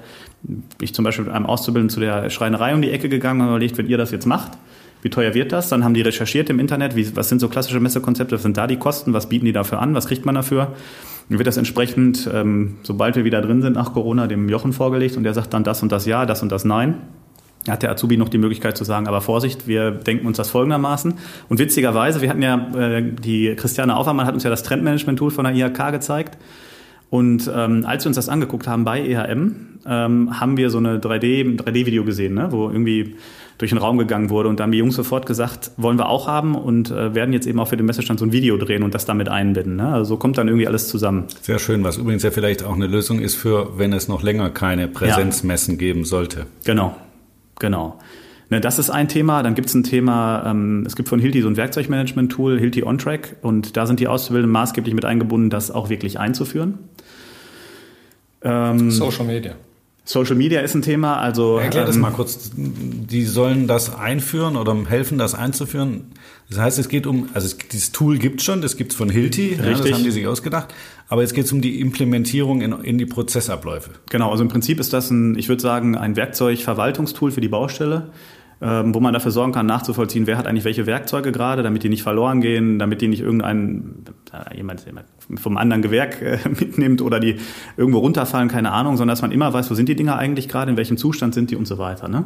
ich 0.80 0.94
zum 0.94 1.04
Beispiel 1.04 1.26
mit 1.26 1.34
einem 1.34 1.46
Auszubildenden 1.46 1.94
zu 1.94 2.00
der 2.00 2.30
Schreinerei 2.30 2.74
um 2.74 2.82
die 2.82 2.92
Ecke 2.92 3.10
gegangen 3.10 3.42
und 3.42 3.50
überlegt, 3.50 3.78
wenn 3.78 3.90
ihr 3.90 3.98
das 3.98 4.12
jetzt 4.12 4.26
macht, 4.26 4.54
wie 5.02 5.10
teuer 5.10 5.34
wird 5.34 5.52
das? 5.52 5.68
Dann 5.68 5.84
haben 5.84 5.94
die 5.94 6.02
recherchiert 6.02 6.50
im 6.50 6.58
Internet, 6.60 6.96
wie, 6.96 7.14
was 7.18 7.28
sind 7.28 7.40
so 7.40 7.50
klassische 7.50 7.82
Messekonzepte, 7.82 8.36
was 8.36 8.44
sind 8.44 8.56
da 8.56 8.66
die 8.66 8.78
Kosten, 8.78 9.12
was 9.12 9.28
bieten 9.28 9.46
die 9.46 9.52
dafür 9.52 9.82
an, 9.82 9.94
was 9.94 10.08
kriegt 10.08 10.26
man 10.26 10.36
dafür? 10.36 10.76
Dann 11.28 11.38
wird 11.38 11.48
das 11.48 11.58
entsprechend, 11.58 12.30
ähm, 12.34 12.78
sobald 12.84 13.18
wir 13.18 13.26
wieder 13.26 13.42
drin 13.42 13.62
sind 13.62 13.74
nach 13.74 13.94
Corona, 13.94 14.28
dem 14.28 14.48
Jochen 14.48 14.72
vorgelegt 14.72 15.18
und 15.18 15.24
der 15.24 15.34
sagt 15.34 15.54
dann 15.54 15.66
das 15.66 15.84
und 15.84 15.92
das 15.92 16.06
ja, 16.06 16.26
das 16.26 16.42
und 16.42 16.50
das 16.50 16.64
nein. 16.64 16.96
Hat 17.68 17.84
der 17.84 17.92
Azubi 17.92 18.16
noch 18.18 18.30
die 18.30 18.38
Möglichkeit 18.38 18.78
zu 18.78 18.84
sagen, 18.84 19.08
aber 19.08 19.22
Vorsicht, 19.22 19.68
wir 19.68 19.92
denken 19.92 20.26
uns 20.26 20.38
das 20.38 20.50
folgendermaßen. 20.50 21.16
Und 21.50 21.60
witzigerweise, 21.60 22.22
wir 22.22 22.30
hatten 22.30 22.42
ja, 22.42 22.70
äh, 22.78 23.04
die 23.04 23.54
Christiane 23.56 23.98
Aufermann 23.98 24.26
hat 24.26 24.34
uns 24.34 24.44
ja 24.44 24.50
das 24.50 24.64
Trendmanagement-Tool 24.64 25.32
von 25.32 25.46
der 25.46 25.54
IHK 25.54 25.92
gezeigt. 25.92 26.38
Und 27.10 27.52
ähm, 27.54 27.86
als 27.86 28.06
wir 28.06 28.10
uns 28.10 28.16
das 28.16 28.30
angeguckt 28.30 28.68
haben 28.68 28.84
bei 28.84 29.02
EHM, 29.02 29.80
ähm, 29.86 30.40
haben 30.40 30.58
wir 30.58 30.70
so 30.70 30.78
eine 30.78 31.00
3D, 31.00 31.58
3D-Video 31.58 32.04
gesehen, 32.04 32.36
ne, 32.36 32.48
wo 32.52 32.70
irgendwie 32.70 33.16
durch 33.58 33.72
den 33.72 33.78
Raum 33.78 33.98
gegangen 33.98 34.30
wurde. 34.30 34.48
Und 34.48 34.60
da 34.60 34.64
haben 34.64 34.72
die 34.72 34.78
Jungs 34.78 34.96
sofort 34.96 35.26
gesagt, 35.26 35.72
wollen 35.78 35.98
wir 35.98 36.08
auch 36.08 36.28
haben 36.28 36.56
und 36.56 36.92
äh, 36.92 37.14
werden 37.14 37.34
jetzt 37.34 37.46
eben 37.46 37.60
auch 37.60 37.68
für 37.68 37.78
den 37.78 37.86
Messestand 37.86 38.20
so 38.20 38.26
ein 38.26 38.32
Video 38.32 38.58
drehen 38.58 38.84
und 38.84 38.94
das 38.94 39.06
damit 39.06 39.28
einbinden. 39.28 39.76
Ne? 39.76 39.88
Also 39.88 40.06
so 40.06 40.18
kommt 40.18 40.38
dann 40.38 40.48
irgendwie 40.48 40.68
alles 40.68 40.88
zusammen. 40.88 41.26
Sehr 41.42 41.60
schön, 41.60 41.84
was 41.84 41.98
übrigens 41.98 42.24
ja 42.24 42.32
vielleicht 42.32 42.64
auch 42.64 42.76
eine 42.76 42.88
Lösung 42.88 43.20
ist 43.20 43.36
für, 43.36 43.78
wenn 43.78 43.92
es 43.92 44.08
noch 44.08 44.24
länger 44.24 44.50
keine 44.50 44.88
Präsenzmessen 44.88 45.78
geben 45.78 46.06
sollte. 46.06 46.46
Genau, 46.64 46.96
genau. 47.60 48.00
Ne, 48.50 48.60
das 48.60 48.80
ist 48.80 48.90
ein 48.90 49.08
Thema. 49.08 49.44
Dann 49.44 49.54
gibt 49.54 49.68
es 49.68 49.76
ein 49.76 49.84
Thema, 49.84 50.44
ähm, 50.48 50.84
es 50.88 50.96
gibt 50.96 51.08
von 51.08 51.20
Hilti 51.20 51.42
so 51.42 51.48
ein 51.48 51.56
Werkzeugmanagement-Tool, 51.58 52.60
Hilti 52.60 52.84
OnTrack. 52.84 53.38
Und 53.42 53.78
da 53.78 53.86
sind 53.86 54.00
die 54.00 54.08
Auszubildenden 54.08 54.52
maßgeblich 54.52 54.96
mit 54.96 55.06
eingebunden, 55.06 55.50
das 55.50 55.70
auch 55.70 55.90
wirklich 55.90 56.20
einzuführen. 56.20 56.80
Ähm, 58.42 58.90
Social 58.90 59.26
Media. 59.26 59.54
Social 60.10 60.36
Media 60.36 60.62
ist 60.62 60.74
ein 60.74 60.82
Thema. 60.82 61.18
Also 61.18 61.60
Erklär 61.60 61.86
das 61.86 61.96
ähm, 61.96 62.02
mal 62.02 62.10
kurz. 62.10 62.50
Die 62.56 63.26
sollen 63.26 63.68
das 63.68 63.96
einführen 63.96 64.58
oder 64.58 64.76
helfen, 64.86 65.20
das 65.20 65.36
einzuführen. 65.36 66.08
Das 66.50 66.58
heißt, 66.58 66.80
es 66.80 66.90
geht 66.90 67.06
um, 67.06 67.30
also 67.36 67.46
es, 67.46 67.60
dieses 67.60 67.92
Tool 67.92 68.18
gibt 68.18 68.42
schon, 68.42 68.62
das 68.62 68.76
gibt's 68.76 68.96
von 68.96 69.12
Hilti, 69.12 69.52
ja, 69.52 69.58
das 69.58 69.68
Richtig. 69.68 69.94
haben 69.94 70.04
die 70.04 70.10
sich 70.10 70.26
ausgedacht. 70.26 70.74
Aber 71.10 71.22
jetzt 71.22 71.36
geht 71.36 71.46
es 71.46 71.52
um 71.52 71.62
die 71.62 71.80
Implementierung 71.80 72.62
in, 72.62 72.72
in 72.84 72.98
die 72.98 73.06
Prozessabläufe. 73.06 73.92
Genau, 74.10 74.32
also 74.32 74.42
im 74.42 74.50
Prinzip 74.50 74.80
ist 74.80 74.94
das 74.94 75.12
ein, 75.12 75.38
ich 75.38 75.48
würde 75.48 75.62
sagen, 75.62 75.96
ein 75.96 76.16
Werkzeugverwaltungstool 76.16 77.30
für 77.30 77.42
die 77.42 77.48
Baustelle, 77.48 78.10
wo 78.62 79.00
man 79.00 79.14
dafür 79.14 79.32
sorgen 79.32 79.54
kann, 79.54 79.66
nachzuvollziehen, 79.66 80.28
wer 80.28 80.38
hat 80.38 80.46
eigentlich 80.46 80.66
welche 80.66 80.86
Werkzeuge 80.86 81.32
gerade, 81.32 81.64
damit 81.64 81.84
die 81.84 81.90
nicht 81.90 82.04
verloren 82.04 82.42
gehen, 82.42 82.78
damit 82.78 83.00
die 83.00 83.08
nicht 83.08 83.22
irgendein 83.22 84.04
äh, 84.34 84.58
jemand, 84.58 84.86
jemand 84.86 85.08
vom 85.36 85.56
anderen 85.58 85.82
Gewerk 85.82 86.22
äh, 86.22 86.38
mitnimmt 86.50 87.02
oder 87.02 87.22
die 87.22 87.38
irgendwo 87.78 88.00
runterfallen, 88.00 88.50
keine 88.50 88.72
Ahnung, 88.72 88.98
sondern 88.98 89.14
dass 89.14 89.22
man 89.22 89.32
immer 89.32 89.54
weiß, 89.54 89.72
wo 89.72 89.76
sind 89.76 89.88
die 89.88 89.96
Dinger 89.96 90.18
eigentlich 90.18 90.50
gerade, 90.50 90.72
in 90.72 90.78
welchem 90.78 90.98
Zustand 90.98 91.34
sind 91.34 91.52
die 91.52 91.56
und 91.56 91.68
so 91.68 91.78
weiter. 91.78 92.10
Ne? 92.10 92.26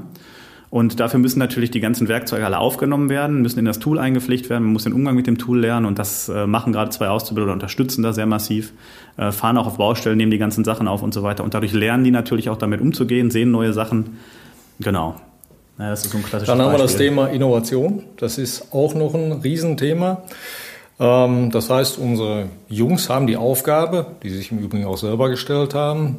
Und 0.72 1.00
dafür 1.00 1.19
müssen 1.19 1.38
natürlich 1.38 1.69
die 1.69 1.82
ganzen 1.82 2.08
Werkzeuge 2.08 2.43
alle 2.43 2.58
aufgenommen 2.58 3.10
werden, 3.10 3.43
müssen 3.43 3.60
in 3.60 3.65
das 3.65 3.78
Tool 3.78 4.00
eingepflegt 4.00 4.50
werden, 4.50 4.63
man 4.63 4.74
muss 4.74 4.86
den 4.86 4.93
Umgang 4.93 5.15
mit 5.15 5.28
dem 5.28 5.38
Tool 5.38 5.60
lernen 5.60 5.86
und 5.86 6.00
das 6.00 6.30
äh, 6.30 6.48
machen 6.48 6.74
gerade 6.74 6.89
zwei 6.89 7.10
Auszubildende 7.10 7.54
unterstützen 7.54 8.02
da 8.02 8.12
sehr 8.12 8.26
massiv, 8.26 8.74
fahren 9.15 9.60
auch 9.60 9.67
auf 9.67 9.78
Baustellen, 9.78 10.17
nehmen 10.17 10.32
die 10.32 10.39
ganzen 10.39 10.63
Sachen 10.63 10.88
auf 10.88 11.04
und 11.04 11.13
so 11.13 11.22
weiter. 11.22 11.43
Und 11.43 11.54
dadurch 11.54 11.74
lernen 11.74 12.04
die 12.04 12.10
natürlich 12.10 12.50
auch 12.50 12.58
damit 12.58 12.82
umzugehen, 12.82 13.30
sehen 13.30 13.52
neue 13.52 13.72
Sachen. 13.72 14.17
Genau. 14.80 15.15
Ja, 15.80 15.90
das 15.90 16.06
ist 16.06 16.12
so 16.12 16.18
ein 16.18 16.24
klassisches 16.24 16.48
Dann 16.48 16.62
haben 16.62 16.72
wir 16.72 16.78
das 16.78 16.92
Beispiel. 16.94 17.10
Thema 17.10 17.28
Innovation. 17.30 18.04
Das 18.18 18.38
ist 18.38 18.72
auch 18.72 18.94
noch 18.94 19.14
ein 19.14 19.32
Riesenthema. 19.34 20.22
Ähm, 21.00 21.50
Das 21.52 21.70
heißt, 21.70 21.98
unsere 21.98 22.48
Jungs 22.70 23.10
haben 23.10 23.28
die 23.28 23.38
Aufgabe, 23.38 24.06
die 24.22 24.30
sie 24.30 24.38
sich 24.38 24.52
im 24.52 24.60
Übrigen 24.60 24.86
auch 24.86 24.98
selber 24.98 25.30
gestellt 25.30 25.74
haben, 25.74 26.18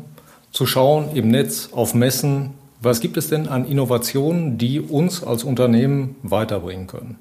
zu 0.50 0.66
schauen 0.66 1.10
im 1.14 1.28
Netz, 1.28 1.70
auf 1.72 1.94
Messen, 1.94 2.50
was 2.80 3.00
gibt 3.00 3.16
es 3.16 3.28
denn 3.28 3.48
an 3.48 3.64
Innovationen, 3.64 4.58
die 4.58 4.80
uns 4.80 5.24
als 5.24 5.44
Unternehmen 5.44 6.16
weiterbringen 6.22 6.86
können. 6.86 7.16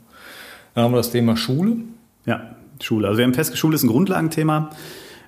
Dann 0.74 0.86
haben 0.86 0.91
wir 0.91 0.98
das 0.98 1.12
Thema 1.12 1.38
Schule. 1.38 1.78
Ja, 2.26 2.56
Schule. 2.82 3.08
Also 3.08 3.19
wir 3.19 3.26
haben 3.26 3.34
festgestellt, 3.34 3.60
Schule 3.60 3.76
ist 3.76 3.84
ein 3.84 3.89
Grundlagenthema. 3.89 4.72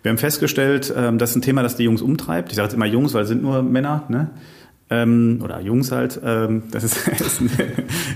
Wir 0.01 0.09
haben 0.09 0.17
festgestellt, 0.17 0.93
ähm, 0.95 1.17
das 1.19 1.31
ist 1.31 1.37
ein 1.37 1.41
Thema, 1.41 1.63
das 1.63 1.77
die 1.77 1.83
Jungs 1.83 2.01
umtreibt. 2.01 2.49
Ich 2.49 2.55
sage 2.57 2.67
jetzt 2.67 2.73
immer 2.73 2.85
Jungs, 2.85 3.13
weil 3.13 3.23
es 3.23 3.27
sind 3.29 3.43
nur 3.43 3.61
Männer, 3.63 4.03
ne? 4.09 4.29
Ähm, 4.89 5.39
oder 5.43 5.61
Jungs 5.61 5.91
halt. 5.91 6.19
Ähm, 6.23 6.63
das 6.71 6.83
ist, 6.83 7.07
ist, 7.19 7.41
ein, 7.41 7.49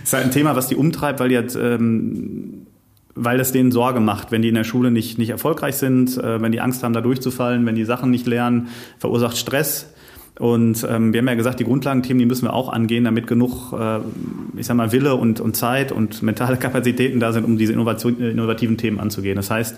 ist 0.04 0.14
halt 0.14 0.26
ein 0.26 0.32
Thema, 0.32 0.56
was 0.56 0.68
die 0.68 0.76
umtreibt, 0.76 1.20
weil 1.20 1.30
die 1.30 1.38
halt, 1.38 1.58
ähm, 1.60 2.68
weil 3.16 3.38
das 3.38 3.52
denen 3.52 3.72
Sorge 3.72 4.00
macht, 4.00 4.32
wenn 4.32 4.42
die 4.42 4.50
in 4.50 4.56
der 4.56 4.64
Schule 4.64 4.92
nicht, 4.92 5.18
nicht 5.18 5.32
erfolgreich 5.32 5.76
sind, 5.76 6.18
äh, 6.18 6.42
wenn 6.42 6.52
die 6.52 6.62
Angst 6.62 6.84
haben, 6.84 6.94
da 6.94 7.02
durchzufallen, 7.02 7.66
wenn 7.66 7.76
die 7.76 7.86
Sachen 7.86 8.12
nicht 8.12 8.28
lernen, 8.28 8.68
verursacht 9.00 9.38
Stress. 9.38 9.94
Und 10.40 10.88
ähm, 10.90 11.12
wir 11.12 11.20
haben 11.20 11.28
ja 11.28 11.34
gesagt, 11.34 11.60
die 11.60 11.66
Grundlagenthemen, 11.66 12.20
die 12.20 12.26
müssen 12.26 12.46
wir 12.46 12.54
auch 12.54 12.70
angehen, 12.70 13.04
damit 13.04 13.28
genug, 13.28 13.74
äh, 13.74 14.00
ich 14.56 14.68
sag 14.68 14.78
mal, 14.78 14.94
Wille 14.94 15.16
und, 15.16 15.42
und 15.42 15.58
Zeit 15.58 15.92
und 15.92 16.22
mentale 16.22 16.56
Kapazitäten 16.56 17.20
da 17.20 17.34
sind, 17.34 17.44
um 17.44 17.58
diese 17.58 17.74
Innovation, 17.74 18.18
innovativen 18.22 18.78
Themen 18.78 19.02
anzugehen. 19.02 19.36
Das 19.36 19.52
heißt, 19.52 19.78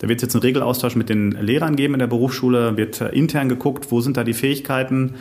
da 0.00 0.08
wird 0.08 0.18
es 0.18 0.22
jetzt 0.22 0.34
einen 0.34 0.42
Regelaustausch 0.42 0.96
mit 0.96 1.08
den 1.08 1.30
Lehrern 1.30 1.76
geben 1.76 1.94
in 1.94 2.00
der 2.00 2.08
Berufsschule, 2.08 2.76
wird 2.76 3.00
äh, 3.00 3.08
intern 3.08 3.48
geguckt, 3.48 3.86
wo 3.90 4.02
sind 4.02 4.18
da 4.18 4.24
die 4.24 4.34
Fähigkeiten. 4.34 5.14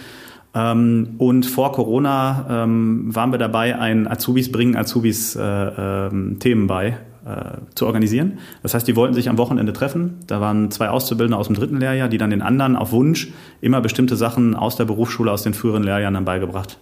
Ähm, 0.54 1.16
und 1.18 1.46
vor 1.46 1.72
Corona 1.72 2.64
ähm, 2.64 3.16
waren 3.16 3.32
wir 3.32 3.38
dabei, 3.38 3.78
ein 3.78 4.08
Azubis 4.08 4.52
bringen 4.52 4.76
Azubis 4.76 5.36
äh, 5.36 5.42
ähm, 5.42 6.40
Themen 6.40 6.68
bei 6.68 6.98
äh, 7.26 7.58
zu 7.76 7.86
organisieren. 7.86 8.40
Das 8.64 8.74
heißt, 8.74 8.88
die 8.88 8.96
wollten 8.96 9.14
sich 9.14 9.30
am 9.30 9.38
Wochenende 9.38 9.74
treffen. 9.74 10.20
Da 10.28 10.42
waren 10.42 10.72
zwei 10.72 10.90
Auszubildende 10.90 11.38
aus 11.38 11.48
dem 11.48 11.56
dritten 11.56 11.78
Lehrjahr, 11.78 12.10
die 12.10 12.18
dann 12.18 12.32
den 12.32 12.42
anderen 12.42 12.76
auf 12.76 12.92
Wunsch 12.92 13.32
immer 13.62 13.80
bestimmte 13.80 14.16
Sachen 14.16 14.56
aus 14.56 14.76
der 14.76 14.86
Berufsschule, 14.86 15.32
aus 15.32 15.44
den 15.44 15.54
früheren 15.54 15.84
Lehrjahren 15.84 16.16
dann 16.16 16.26
beigebracht 16.26 16.78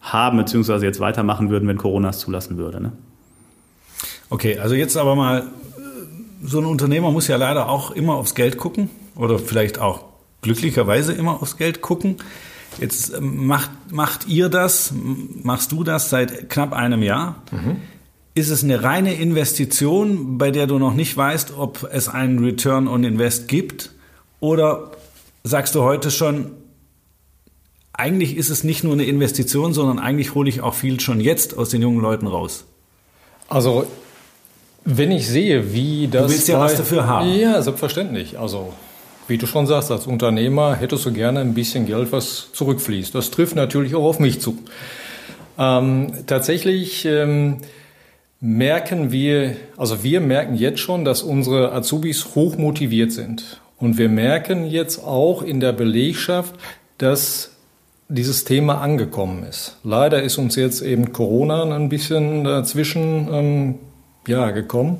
haben, 0.00 0.38
beziehungsweise 0.38 0.84
jetzt 0.84 0.98
weitermachen 0.98 1.48
würden, 1.50 1.68
wenn 1.68 1.78
Corona 1.78 2.08
es 2.08 2.18
zulassen 2.18 2.58
würde. 2.58 2.80
Ne? 2.80 2.92
Okay, 4.30 4.58
also 4.58 4.74
jetzt 4.74 4.96
aber 4.96 5.14
mal, 5.14 5.44
so 6.42 6.58
ein 6.58 6.64
Unternehmer 6.64 7.12
muss 7.12 7.28
ja 7.28 7.36
leider 7.36 7.68
auch 7.68 7.92
immer 7.92 8.14
aufs 8.14 8.34
Geld 8.34 8.56
gucken 8.56 8.90
oder 9.14 9.38
vielleicht 9.38 9.78
auch 9.78 10.06
glücklicherweise 10.40 11.12
immer 11.12 11.40
aufs 11.40 11.56
Geld 11.56 11.82
gucken. 11.82 12.16
Jetzt 12.80 13.12
ähm, 13.14 13.46
macht, 13.46 13.70
macht 13.90 14.28
ihr 14.28 14.48
das, 14.48 14.92
machst 14.94 15.72
du 15.72 15.84
das 15.84 16.10
seit 16.10 16.48
knapp 16.48 16.72
einem 16.72 17.02
Jahr. 17.02 17.42
Mhm. 17.50 17.76
Ist 18.34 18.48
es 18.48 18.64
eine 18.64 18.82
reine 18.82 19.14
Investition, 19.14 20.38
bei 20.38 20.50
der 20.50 20.66
du 20.66 20.78
noch 20.78 20.94
nicht 20.94 21.16
weißt, 21.16 21.52
ob 21.56 21.88
es 21.92 22.08
einen 22.08 22.42
Return 22.42 22.88
on 22.88 23.04
Invest 23.04 23.46
gibt? 23.46 23.92
Oder 24.40 24.92
sagst 25.44 25.74
du 25.74 25.82
heute 25.82 26.10
schon, 26.10 26.52
eigentlich 27.92 28.36
ist 28.36 28.48
es 28.48 28.64
nicht 28.64 28.84
nur 28.84 28.94
eine 28.94 29.04
Investition, 29.04 29.74
sondern 29.74 29.98
eigentlich 29.98 30.34
hole 30.34 30.48
ich 30.48 30.62
auch 30.62 30.74
viel 30.74 30.98
schon 31.00 31.20
jetzt 31.20 31.56
aus 31.56 31.68
den 31.68 31.82
jungen 31.82 32.00
Leuten 32.00 32.26
raus? 32.26 32.64
Also, 33.48 33.86
wenn 34.84 35.10
ich 35.12 35.28
sehe, 35.28 35.74
wie 35.74 36.08
das. 36.08 36.26
Du 36.26 36.32
willst 36.32 36.48
ja 36.48 36.58
was 36.58 36.76
dafür 36.76 37.06
haben. 37.06 37.28
Ja, 37.28 37.60
selbstverständlich. 37.60 38.38
Also, 38.38 38.72
wie 39.32 39.38
du 39.38 39.46
schon 39.46 39.66
sagst, 39.66 39.90
als 39.90 40.06
Unternehmer 40.06 40.76
hättest 40.76 41.06
du 41.06 41.12
gerne 41.12 41.40
ein 41.40 41.54
bisschen 41.54 41.86
Geld, 41.86 42.12
was 42.12 42.52
zurückfließt. 42.52 43.14
Das 43.14 43.30
trifft 43.30 43.56
natürlich 43.56 43.94
auch 43.94 44.04
auf 44.04 44.18
mich 44.18 44.40
zu. 44.40 44.58
Ähm, 45.58 46.12
tatsächlich 46.26 47.06
ähm, 47.06 47.56
merken 48.40 49.10
wir, 49.10 49.56
also 49.78 50.02
wir 50.02 50.20
merken 50.20 50.54
jetzt 50.54 50.80
schon, 50.80 51.06
dass 51.06 51.22
unsere 51.22 51.72
Azubis 51.72 52.34
hoch 52.34 52.58
motiviert 52.58 53.10
sind. 53.10 53.60
Und 53.78 53.96
wir 53.96 54.10
merken 54.10 54.66
jetzt 54.66 55.02
auch 55.02 55.42
in 55.42 55.60
der 55.60 55.72
Belegschaft, 55.72 56.54
dass 56.98 57.52
dieses 58.08 58.44
Thema 58.44 58.82
angekommen 58.82 59.44
ist. 59.44 59.78
Leider 59.82 60.22
ist 60.22 60.36
uns 60.36 60.56
jetzt 60.56 60.82
eben 60.82 61.12
Corona 61.14 61.74
ein 61.74 61.88
bisschen 61.88 62.44
dazwischen 62.44 63.28
ähm, 63.32 63.74
ja, 64.26 64.50
gekommen. 64.50 64.98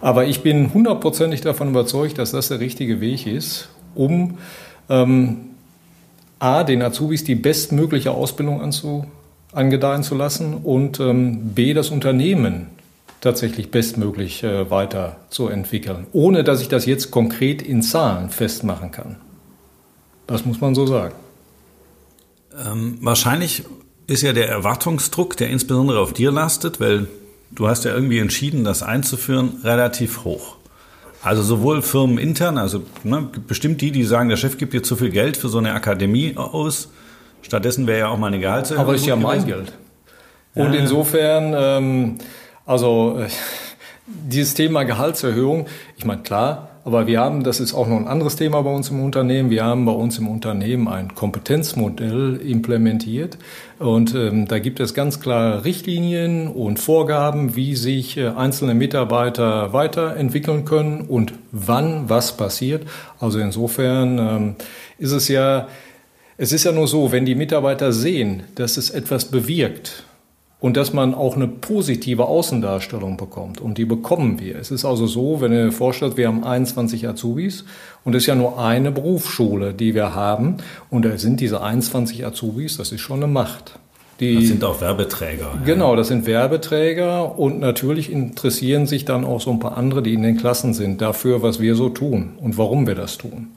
Aber 0.00 0.26
ich 0.26 0.42
bin 0.42 0.72
hundertprozentig 0.72 1.40
davon 1.40 1.70
überzeugt, 1.70 2.18
dass 2.18 2.30
das 2.30 2.48
der 2.48 2.60
richtige 2.60 3.00
Weg 3.00 3.26
ist, 3.26 3.68
um 3.94 4.38
ähm, 4.88 5.38
A, 6.38 6.62
den 6.62 6.82
Azubis 6.82 7.24
die 7.24 7.34
bestmögliche 7.34 8.12
Ausbildung 8.12 8.60
anzu, 8.60 9.06
angedeihen 9.52 10.02
zu 10.02 10.14
lassen 10.14 10.54
und 10.54 11.00
ähm, 11.00 11.54
B, 11.54 11.74
das 11.74 11.90
Unternehmen 11.90 12.68
tatsächlich 13.20 13.70
bestmöglich 13.70 14.44
äh, 14.44 14.70
weiterzuentwickeln, 14.70 16.06
ohne 16.12 16.44
dass 16.44 16.60
ich 16.60 16.68
das 16.68 16.86
jetzt 16.86 17.10
konkret 17.10 17.62
in 17.62 17.82
Zahlen 17.82 18.30
festmachen 18.30 18.92
kann. 18.92 19.16
Das 20.26 20.44
muss 20.44 20.60
man 20.60 20.74
so 20.74 20.86
sagen. 20.86 21.14
Ähm, 22.64 22.98
wahrscheinlich 23.00 23.64
ist 24.06 24.22
ja 24.22 24.32
der 24.32 24.48
Erwartungsdruck, 24.48 25.36
der 25.36 25.48
insbesondere 25.48 25.98
auf 26.00 26.12
dir 26.12 26.30
lastet, 26.30 26.78
weil 26.80 27.08
du 27.50 27.68
hast 27.68 27.84
ja 27.84 27.94
irgendwie 27.94 28.18
entschieden, 28.18 28.64
das 28.64 28.82
einzuführen, 28.82 29.60
relativ 29.64 30.24
hoch. 30.24 30.56
Also 31.22 31.42
sowohl 31.42 31.82
Firmen 31.82 32.18
intern, 32.18 32.58
also 32.58 32.82
ne, 33.02 33.28
bestimmt 33.46 33.80
die, 33.80 33.90
die 33.90 34.04
sagen, 34.04 34.28
der 34.28 34.36
Chef 34.36 34.56
gibt 34.56 34.72
dir 34.72 34.82
zu 34.82 34.94
viel 34.96 35.10
Geld 35.10 35.36
für 35.36 35.48
so 35.48 35.58
eine 35.58 35.72
Akademie 35.72 36.36
aus. 36.36 36.90
Stattdessen 37.42 37.86
wäre 37.86 37.98
ja 38.00 38.08
auch 38.08 38.18
mal 38.18 38.28
eine 38.28 38.38
Gehaltserhöhung. 38.38 38.84
Aber 38.84 38.94
ist 38.94 39.06
ja 39.06 39.16
mein 39.16 39.44
Geld. 39.44 39.72
Und 40.54 40.74
ja. 40.74 40.80
insofern, 40.80 41.54
ähm, 41.56 42.18
also 42.66 43.18
äh, 43.20 43.28
dieses 44.06 44.54
Thema 44.54 44.84
Gehaltserhöhung, 44.84 45.66
ich 45.96 46.04
meine, 46.04 46.22
klar, 46.22 46.68
aber 46.88 47.06
wir 47.06 47.20
haben, 47.20 47.44
das 47.44 47.60
ist 47.60 47.74
auch 47.74 47.86
noch 47.86 47.98
ein 47.98 48.08
anderes 48.08 48.36
Thema 48.36 48.62
bei 48.62 48.70
uns 48.70 48.88
im 48.88 49.04
Unternehmen, 49.04 49.50
wir 49.50 49.62
haben 49.62 49.84
bei 49.84 49.92
uns 49.92 50.16
im 50.16 50.26
Unternehmen 50.26 50.88
ein 50.88 51.14
Kompetenzmodell 51.14 52.36
implementiert. 52.36 53.36
Und 53.78 54.14
ähm, 54.14 54.48
da 54.48 54.58
gibt 54.58 54.80
es 54.80 54.94
ganz 54.94 55.20
klare 55.20 55.66
Richtlinien 55.66 56.48
und 56.48 56.78
Vorgaben, 56.78 57.56
wie 57.56 57.76
sich 57.76 58.16
äh, 58.16 58.28
einzelne 58.28 58.72
Mitarbeiter 58.72 59.74
weiterentwickeln 59.74 60.64
können 60.64 61.02
und 61.02 61.34
wann 61.52 62.08
was 62.08 62.38
passiert. 62.38 62.86
Also 63.20 63.38
insofern 63.38 64.18
ähm, 64.18 64.54
ist 64.96 65.12
es 65.12 65.28
ja, 65.28 65.68
es 66.38 66.52
ist 66.52 66.64
ja 66.64 66.72
nur 66.72 66.88
so, 66.88 67.12
wenn 67.12 67.26
die 67.26 67.34
Mitarbeiter 67.34 67.92
sehen, 67.92 68.44
dass 68.54 68.78
es 68.78 68.88
etwas 68.88 69.26
bewirkt, 69.26 70.04
und 70.60 70.76
dass 70.76 70.92
man 70.92 71.14
auch 71.14 71.36
eine 71.36 71.46
positive 71.46 72.24
Außendarstellung 72.24 73.16
bekommt. 73.16 73.60
Und 73.60 73.78
die 73.78 73.84
bekommen 73.84 74.40
wir. 74.40 74.56
Es 74.56 74.70
ist 74.70 74.84
also 74.84 75.06
so, 75.06 75.40
wenn 75.40 75.52
ihr 75.52 75.66
euch 75.68 75.74
vorstellt, 75.74 76.16
wir 76.16 76.26
haben 76.26 76.42
21 76.42 77.08
Azubis 77.08 77.64
und 78.04 78.14
es 78.14 78.24
ist 78.24 78.26
ja 78.26 78.34
nur 78.34 78.58
eine 78.58 78.90
Berufsschule, 78.90 79.72
die 79.72 79.94
wir 79.94 80.14
haben. 80.14 80.56
Und 80.90 81.04
da 81.04 81.16
sind 81.16 81.40
diese 81.40 81.62
21 81.62 82.26
Azubis, 82.26 82.76
das 82.76 82.90
ist 82.90 83.00
schon 83.00 83.22
eine 83.22 83.32
Macht. 83.32 83.78
Die, 84.18 84.34
das 84.34 84.48
sind 84.48 84.64
auch 84.64 84.80
Werbeträger. 84.80 85.58
Genau, 85.64 85.94
das 85.94 86.08
sind 86.08 86.26
Werbeträger 86.26 87.38
und 87.38 87.60
natürlich 87.60 88.10
interessieren 88.10 88.88
sich 88.88 89.04
dann 89.04 89.24
auch 89.24 89.40
so 89.40 89.52
ein 89.52 89.60
paar 89.60 89.76
andere, 89.76 90.02
die 90.02 90.14
in 90.14 90.22
den 90.22 90.36
Klassen 90.36 90.74
sind, 90.74 91.00
dafür, 91.00 91.40
was 91.42 91.60
wir 91.60 91.76
so 91.76 91.88
tun 91.88 92.32
und 92.40 92.58
warum 92.58 92.88
wir 92.88 92.96
das 92.96 93.16
tun. 93.16 93.52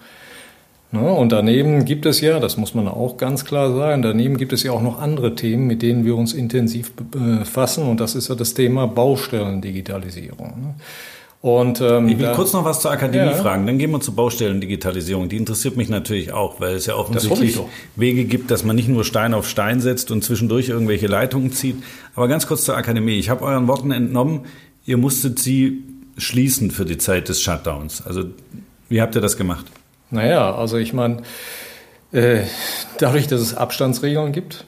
Ne? 0.92 1.12
Und 1.12 1.32
daneben 1.32 1.86
gibt 1.86 2.06
es 2.06 2.20
ja, 2.20 2.40
das 2.40 2.58
muss 2.58 2.74
man 2.74 2.88
auch 2.88 3.18
ganz 3.18 3.46
klar 3.46 3.74
sagen, 3.74 4.02
daneben 4.02 4.38
gibt 4.38 4.52
es 4.52 4.64
ja 4.64 4.72
auch 4.72 4.82
noch 4.82 5.00
andere 5.00 5.36
Themen, 5.36 5.68
mit 5.68 5.82
denen 5.82 6.06
wir 6.06 6.16
uns 6.16 6.34
intensiv 6.34 6.94
befassen. 6.94 7.88
Und 7.88 8.00
das 8.00 8.16
ist 8.16 8.28
ja 8.28 8.36
das 8.36 8.54
Thema 8.54 8.88
Baustellendigitalisierung. 8.88 10.48
Ne? 10.48 10.76
Und, 11.42 11.82
ähm, 11.82 12.08
ich 12.08 12.20
will 12.20 12.28
da, 12.28 12.36
kurz 12.36 12.54
noch 12.54 12.66
was 12.66 12.82
zur 12.82 12.92
Akademie 12.92 13.32
ja. 13.32 13.34
fragen, 13.34 13.66
dann 13.66 13.80
gehen 13.80 13.90
wir 13.90 14.00
zur 14.00 14.16
Baustellendigitalisierung. 14.16 15.28
Die 15.28 15.38
interessiert 15.38 15.76
mich 15.76 15.90
natürlich 15.90 16.34
auch, 16.34 16.60
weil 16.60 16.76
es 16.76 16.86
ja 16.86 16.96
offensichtlich 16.96 17.58
Wege 17.96 18.26
gibt, 18.26 18.52
dass 18.52 18.64
man 18.64 18.76
nicht 18.76 18.88
nur 18.88 19.04
Stein 19.04 19.34
auf 19.34 19.50
Stein 19.50 19.82
setzt 19.82 20.12
und 20.12 20.24
zwischendurch 20.24 20.70
irgendwelche 20.70 21.08
Leitungen 21.08 21.52
zieht. 21.52 21.78
Aber 22.16 22.28
ganz 22.28 22.46
kurz 22.46 22.66
zur 22.66 22.78
Akademie. 22.78 23.18
Ich 23.18 23.30
habe 23.30 23.44
euren 23.44 23.68
Worten 23.68 23.90
entnommen, 23.92 24.42
ihr 24.86 24.98
musstet 24.98 25.40
sie 25.40 25.84
schließen 26.16 26.70
für 26.70 26.86
die 26.86 27.00
Zeit 27.00 27.28
des 27.28 27.42
Shutdowns. 27.42 28.06
Also 28.06 28.26
wie 28.90 29.02
habt 29.02 29.16
ihr 29.16 29.22
das 29.22 29.36
gemacht? 29.36 29.66
Naja, 30.12 30.54
also 30.54 30.78
ich 30.78 30.94
meine, 30.94 31.18
äh, 32.12 32.42
dadurch, 33.00 33.28
dass 33.28 33.42
es 33.42 33.56
Abstandsregeln 33.56 34.34
gibt 34.34 34.66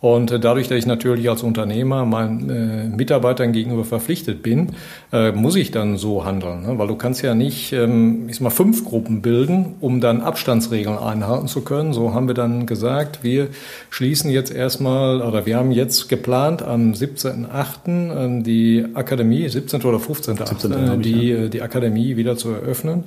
und 0.00 0.30
äh, 0.30 0.38
dadurch, 0.38 0.68
dass 0.68 0.78
ich 0.78 0.86
natürlich 0.86 1.28
als 1.28 1.42
Unternehmer 1.42 2.04
meinen 2.04 2.50
äh, 2.50 2.84
Mitarbeitern 2.96 3.52
gegenüber 3.52 3.84
verpflichtet 3.84 4.42
bin, 4.42 4.74
äh, 5.12 5.32
muss 5.32 5.56
ich 5.56 5.72
dann 5.72 5.96
so 5.96 6.24
handeln. 6.24 6.62
Ne? 6.62 6.78
Weil 6.78 6.86
du 6.86 6.94
kannst 6.94 7.22
ja 7.22 7.34
nicht, 7.34 7.72
ähm, 7.72 8.28
ich 8.28 8.36
sag 8.36 8.42
mal, 8.42 8.50
fünf 8.50 8.84
Gruppen 8.84 9.22
bilden, 9.22 9.74
um 9.80 10.00
dann 10.00 10.20
Abstandsregeln 10.20 10.98
einhalten 10.98 11.48
zu 11.48 11.62
können. 11.62 11.92
So 11.92 12.14
haben 12.14 12.28
wir 12.28 12.34
dann 12.34 12.66
gesagt, 12.66 13.24
wir 13.24 13.48
schließen 13.90 14.30
jetzt 14.30 14.52
erstmal, 14.52 15.20
oder 15.20 15.46
wir 15.46 15.56
haben 15.56 15.72
jetzt 15.72 16.08
geplant, 16.08 16.62
am 16.62 16.92
17.8. 16.92 18.38
Äh, 18.38 18.42
die 18.42 18.86
Akademie, 18.94 19.48
17. 19.48 19.82
oder 19.82 19.98
15.8. 19.98 20.48
17. 20.60 20.72
Äh, 20.72 20.98
die. 20.98 21.32
Äh, 21.32 21.48
die 21.48 21.62
Akademie 21.62 22.16
wieder 22.16 22.36
zu 22.36 22.50
eröffnen 22.50 23.04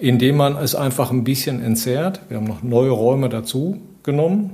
indem 0.00 0.36
man 0.36 0.56
es 0.56 0.74
einfach 0.74 1.10
ein 1.10 1.24
bisschen 1.24 1.62
entzerrt. 1.62 2.20
Wir 2.28 2.38
haben 2.38 2.46
noch 2.46 2.62
neue 2.62 2.90
Räume 2.90 3.28
dazu 3.28 3.80
genommen, 4.02 4.50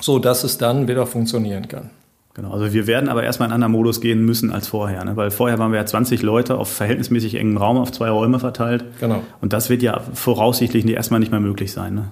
so 0.00 0.18
dass 0.18 0.44
es 0.44 0.58
dann 0.58 0.88
wieder 0.88 1.06
funktionieren 1.06 1.68
kann. 1.68 1.90
Genau, 2.34 2.52
also 2.52 2.72
wir 2.72 2.86
werden 2.86 3.10
aber 3.10 3.24
erstmal 3.24 3.48
in 3.48 3.52
einen 3.52 3.62
anderen 3.64 3.72
Modus 3.72 4.00
gehen 4.00 4.24
müssen 4.24 4.52
als 4.52 4.66
vorher, 4.66 5.04
ne? 5.04 5.16
weil 5.16 5.30
vorher 5.30 5.58
waren 5.58 5.70
wir 5.70 5.78
ja 5.78 5.84
20 5.84 6.22
Leute 6.22 6.56
auf 6.56 6.70
verhältnismäßig 6.70 7.34
engem 7.34 7.58
Raum 7.58 7.76
auf 7.76 7.92
zwei 7.92 8.08
Räume 8.08 8.38
verteilt. 8.38 8.86
Genau. 9.00 9.22
Und 9.42 9.52
das 9.52 9.68
wird 9.68 9.82
ja 9.82 10.00
voraussichtlich 10.14 10.86
erstmal 10.88 11.20
nicht 11.20 11.30
mehr 11.30 11.40
möglich 11.40 11.72
sein. 11.72 11.94
Ne? 11.94 12.08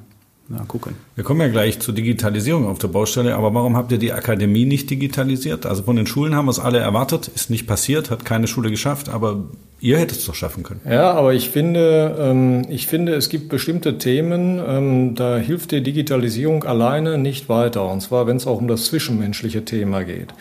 Ja, 0.51 0.65
gucken. 0.67 0.97
Wir 1.15 1.23
kommen 1.23 1.41
ja 1.41 1.49
gleich 1.49 1.79
zur 1.79 1.95
Digitalisierung 1.95 2.67
auf 2.67 2.79
der 2.79 2.89
Baustelle, 2.89 3.37
aber 3.37 3.55
warum 3.55 3.77
habt 3.77 3.93
ihr 3.93 3.99
die 3.99 4.13
Akademie 4.13 4.65
nicht 4.65 4.91
digitalisiert? 4.91 5.65
Also 5.65 5.85
von 5.85 5.95
den 5.95 6.09
Schulen 6.09 6.35
haben 6.35 6.47
wir 6.47 6.51
es 6.51 6.59
alle 6.59 6.79
erwartet, 6.79 7.29
ist 7.29 7.51
nicht 7.51 7.69
passiert, 7.69 8.11
hat 8.11 8.25
keine 8.25 8.49
Schule 8.49 8.69
geschafft, 8.69 9.09
aber 9.09 9.45
ihr 9.79 9.99
hättet 9.99 10.19
es 10.19 10.27
doch 10.27 10.35
schaffen 10.35 10.65
können. 10.65 10.81
Ja, 10.85 11.13
aber 11.13 11.35
ich 11.35 11.51
finde, 11.51 12.17
ähm, 12.19 12.67
ich 12.69 12.89
finde, 12.89 13.15
es 13.15 13.29
gibt 13.29 13.49
bestimmte 13.49 13.99
Themen, 13.99 14.61
ähm, 14.67 15.15
da 15.15 15.37
hilft 15.37 15.71
die 15.71 15.85
Digitalisierung 15.85 16.65
alleine 16.65 17.17
nicht 17.17 17.49
weiter. 17.49 17.89
Und 17.89 18.01
zwar, 18.01 18.27
wenn 18.27 18.37
es 18.37 18.49
auch 18.49 18.59
um 18.59 18.67
das 18.67 18.87
zwischenmenschliche 18.87 19.65
Thema 19.65 20.03
geht. 20.03 20.35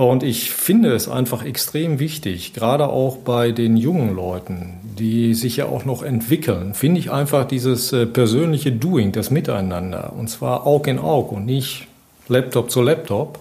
Und 0.00 0.22
ich 0.22 0.50
finde 0.50 0.94
es 0.94 1.10
einfach 1.10 1.44
extrem 1.44 1.98
wichtig, 1.98 2.54
gerade 2.54 2.88
auch 2.88 3.18
bei 3.18 3.52
den 3.52 3.76
jungen 3.76 4.16
Leuten, 4.16 4.80
die 4.98 5.34
sich 5.34 5.58
ja 5.58 5.66
auch 5.66 5.84
noch 5.84 6.02
entwickeln, 6.02 6.72
finde 6.72 7.00
ich 7.00 7.10
einfach 7.10 7.44
dieses 7.44 7.92
äh, 7.92 8.06
persönliche 8.06 8.72
Doing, 8.72 9.12
das 9.12 9.30
Miteinander, 9.30 10.14
und 10.16 10.28
zwar 10.28 10.66
Aug 10.66 10.86
in 10.86 10.98
Aug 10.98 11.32
und 11.32 11.44
nicht 11.44 11.86
Laptop 12.28 12.70
zu 12.70 12.80
Laptop, 12.80 13.40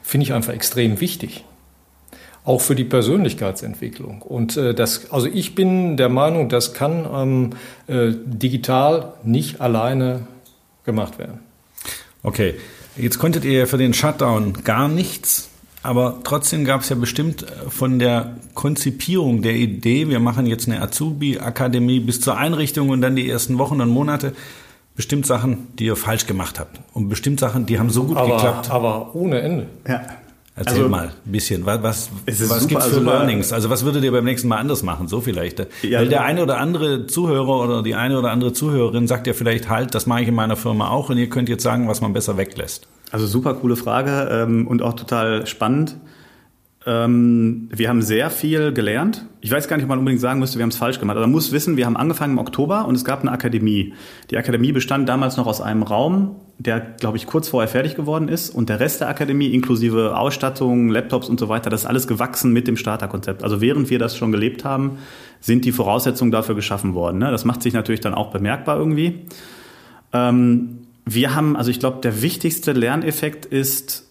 finde 0.00 0.26
ich 0.26 0.32
einfach 0.32 0.52
extrem 0.52 1.00
wichtig. 1.00 1.42
Auch 2.44 2.60
für 2.60 2.76
die 2.76 2.84
Persönlichkeitsentwicklung. 2.84 4.22
Und 4.22 4.56
äh, 4.56 4.74
das, 4.74 5.10
also 5.10 5.26
ich 5.26 5.56
bin 5.56 5.96
der 5.96 6.08
Meinung, 6.08 6.48
das 6.48 6.72
kann 6.72 7.04
ähm, 7.12 7.50
äh, 7.88 8.14
digital 8.24 9.14
nicht 9.24 9.60
alleine 9.60 10.28
gemacht 10.84 11.18
werden. 11.18 11.40
Okay, 12.22 12.54
jetzt 12.96 13.18
konntet 13.18 13.44
ihr 13.44 13.66
für 13.66 13.76
den 13.76 13.92
Shutdown 13.92 14.62
gar 14.62 14.86
nichts 14.86 15.50
Aber 15.86 16.18
trotzdem 16.24 16.64
gab 16.64 16.80
es 16.80 16.88
ja 16.88 16.96
bestimmt 16.96 17.44
äh, 17.44 17.70
von 17.70 17.98
der 17.98 18.36
Konzipierung 18.54 19.42
der 19.42 19.54
Idee, 19.54 20.08
wir 20.08 20.18
machen 20.18 20.46
jetzt 20.46 20.68
eine 20.68 20.82
Azubi-Akademie 20.82 22.00
bis 22.00 22.20
zur 22.20 22.36
Einrichtung 22.36 22.88
und 22.88 23.00
dann 23.00 23.14
die 23.14 23.30
ersten 23.30 23.58
Wochen 23.58 23.80
und 23.80 23.88
Monate, 23.88 24.32
bestimmt 24.96 25.26
Sachen, 25.26 25.68
die 25.78 25.84
ihr 25.84 25.96
falsch 25.96 26.26
gemacht 26.26 26.58
habt. 26.58 26.80
Und 26.92 27.08
bestimmt 27.08 27.38
Sachen, 27.38 27.66
die 27.66 27.78
haben 27.78 27.90
so 27.90 28.04
gut 28.04 28.16
aber, 28.16 28.34
geklappt. 28.36 28.70
Aber 28.70 29.14
ohne 29.14 29.40
Ende. 29.40 29.66
Ja. 29.86 30.00
Erzähl 30.58 30.78
Also, 30.78 30.88
mal 30.88 31.08
ein 31.08 31.32
bisschen. 31.32 31.66
Was, 31.66 31.82
was, 31.82 32.10
Es 32.24 32.38
super, 32.38 32.58
gibt's 32.66 32.86
für 32.86 32.96
also, 32.96 33.00
Learnings? 33.00 33.52
Also 33.52 33.68
was 33.68 33.84
würdet 33.84 34.02
ihr 34.02 34.10
beim 34.10 34.24
nächsten 34.24 34.48
Mal 34.48 34.56
anders 34.56 34.82
machen? 34.82 35.06
So 35.06 35.20
vielleicht. 35.20 35.60
Ja, 35.82 36.00
Weil 36.00 36.08
der 36.08 36.24
eine 36.24 36.42
oder 36.42 36.58
andere 36.58 37.06
Zuhörer 37.06 37.60
oder 37.60 37.82
die 37.82 37.94
eine 37.94 38.18
oder 38.18 38.30
andere 38.30 38.54
Zuhörerin 38.54 39.06
sagt 39.06 39.26
ja 39.26 39.34
vielleicht 39.34 39.68
halt, 39.68 39.94
das 39.94 40.06
mache 40.06 40.22
ich 40.22 40.28
in 40.28 40.34
meiner 40.34 40.56
Firma 40.56 40.88
auch 40.88 41.10
und 41.10 41.18
ihr 41.18 41.28
könnt 41.28 41.50
jetzt 41.50 41.62
sagen, 41.62 41.88
was 41.88 42.00
man 42.00 42.14
besser 42.14 42.38
weglässt. 42.38 42.88
Also 43.12 43.26
super 43.26 43.54
coole 43.54 43.76
Frage 43.76 44.28
ähm, 44.30 44.66
und 44.66 44.82
auch 44.82 44.94
total 44.94 45.46
spannend. 45.46 45.96
Ähm, 46.88 47.68
wir 47.72 47.88
haben 47.88 48.00
sehr 48.00 48.30
viel 48.30 48.72
gelernt. 48.72 49.26
Ich 49.40 49.50
weiß 49.50 49.66
gar 49.66 49.76
nicht, 49.76 49.84
ob 49.84 49.88
man 49.88 49.98
unbedingt 49.98 50.20
sagen 50.20 50.38
müsste, 50.38 50.58
wir 50.58 50.62
haben 50.62 50.70
es 50.70 50.76
falsch 50.76 51.00
gemacht. 51.00 51.16
Aber 51.16 51.26
man 51.26 51.32
muss 51.32 51.50
wissen, 51.50 51.76
wir 51.76 51.84
haben 51.84 51.96
angefangen 51.96 52.34
im 52.34 52.38
Oktober 52.38 52.86
und 52.86 52.94
es 52.94 53.04
gab 53.04 53.22
eine 53.22 53.32
Akademie. 53.32 53.92
Die 54.30 54.36
Akademie 54.36 54.70
bestand 54.70 55.08
damals 55.08 55.36
noch 55.36 55.48
aus 55.48 55.60
einem 55.60 55.82
Raum, 55.82 56.36
der, 56.58 56.78
glaube 56.80 57.16
ich, 57.16 57.26
kurz 57.26 57.48
vorher 57.48 57.68
fertig 57.68 57.96
geworden 57.96 58.28
ist. 58.28 58.50
Und 58.50 58.68
der 58.68 58.78
Rest 58.78 59.00
der 59.00 59.08
Akademie, 59.08 59.52
inklusive 59.52 60.16
Ausstattung, 60.16 60.88
Laptops 60.88 61.28
und 61.28 61.40
so 61.40 61.48
weiter, 61.48 61.70
das 61.70 61.82
ist 61.82 61.86
alles 61.86 62.06
gewachsen 62.06 62.52
mit 62.52 62.68
dem 62.68 62.76
Starterkonzept. 62.76 63.42
Also 63.42 63.60
während 63.60 63.90
wir 63.90 63.98
das 63.98 64.16
schon 64.16 64.30
gelebt 64.30 64.64
haben, 64.64 64.98
sind 65.40 65.64
die 65.64 65.72
Voraussetzungen 65.72 66.30
dafür 66.30 66.54
geschaffen 66.54 66.94
worden. 66.94 67.18
Ne? 67.18 67.32
Das 67.32 67.44
macht 67.44 67.62
sich 67.62 67.74
natürlich 67.74 68.00
dann 68.00 68.14
auch 68.14 68.30
bemerkbar 68.30 68.78
irgendwie. 68.78 69.26
Ähm, 70.12 70.85
wir 71.08 71.34
haben, 71.34 71.56
also 71.56 71.70
ich 71.70 71.78
glaube, 71.80 71.98
der 72.02 72.20
wichtigste 72.22 72.72
Lerneffekt 72.72 73.46
ist, 73.46 74.08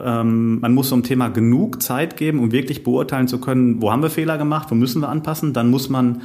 ähm, 0.00 0.60
man 0.60 0.74
muss 0.74 0.90
so 0.90 0.94
einem 0.94 1.04
Thema 1.04 1.28
genug 1.28 1.82
Zeit 1.82 2.16
geben, 2.16 2.40
um 2.40 2.52
wirklich 2.52 2.84
beurteilen 2.84 3.28
zu 3.28 3.38
können, 3.40 3.80
wo 3.80 3.90
haben 3.90 4.02
wir 4.02 4.10
Fehler 4.10 4.36
gemacht, 4.38 4.70
wo 4.70 4.74
müssen 4.74 5.00
wir 5.00 5.08
anpassen. 5.08 5.52
Dann 5.52 5.70
muss 5.70 5.88
man 5.88 6.22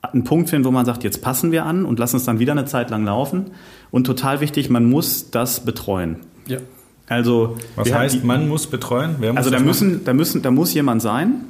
einen 0.00 0.24
Punkt 0.24 0.50
finden, 0.50 0.64
wo 0.66 0.70
man 0.72 0.84
sagt, 0.84 1.04
jetzt 1.04 1.22
passen 1.22 1.52
wir 1.52 1.64
an 1.64 1.84
und 1.84 1.98
lassen 1.98 2.16
es 2.16 2.24
dann 2.24 2.38
wieder 2.40 2.52
eine 2.52 2.64
Zeit 2.64 2.90
lang 2.90 3.04
laufen. 3.04 3.50
Und 3.92 4.04
total 4.04 4.40
wichtig, 4.40 4.68
man 4.68 4.88
muss 4.90 5.30
das 5.30 5.64
betreuen. 5.64 6.16
Ja. 6.48 6.58
Also, 7.06 7.56
Was 7.76 7.92
heißt, 7.92 8.22
die- 8.22 8.26
man 8.26 8.48
muss 8.48 8.66
betreuen? 8.66 9.16
Wer 9.20 9.32
muss 9.32 9.38
also 9.38 9.50
da 9.50 9.60
müssen, 9.60 10.04
da 10.04 10.12
müssen, 10.14 10.42
da 10.42 10.50
muss 10.50 10.72
jemand 10.74 11.02
sein. 11.02 11.42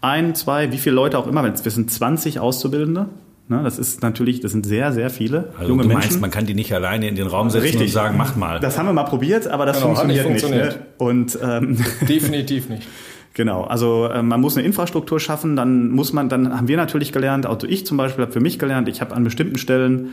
Ein, 0.00 0.34
zwei, 0.34 0.72
wie 0.72 0.78
viele 0.78 0.94
Leute 0.94 1.18
auch 1.18 1.26
immer. 1.26 1.42
Wir 1.44 1.70
sind 1.70 1.90
20 1.90 2.38
Auszubildende. 2.40 3.06
Ne, 3.52 3.60
das 3.64 3.78
ist 3.78 4.00
natürlich, 4.02 4.40
das 4.40 4.52
sind 4.52 4.64
sehr, 4.64 4.92
sehr 4.92 5.10
viele? 5.10 5.48
Also 5.58 5.68
junge 5.68 5.82
du 5.82 5.88
Menschen. 5.88 6.08
meinst, 6.08 6.20
man 6.22 6.30
kann 6.30 6.46
die 6.46 6.54
nicht 6.54 6.72
alleine 6.72 7.06
in 7.06 7.16
den 7.16 7.26
Raum 7.26 7.50
setzen 7.50 7.64
Richtig. 7.64 7.82
und 7.82 7.88
sagen, 7.88 8.16
mach 8.16 8.34
mal. 8.34 8.60
Das 8.60 8.78
haben 8.78 8.86
wir 8.86 8.94
mal 8.94 9.02
probiert, 9.04 9.46
aber 9.46 9.66
das 9.66 9.82
Genau, 9.82 9.94
hat 9.96 10.06
nicht 10.06 10.22
funktioniert 10.22 10.64
nicht. 10.66 10.78
ne? 10.78 10.86
Und 10.96 11.38
ähm, 11.42 11.76
Definitiv 12.08 12.70
nicht. 12.70 12.88
genau, 13.34 13.64
also 13.64 14.06
äh, 14.06 14.22
man 14.22 14.40
muss 14.40 14.56
eine 14.56 14.64
Infrastruktur 14.66 15.20
schaffen. 15.20 15.54
Dann 15.54 15.90
muss 15.90 16.14
man, 16.14 16.30
dann 16.30 16.56
haben 16.56 16.66
wir 16.68 16.78
natürlich 16.78 17.12
gelernt. 17.12 17.44
Also 17.44 17.66
ich 17.66 17.84
zum 17.84 17.98
Beispiel 17.98 18.22
habe 18.22 18.32
für 18.32 18.40
mich 18.40 18.58
gelernt. 18.58 18.88
Ich 18.88 19.02
habe 19.02 19.14
an 19.14 19.22
bestimmten 19.22 19.58
Stellen 19.58 20.10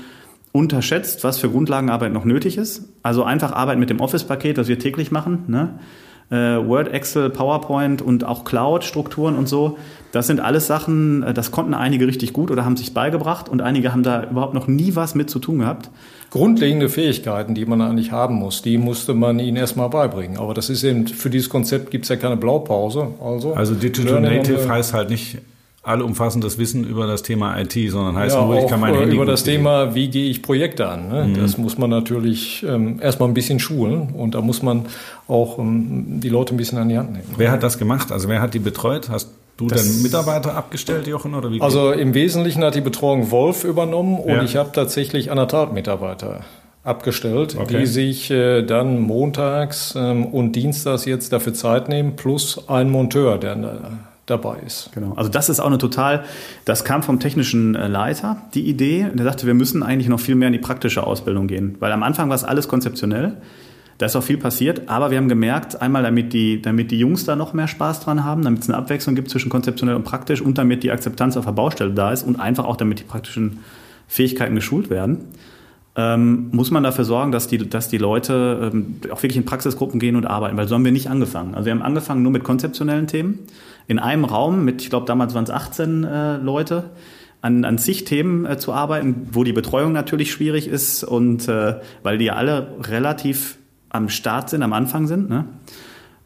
unterschätzt, 0.51 1.23
was 1.23 1.37
für 1.39 1.49
Grundlagenarbeit 1.49 2.11
noch 2.11 2.25
nötig 2.25 2.57
ist. 2.57 2.89
Also 3.03 3.23
einfach 3.23 3.53
Arbeit 3.53 3.77
mit 3.79 3.89
dem 3.89 4.01
Office-Paket, 4.01 4.57
das 4.57 4.67
wir 4.67 4.79
täglich 4.79 5.11
machen. 5.11 5.43
Ne? 5.47 5.79
Äh, 6.31 6.35
Word, 6.35 6.89
Excel, 6.89 7.29
PowerPoint 7.29 8.01
und 8.01 8.23
auch 8.23 8.45
Cloud-Strukturen 8.45 9.35
und 9.35 9.49
so. 9.49 9.77
Das 10.11 10.27
sind 10.27 10.39
alles 10.39 10.67
Sachen, 10.67 11.23
äh, 11.23 11.33
das 11.33 11.51
konnten 11.51 11.73
einige 11.73 12.07
richtig 12.07 12.33
gut 12.33 12.51
oder 12.51 12.65
haben 12.65 12.77
sich 12.77 12.93
beigebracht 12.93 13.49
und 13.49 13.61
einige 13.61 13.91
haben 13.91 14.03
da 14.03 14.23
überhaupt 14.29 14.53
noch 14.53 14.67
nie 14.67 14.95
was 14.95 15.15
mit 15.15 15.29
zu 15.29 15.39
tun 15.39 15.59
gehabt. 15.59 15.89
Grundlegende 16.29 16.89
Fähigkeiten, 16.89 17.55
die 17.55 17.65
man 17.65 17.81
eigentlich 17.81 18.11
haben 18.11 18.35
muss, 18.35 18.61
die 18.61 18.77
musste 18.77 19.15
man 19.15 19.39
ihnen 19.39 19.57
erstmal 19.57 19.89
beibringen. 19.89 20.37
Aber 20.37 20.53
das 20.53 20.69
ist 20.69 20.83
eben, 20.83 21.07
für 21.07 21.31
dieses 21.31 21.49
Konzept 21.49 21.89
gibt 21.89 22.05
es 22.05 22.09
ja 22.09 22.15
keine 22.15 22.37
Blaupause. 22.37 23.07
Also, 23.23 23.53
Also 23.53 23.73
Digital 23.73 24.21
Native 24.21 24.69
heißt 24.69 24.93
halt 24.93 25.09
nicht 25.09 25.39
allumfassendes 25.89 26.57
Wissen 26.57 26.83
über 26.85 27.07
das 27.07 27.23
Thema 27.23 27.59
IT, 27.59 27.73
sondern 27.89 28.15
heißt 28.15 28.35
ja, 28.35 28.45
nur, 28.45 28.59
ich 28.59 28.67
kann 28.67 28.79
mein 28.79 28.93
Handy 28.95 29.15
über 29.15 29.25
das. 29.25 29.43
Thema, 29.43 29.95
wie 29.95 30.09
gehe 30.09 30.29
ich 30.29 30.41
Projekte 30.41 30.87
an. 30.87 31.09
Ne? 31.09 31.29
Das 31.41 31.57
muss 31.57 31.77
man 31.77 31.89
natürlich 31.89 32.63
ähm, 32.67 32.99
erstmal 33.01 33.27
ein 33.29 33.33
bisschen 33.33 33.59
schulen 33.59 34.09
und 34.13 34.35
da 34.35 34.41
muss 34.41 34.61
man 34.61 34.85
auch 35.27 35.59
ähm, 35.59 36.19
die 36.21 36.29
Leute 36.29 36.53
ein 36.53 36.57
bisschen 36.57 36.77
an 36.77 36.89
die 36.89 36.97
Hand 36.97 37.11
nehmen. 37.11 37.25
Wer 37.37 37.51
hat 37.51 37.63
das 37.63 37.77
gemacht? 37.77 38.11
Also 38.11 38.29
wer 38.29 38.41
hat 38.41 38.53
die 38.53 38.59
betreut? 38.59 39.09
Hast 39.09 39.31
du 39.57 39.67
dann 39.67 40.01
Mitarbeiter 40.01 40.55
abgestellt, 40.55 41.07
Jochen, 41.07 41.33
oder 41.35 41.51
wie? 41.51 41.59
Also 41.61 41.91
im 41.91 42.13
Wesentlichen 42.13 42.63
hat 42.63 42.75
die 42.75 42.81
Betreuung 42.81 43.29
Wolf 43.31 43.63
übernommen 43.65 44.17
und 44.19 44.29
Ja. 44.29 44.43
ich 44.43 44.55
habe 44.55 44.69
tatsächlich 44.71 45.31
anderthalb 45.31 45.73
Mitarbeiter 45.73 46.41
abgestellt, 46.83 47.57
Okay. 47.59 47.79
die 47.79 47.85
sich 47.85 48.31
äh, 48.31 48.61
dann 48.63 48.99
montags 49.01 49.95
ähm, 49.97 50.25
und 50.25 50.53
dienstags 50.53 51.05
jetzt 51.05 51.33
dafür 51.33 51.53
Zeit 51.53 51.89
nehmen, 51.89 52.15
plus 52.15 52.69
ein 52.69 52.89
Monteur, 52.89 53.37
der 53.37 53.57
dabei 54.29 54.59
ist. 54.65 54.91
Genau. 54.93 55.13
Also 55.13 55.29
das 55.29 55.49
ist 55.49 55.59
auch 55.59 55.67
eine 55.67 55.77
total, 55.77 56.23
das 56.65 56.83
kam 56.83 57.03
vom 57.03 57.19
technischen 57.19 57.75
äh, 57.75 57.87
Leiter, 57.87 58.43
die 58.53 58.67
Idee. 58.67 59.07
Der 59.13 59.25
sagte, 59.25 59.47
wir 59.47 59.53
müssen 59.53 59.83
eigentlich 59.83 60.09
noch 60.09 60.19
viel 60.19 60.35
mehr 60.35 60.47
in 60.47 60.53
die 60.53 60.59
praktische 60.59 61.05
Ausbildung 61.05 61.47
gehen. 61.47 61.75
Weil 61.79 61.91
am 61.91 62.03
Anfang 62.03 62.29
war 62.29 62.35
es 62.35 62.43
alles 62.43 62.67
konzeptionell. 62.67 63.37
Da 63.99 64.05
ist 64.05 64.15
auch 64.15 64.23
viel 64.23 64.37
passiert, 64.37 64.87
aber 64.87 65.11
wir 65.11 65.17
haben 65.17 65.27
gemerkt, 65.27 65.81
einmal 65.81 66.03
damit 66.03 66.31
die, 66.31 66.61
damit 66.61 66.89
die 66.89 66.97
Jungs 66.97 67.25
da 67.25 67.35
noch 67.35 67.51
mehr 67.51 67.67
Spaß 67.67 67.99
dran 67.99 68.23
haben, 68.23 68.43
damit 68.43 68.61
es 68.61 68.69
eine 68.69 68.77
Abwechslung 68.77 69.13
gibt 69.13 69.29
zwischen 69.29 69.49
konzeptionell 69.49 69.95
und 69.95 70.03
praktisch 70.03 70.41
und 70.41 70.57
damit 70.57 70.83
die 70.83 70.91
Akzeptanz 70.91 71.35
auf 71.35 71.43
der 71.43 71.51
Baustelle 71.51 71.91
da 71.91 72.13
ist 72.13 72.23
und 72.23 72.37
einfach 72.37 72.63
auch 72.63 72.77
damit 72.77 72.99
die 72.99 73.03
praktischen 73.03 73.59
Fähigkeiten 74.07 74.55
geschult 74.55 74.89
werden, 74.89 75.25
ähm, 75.97 76.49
muss 76.51 76.71
man 76.71 76.83
dafür 76.83 77.03
sorgen, 77.03 77.33
dass 77.33 77.47
die, 77.47 77.57
dass 77.57 77.89
die 77.89 77.97
Leute 77.97 78.71
ähm, 78.73 79.01
auch 79.11 79.21
wirklich 79.21 79.35
in 79.35 79.43
Praxisgruppen 79.43 79.99
gehen 79.99 80.15
und 80.15 80.25
arbeiten, 80.25 80.55
weil 80.55 80.67
so 80.67 80.75
haben 80.75 80.85
wir 80.85 80.93
nicht 80.93 81.09
angefangen. 81.09 81.53
Also 81.55 81.65
wir 81.65 81.73
haben 81.73 81.81
angefangen 81.81 82.23
nur 82.23 82.31
mit 82.31 82.45
konzeptionellen 82.45 83.07
Themen 83.07 83.39
in 83.89 83.99
einem 83.99 84.23
Raum 84.23 84.63
mit, 84.63 84.83
ich 84.83 84.89
glaube 84.89 85.07
damals 85.07 85.33
waren 85.33 85.43
es 85.43 85.49
18 85.49 86.03
äh, 86.03 86.37
Leute, 86.37 86.91
an, 87.41 87.65
an 87.65 87.77
zig 87.79 88.03
Themen 88.05 88.45
äh, 88.45 88.57
zu 88.57 88.71
arbeiten, 88.71 89.27
wo 89.31 89.43
die 89.43 89.51
Betreuung 89.51 89.93
natürlich 89.93 90.31
schwierig 90.31 90.67
ist 90.67 91.03
und 91.03 91.47
äh, 91.47 91.75
weil 92.03 92.19
die 92.19 92.25
ja 92.25 92.33
alle 92.33 92.75
relativ 92.81 93.57
am 93.89 94.07
Start 94.09 94.51
sind, 94.51 94.61
am 94.61 94.73
Anfang 94.73 95.07
sind. 95.07 95.29
Ne? 95.29 95.45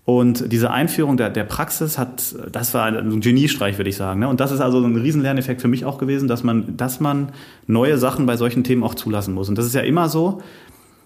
Und 0.03 0.51
diese 0.51 0.71
Einführung 0.71 1.15
der, 1.15 1.29
der 1.29 1.45
Praxis 1.45 1.97
hat, 1.97 2.35
das 2.51 2.73
war 2.73 2.87
ein 2.87 3.21
Geniestreich, 3.21 3.77
würde 3.77 3.89
ich 3.89 3.95
sagen. 3.95 4.19
Ne? 4.19 4.27
Und 4.27 4.41
das 4.41 4.51
ist 4.51 4.59
also 4.59 4.83
ein 4.83 4.97
riesen 4.97 5.21
Lerneffekt 5.21 5.61
für 5.61 5.69
mich 5.69 5.85
auch 5.85 5.97
gewesen, 5.97 6.27
dass 6.27 6.43
man, 6.43 6.75
dass 6.75 6.99
man 6.99 7.29
neue 7.67 7.97
Sachen 7.97 8.25
bei 8.25 8.35
solchen 8.35 8.65
Themen 8.65 8.83
auch 8.83 8.95
zulassen 8.95 9.33
muss. 9.33 9.47
Und 9.47 9.57
das 9.57 9.65
ist 9.65 9.75
ja 9.75 9.81
immer 9.81 10.09
so. 10.09 10.41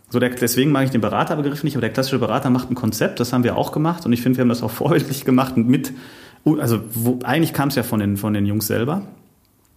So 0.09 0.19
der, 0.19 0.29
deswegen 0.29 0.71
mag 0.71 0.85
ich 0.85 0.91
den 0.91 1.01
Beraterbegriff 1.01 1.63
nicht, 1.63 1.75
aber 1.75 1.81
der 1.81 1.91
klassische 1.91 2.17
Berater 2.17 2.49
macht 2.49 2.71
ein 2.71 2.75
Konzept, 2.75 3.19
das 3.19 3.33
haben 3.33 3.43
wir 3.43 3.57
auch 3.57 3.73
gemacht 3.73 4.05
und 4.05 4.13
ich 4.13 4.21
finde, 4.21 4.37
wir 4.37 4.43
haben 4.43 4.49
das 4.49 4.63
auch 4.63 4.71
vorbildlich 4.71 5.25
gemacht 5.25 5.57
und 5.57 5.67
mit, 5.67 5.91
also 6.55 6.79
wo, 6.93 7.19
eigentlich 7.23 7.53
kam 7.53 7.69
es 7.69 7.75
ja 7.75 7.83
von 7.83 7.99
den, 7.99 8.17
von 8.17 8.33
den 8.33 8.45
Jungs 8.45 8.67
selber. 8.67 9.03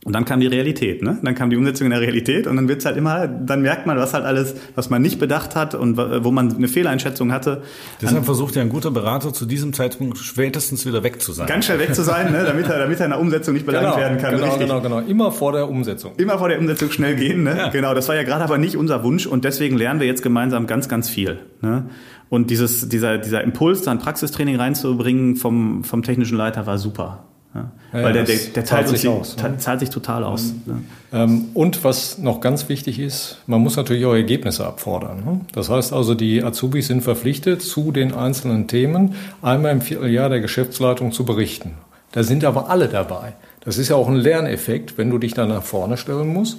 Und 0.03 0.15
dann 0.15 0.25
kam 0.25 0.41
die 0.41 0.47
Realität, 0.47 1.03
ne? 1.03 1.19
Dann 1.23 1.35
kam 1.35 1.51
die 1.51 1.57
Umsetzung 1.57 1.85
in 1.85 1.91
der 1.91 2.01
Realität 2.01 2.47
und 2.47 2.57
dann 2.57 2.69
wird's 2.69 2.87
halt 2.87 2.97
immer, 2.97 3.29
dann 3.29 3.61
merkt 3.61 3.87
man, 3.87 3.99
was 3.99 4.15
halt 4.15 4.25
alles, 4.25 4.55
was 4.75 4.89
man 4.89 5.03
nicht 5.03 5.19
bedacht 5.19 5.55
hat 5.55 5.75
und 5.75 5.99
wo 5.99 6.31
man 6.31 6.55
eine 6.57 6.69
Fehleinschätzung 6.69 7.33
hatte. 7.33 7.63
Deshalb 8.01 8.25
versucht 8.25 8.57
ja 8.57 8.63
ein 8.63 8.71
guter 8.71 8.91
Berater 8.91 9.35
zu 9.35 9.45
diesem 9.45 9.75
Zeitpunkt 9.75 10.17
spätestens 10.17 10.87
wieder 10.87 11.03
weg 11.03 11.21
zu 11.21 11.33
sein. 11.33 11.47
Ganz 11.47 11.67
schnell 11.67 11.81
weg 11.81 11.95
zu 11.95 12.03
sein, 12.03 12.33
ne? 12.33 12.45
damit, 12.45 12.67
er, 12.69 12.79
damit 12.79 12.99
er 12.99 13.05
in 13.05 13.11
der 13.11 13.21
Umsetzung 13.21 13.53
nicht 13.53 13.67
belangt 13.67 13.95
werden 13.99 14.17
kann. 14.17 14.31
genau, 14.37 14.45
Richtig. 14.45 14.61
genau, 14.63 14.81
genau. 14.81 15.01
Immer 15.01 15.33
vor 15.33 15.53
der 15.53 15.69
Umsetzung. 15.69 16.13
Immer 16.17 16.39
vor 16.39 16.49
der 16.49 16.59
Umsetzung 16.59 16.91
schnell 16.91 17.17
gehen. 17.17 17.43
Ne? 17.43 17.69
Genau, 17.71 17.93
das 17.93 18.09
war 18.09 18.17
ja 18.17 18.23
gerade 18.23 18.45
aber 18.45 18.57
nicht 18.57 18.79
unser 18.79 19.05
Wunsch 19.05 19.27
und 19.27 19.45
deswegen 19.45 19.77
lernen 19.77 20.01
wir 20.01 20.07
jetzt 20.07 20.23
gemeinsam 20.23 20.67
ganz, 20.67 20.89
ganz 20.89 21.11
viel. 21.11 21.41
Ne? 21.61 21.91
Und 22.31 22.49
dieses, 22.49 22.89
dieser, 22.89 23.19
dieser 23.19 23.43
Impuls, 23.43 23.83
da 23.83 23.91
ein 23.91 23.99
Praxistraining 23.99 24.57
reinzubringen 24.57 25.37
vom, 25.37 25.85
vom 25.85 26.03
technischen 26.03 26.39
Leiter 26.39 26.67
war 26.67 26.79
super. 26.79 27.27
Ja? 27.55 27.71
Ja, 27.93 28.03
Weil 28.05 28.13
der, 28.13 28.23
der, 28.25 28.37
der 28.55 28.65
zahlt 28.65 28.89
sich 28.89 29.09
aus, 29.09 29.35
ta- 29.35 29.59
zahlt 29.59 29.81
sich 29.81 29.91
total 29.91 30.23
aus. 30.23 30.55
Ne? 30.67 30.83
Ähm, 31.13 31.47
und 31.55 31.83
was 31.83 32.19
noch 32.19 32.41
ganz 32.41 32.69
wichtig 32.69 33.01
ist, 33.01 33.39
man 33.47 33.61
muss 33.61 33.77
natürlich 33.77 34.05
auch 34.07 34.15
Ergebnisse 34.15 34.65
abfordern. 34.67 35.25
ne? 35.25 35.41
Das 35.53 35.69
heißt 35.69 35.93
also, 35.93 36.15
die 36.15 36.45
Azubis 36.45 36.87
sind 36.87 37.03
verpflichtet, 37.03 37.63
zu 37.63 37.91
den 37.91 38.15
einzelnen 38.15 38.69
Themen 38.69 39.15
einmal 39.43 39.73
im 39.73 39.81
Vierteljahr 39.81 40.29
der 40.29 40.41
Geschäftsleitung 40.41 41.11
zu 41.11 41.25
berichten. 41.25 41.73
Da 42.13 42.23
sind 42.23 42.45
aber 42.45 42.71
alle 42.71 42.87
dabei. 42.89 43.35
Das 43.65 43.79
ist 43.79 43.89
ja 43.89 43.97
auch 43.97 44.09
ein 44.09 44.17
Lerneffekt, 44.17 44.97
wenn 44.97 45.11
du 45.11 45.19
dich 45.19 45.35
dann 45.35 45.49
nach 45.49 45.63
vorne 45.65 45.97
stellen 45.97 46.29
musst 46.33 46.59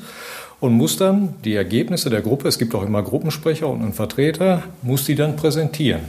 und 0.60 0.74
musst 0.74 1.02
dann 1.02 1.34
die 1.46 1.56
Ergebnisse 1.56 2.10
der 2.10 2.22
Gruppe, 2.22 2.48
es 2.50 2.60
gibt 2.60 2.76
auch 2.76 2.84
immer 2.84 3.02
Gruppensprecher 3.02 3.68
und 3.68 3.82
einen 3.82 3.94
Vertreter, 3.94 4.64
muss 4.82 5.06
die 5.06 5.16
dann 5.16 5.36
präsentieren. 5.38 6.02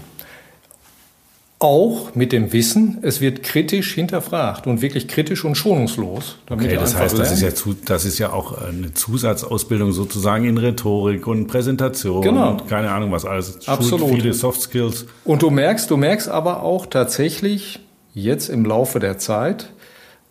Auch 1.62 2.16
mit 2.16 2.32
dem 2.32 2.52
Wissen, 2.52 2.98
es 3.02 3.20
wird 3.20 3.44
kritisch 3.44 3.94
hinterfragt 3.94 4.66
und 4.66 4.82
wirklich 4.82 5.06
kritisch 5.06 5.44
und 5.44 5.54
schonungslos. 5.54 6.36
Okay, 6.50 6.74
das 6.74 6.96
heißt, 6.96 7.16
das 7.16 7.30
ist, 7.30 7.40
ja 7.40 7.54
zu, 7.54 7.74
das 7.84 8.04
ist 8.04 8.18
ja 8.18 8.32
auch 8.32 8.60
eine 8.60 8.92
Zusatzausbildung 8.92 9.92
sozusagen 9.92 10.44
in 10.44 10.58
Rhetorik 10.58 11.28
und 11.28 11.46
Präsentation 11.46 12.22
Genau. 12.22 12.50
und 12.50 12.68
keine 12.68 12.90
Ahnung 12.90 13.12
was 13.12 13.24
alles. 13.24 13.68
Absolut. 13.68 14.10
Viele 14.10 14.32
Soft 14.34 14.60
Skills. 14.60 15.06
Und 15.24 15.42
du 15.42 15.50
merkst, 15.50 15.88
du 15.88 15.96
merkst 15.96 16.28
aber 16.28 16.64
auch 16.64 16.86
tatsächlich 16.86 17.78
jetzt 18.12 18.48
im 18.48 18.64
Laufe 18.64 18.98
der 18.98 19.18
Zeit, 19.18 19.70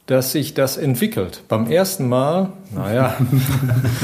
dass 0.07 0.33
sich 0.33 0.53
das 0.53 0.75
entwickelt. 0.75 1.43
Beim 1.47 1.67
ersten 1.71 2.09
Mal, 2.09 2.51
naja, 2.75 3.15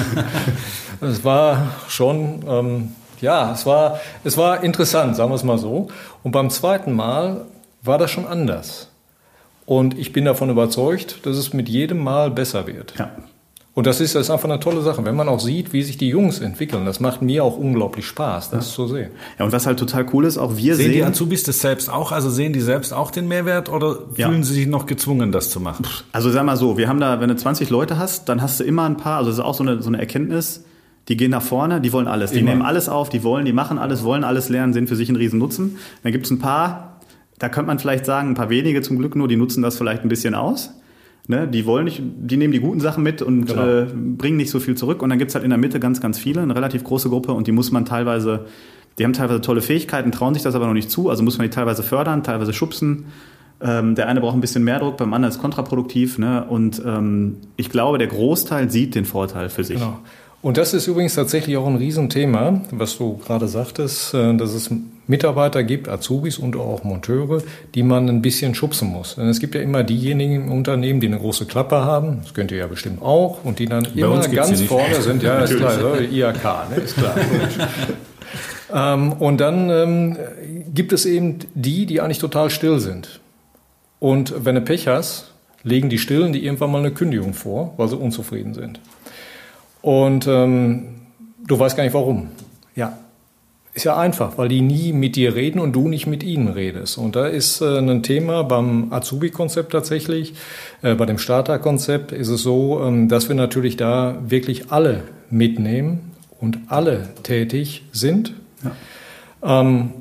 es 1.02 1.26
war 1.26 1.72
schon, 1.90 2.46
ähm, 2.48 2.92
ja, 3.21 3.51
es 3.51 3.65
war, 3.65 3.99
es 4.23 4.38
war 4.38 4.63
interessant, 4.63 5.15
sagen 5.15 5.32
wir 5.32 5.36
es 5.36 5.43
mal 5.43 5.58
so. 5.58 5.88
Und 6.23 6.32
beim 6.32 6.49
zweiten 6.49 6.93
Mal 6.93 7.45
war 7.82 7.97
das 7.97 8.12
schon 8.12 8.27
anders. 8.27 8.89
Und 9.65 9.97
ich 9.97 10.13
bin 10.13 10.25
davon 10.25 10.49
überzeugt, 10.49 11.25
dass 11.25 11.38
es 11.38 11.53
mit 11.53 11.67
jedem 11.67 12.03
Mal 12.03 12.32
besser 12.32 12.67
wird. 12.67 12.93
Ja. 12.97 13.12
Und 13.77 13.86
das 13.86 14.01
ist, 14.01 14.15
das 14.15 14.23
ist 14.23 14.30
einfach 14.32 14.49
eine 14.49 14.60
tolle 14.60 14.82
Sache. 14.82 15.06
Wenn 15.06 15.15
man 15.15 15.30
auch 15.30 15.39
sieht, 15.39 15.71
wie 15.71 15.84
sich 15.84 15.99
die 15.99 16.10
Jungs 16.10 16.39
entwickeln, 16.39 16.86
das 16.86 16.99
macht 16.99 17.21
mir 17.21 17.43
auch 17.43 17.58
unglaublich 17.58 18.08
Spaß, 18.08 18.49
das 18.49 18.69
ja. 18.69 18.75
zu 18.75 18.88
sehen. 18.88 19.12
Ja, 19.38 19.45
und 19.45 19.51
was 19.51 19.67
halt 19.67 19.77
total 19.77 20.08
cool 20.13 20.25
ist, 20.25 20.39
auch 20.39 20.58
wir 20.58 20.75
sehen. 20.75 20.86
Sehen 20.86 20.93
die 20.93 21.03
Azubis 21.03 21.43
das 21.43 21.60
selbst 21.60 21.88
auch? 21.88 22.12
Also 22.12 22.32
sehen 22.32 22.53
die 22.53 22.60
selbst 22.60 22.91
auch 22.91 23.12
den 23.12 23.27
Mehrwert 23.27 23.69
oder 23.69 23.99
ja. 24.15 24.30
fühlen 24.30 24.43
sie 24.43 24.56
sich 24.56 24.65
noch 24.65 24.88
gezwungen, 24.88 25.32
das 25.32 25.51
zu 25.51 25.60
machen? 25.60 25.86
Also 26.12 26.32
sag 26.32 26.43
mal 26.43 26.58
so, 26.58 26.80
wir 26.80 26.88
haben 26.88 26.99
da, 26.99 27.21
wenn 27.21 27.30
du 27.30 27.36
20 27.36 27.69
Leute 27.69 27.99
hast, 27.99 28.30
dann 28.30 28.41
hast 28.41 28.60
du 28.60 28.63
immer 28.63 28.86
ein 28.86 28.97
paar, 28.97 29.17
also 29.17 29.30
das 29.30 29.38
ist 29.38 29.45
auch 29.45 29.53
so 29.53 29.62
eine, 29.62 29.80
so 29.84 29.89
eine 29.89 29.99
Erkenntnis, 29.99 30.63
die 31.08 31.15
gehen 31.15 31.32
nach 31.32 31.41
vorne, 31.41 31.80
die 31.80 31.93
wollen 31.93 32.08
alles. 32.08 32.32
Die 32.32 32.39
immer. 32.39 32.52
nehmen 32.52 32.62
alles 32.62 32.89
auf, 32.89 33.10
die 33.10 33.24
wollen, 33.24 33.46
die 33.46 33.54
machen 33.54 33.78
alles, 33.78 34.04
wollen 34.04 34.24
alles 34.24 34.50
lernen, 34.50 34.74
sind 34.74 34.89
für 34.89 34.96
sich 34.96 35.10
ein 35.10 35.15
Riesennutzen. 35.15 35.78
Dann 36.04 36.12
gibt 36.12 36.26
es 36.26 36.32
ein 36.32 36.39
paar, 36.39 37.00
da 37.39 37.50
könnte 37.50 37.67
man 37.67 37.80
vielleicht 37.80 38.06
sagen, 38.06 38.30
ein 38.30 38.36
paar 38.36 38.50
wenige 38.50 38.82
zum 38.82 38.98
Glück 38.98 39.15
nur, 39.15 39.28
die 39.28 39.38
nutzen 39.38 39.62
das 39.62 39.78
vielleicht 39.78 40.04
ein 40.04 40.10
bisschen 40.10 40.36
aus. 40.36 40.74
Ne, 41.30 41.46
die 41.46 41.65
wollen 41.65 41.84
nicht, 41.84 42.02
die 42.02 42.38
nehmen 42.38 42.54
die 42.54 42.62
guten 42.62 42.80
Sachen 42.80 43.04
mit 43.04 43.22
und 43.22 43.48
genau. 43.48 43.67
äh, 43.67 43.86
bringen 43.93 44.38
nicht 44.38 44.50
so 44.50 44.62
viel 44.62 44.76
zurück. 44.76 45.02
Und 45.02 45.10
dann 45.10 45.20
gibt's 45.20 45.36
halt 45.36 45.43
in 45.43 45.50
der 45.50 45.60
Mitte 45.60 45.78
ganz, 45.78 46.00
ganz 46.00 46.17
viele, 46.17 46.41
eine 46.41 46.56
relativ 46.56 46.86
große 46.86 47.10
Gruppe 47.10 47.34
und 47.34 47.48
die 47.48 47.52
muss 47.52 47.70
man 47.70 47.84
teilweise, 47.84 48.46
die 48.98 49.04
haben 49.04 49.12
teilweise 49.12 49.41
tolle 49.41 49.62
Fähigkeiten, 49.62 50.13
trauen 50.13 50.34
sich 50.34 50.43
das 50.43 50.56
aber 50.56 50.67
noch 50.67 50.74
nicht 50.74 50.89
zu. 50.89 51.10
Also 51.10 51.24
muss 51.24 51.38
man 51.38 51.46
die 51.46 51.54
teilweise 51.54 51.84
fördern, 51.84 52.24
teilweise 52.24 52.54
schubsen. 52.54 53.08
Ähm, 53.60 53.96
der 53.96 54.08
eine 54.08 54.22
braucht 54.22 54.36
ein 54.36 54.41
bisschen 54.41 54.63
mehr 54.63 54.80
Druck, 54.80 54.96
beim 54.96 55.13
anderen 55.13 55.34
ist 55.34 55.41
kontraproduktiv. 55.41 56.17
Ne? 56.17 56.46
Und 56.46 56.82
ähm, 56.86 57.38
ich 57.58 57.70
glaube, 57.70 57.98
der 57.98 58.08
Großteil 58.08 58.72
sieht 58.72 58.96
den 58.96 59.04
Vorteil 59.04 59.50
für 59.50 59.65
sich. 59.65 59.80
Genau. 59.80 60.00
Und 60.48 60.56
das 60.56 60.74
ist 60.74 60.88
übrigens 60.88 61.14
tatsächlich 61.14 61.58
auch 61.58 61.68
ein 61.68 61.76
Riesenthema, 61.76 62.62
was 62.72 62.98
du 62.98 63.18
gerade 63.18 63.50
sagtest, 63.50 64.14
äh, 64.14 64.34
dass 64.38 64.54
es 64.54 64.70
Mitarbeiter 65.06 65.62
gibt, 65.62 65.90
Azubis 65.90 66.38
und 66.38 66.56
auch 66.56 66.86
Monteure, 66.86 67.44
die 67.76 67.84
man 67.84 68.08
ein 68.08 68.22
bisschen 68.22 68.56
schubsen 68.56 68.88
muss. 68.88 69.16
Denn 69.16 69.28
es 69.28 69.42
gibt 69.42 69.56
ja 69.56 69.62
immer 69.62 69.84
diejenigen 69.84 70.36
im 70.36 70.52
Unternehmen, 70.54 71.02
die 71.02 71.08
eine 71.08 71.18
große 71.18 71.48
Klappe 71.48 71.84
haben, 71.84 72.20
das 72.24 72.34
könnt 72.34 72.52
ihr 72.52 72.60
ja 72.60 72.68
bestimmt 72.68 73.02
auch, 73.02 73.44
und 73.44 73.60
die 73.60 73.66
dann 73.66 73.90
Bei 73.94 74.00
immer 74.00 74.26
ganz 74.26 74.62
vorne 74.62 75.02
sind. 75.02 75.22
Ja, 75.22 75.40
ist 75.40 75.58
klar, 75.58 75.80
so, 75.82 75.96
IAK, 75.96 76.70
ne, 76.70 76.76
ist 76.78 76.96
klar. 76.96 77.16
ähm, 78.74 79.12
und 79.12 79.42
dann 79.42 79.70
ähm, 79.70 80.18
gibt 80.74 80.94
es 80.94 81.06
eben 81.06 81.40
die, 81.56 81.86
die 81.86 82.00
eigentlich 82.00 82.20
total 82.20 82.50
still 82.52 82.80
sind. 82.80 83.20
Und 84.00 84.46
wenn 84.46 84.56
du 84.56 84.62
Pech 84.62 84.88
hast, 84.88 85.34
legen 85.64 85.90
die 85.90 85.98
Stillen 85.98 86.32
die 86.32 86.46
irgendwann 86.46 86.72
mal 86.72 86.80
eine 86.80 86.92
Kündigung 86.92 87.34
vor, 87.34 87.74
weil 87.76 87.90
sie 87.90 87.98
unzufrieden 87.98 88.54
sind. 88.54 88.80
Und 89.82 90.28
ähm, 90.28 90.96
du 91.46 91.60
weißt 91.60 91.76
gar 91.78 91.84
nicht 91.84 91.94
warum. 91.94 92.30
Ja, 92.76 92.98
ist 93.78 93.84
ja 93.84 93.96
einfach, 93.96 94.40
weil 94.40 94.50
die 94.50 94.62
nie 94.62 94.92
mit 94.92 95.16
dir 95.16 95.36
reden 95.36 95.60
und 95.60 95.74
du 95.74 95.88
nicht 95.88 96.08
mit 96.08 96.24
ihnen 96.24 96.48
redest. 96.48 96.98
Und 96.98 97.16
da 97.16 97.28
ist 97.28 97.62
äh, 97.62 97.78
ein 97.78 98.02
Thema 98.02 98.44
beim 98.44 98.92
Azubi-Konzept 98.92 99.72
tatsächlich. 99.72 100.34
Äh, 100.82 100.96
bei 100.96 101.06
dem 101.06 101.20
Starter-Konzept 101.20 102.12
ist 102.12 102.30
es 102.30 102.42
so, 102.42 102.82
ähm, 102.84 103.08
dass 103.08 103.30
wir 103.30 103.36
natürlich 103.36 103.78
da 103.78 104.18
wirklich 104.26 104.72
alle 104.72 105.04
mitnehmen 105.30 106.12
und 106.40 106.58
alle 106.70 107.10
tätig 107.22 107.84
sind. 107.92 108.34
Ja. 109.44 109.62
Ähm, 109.62 109.92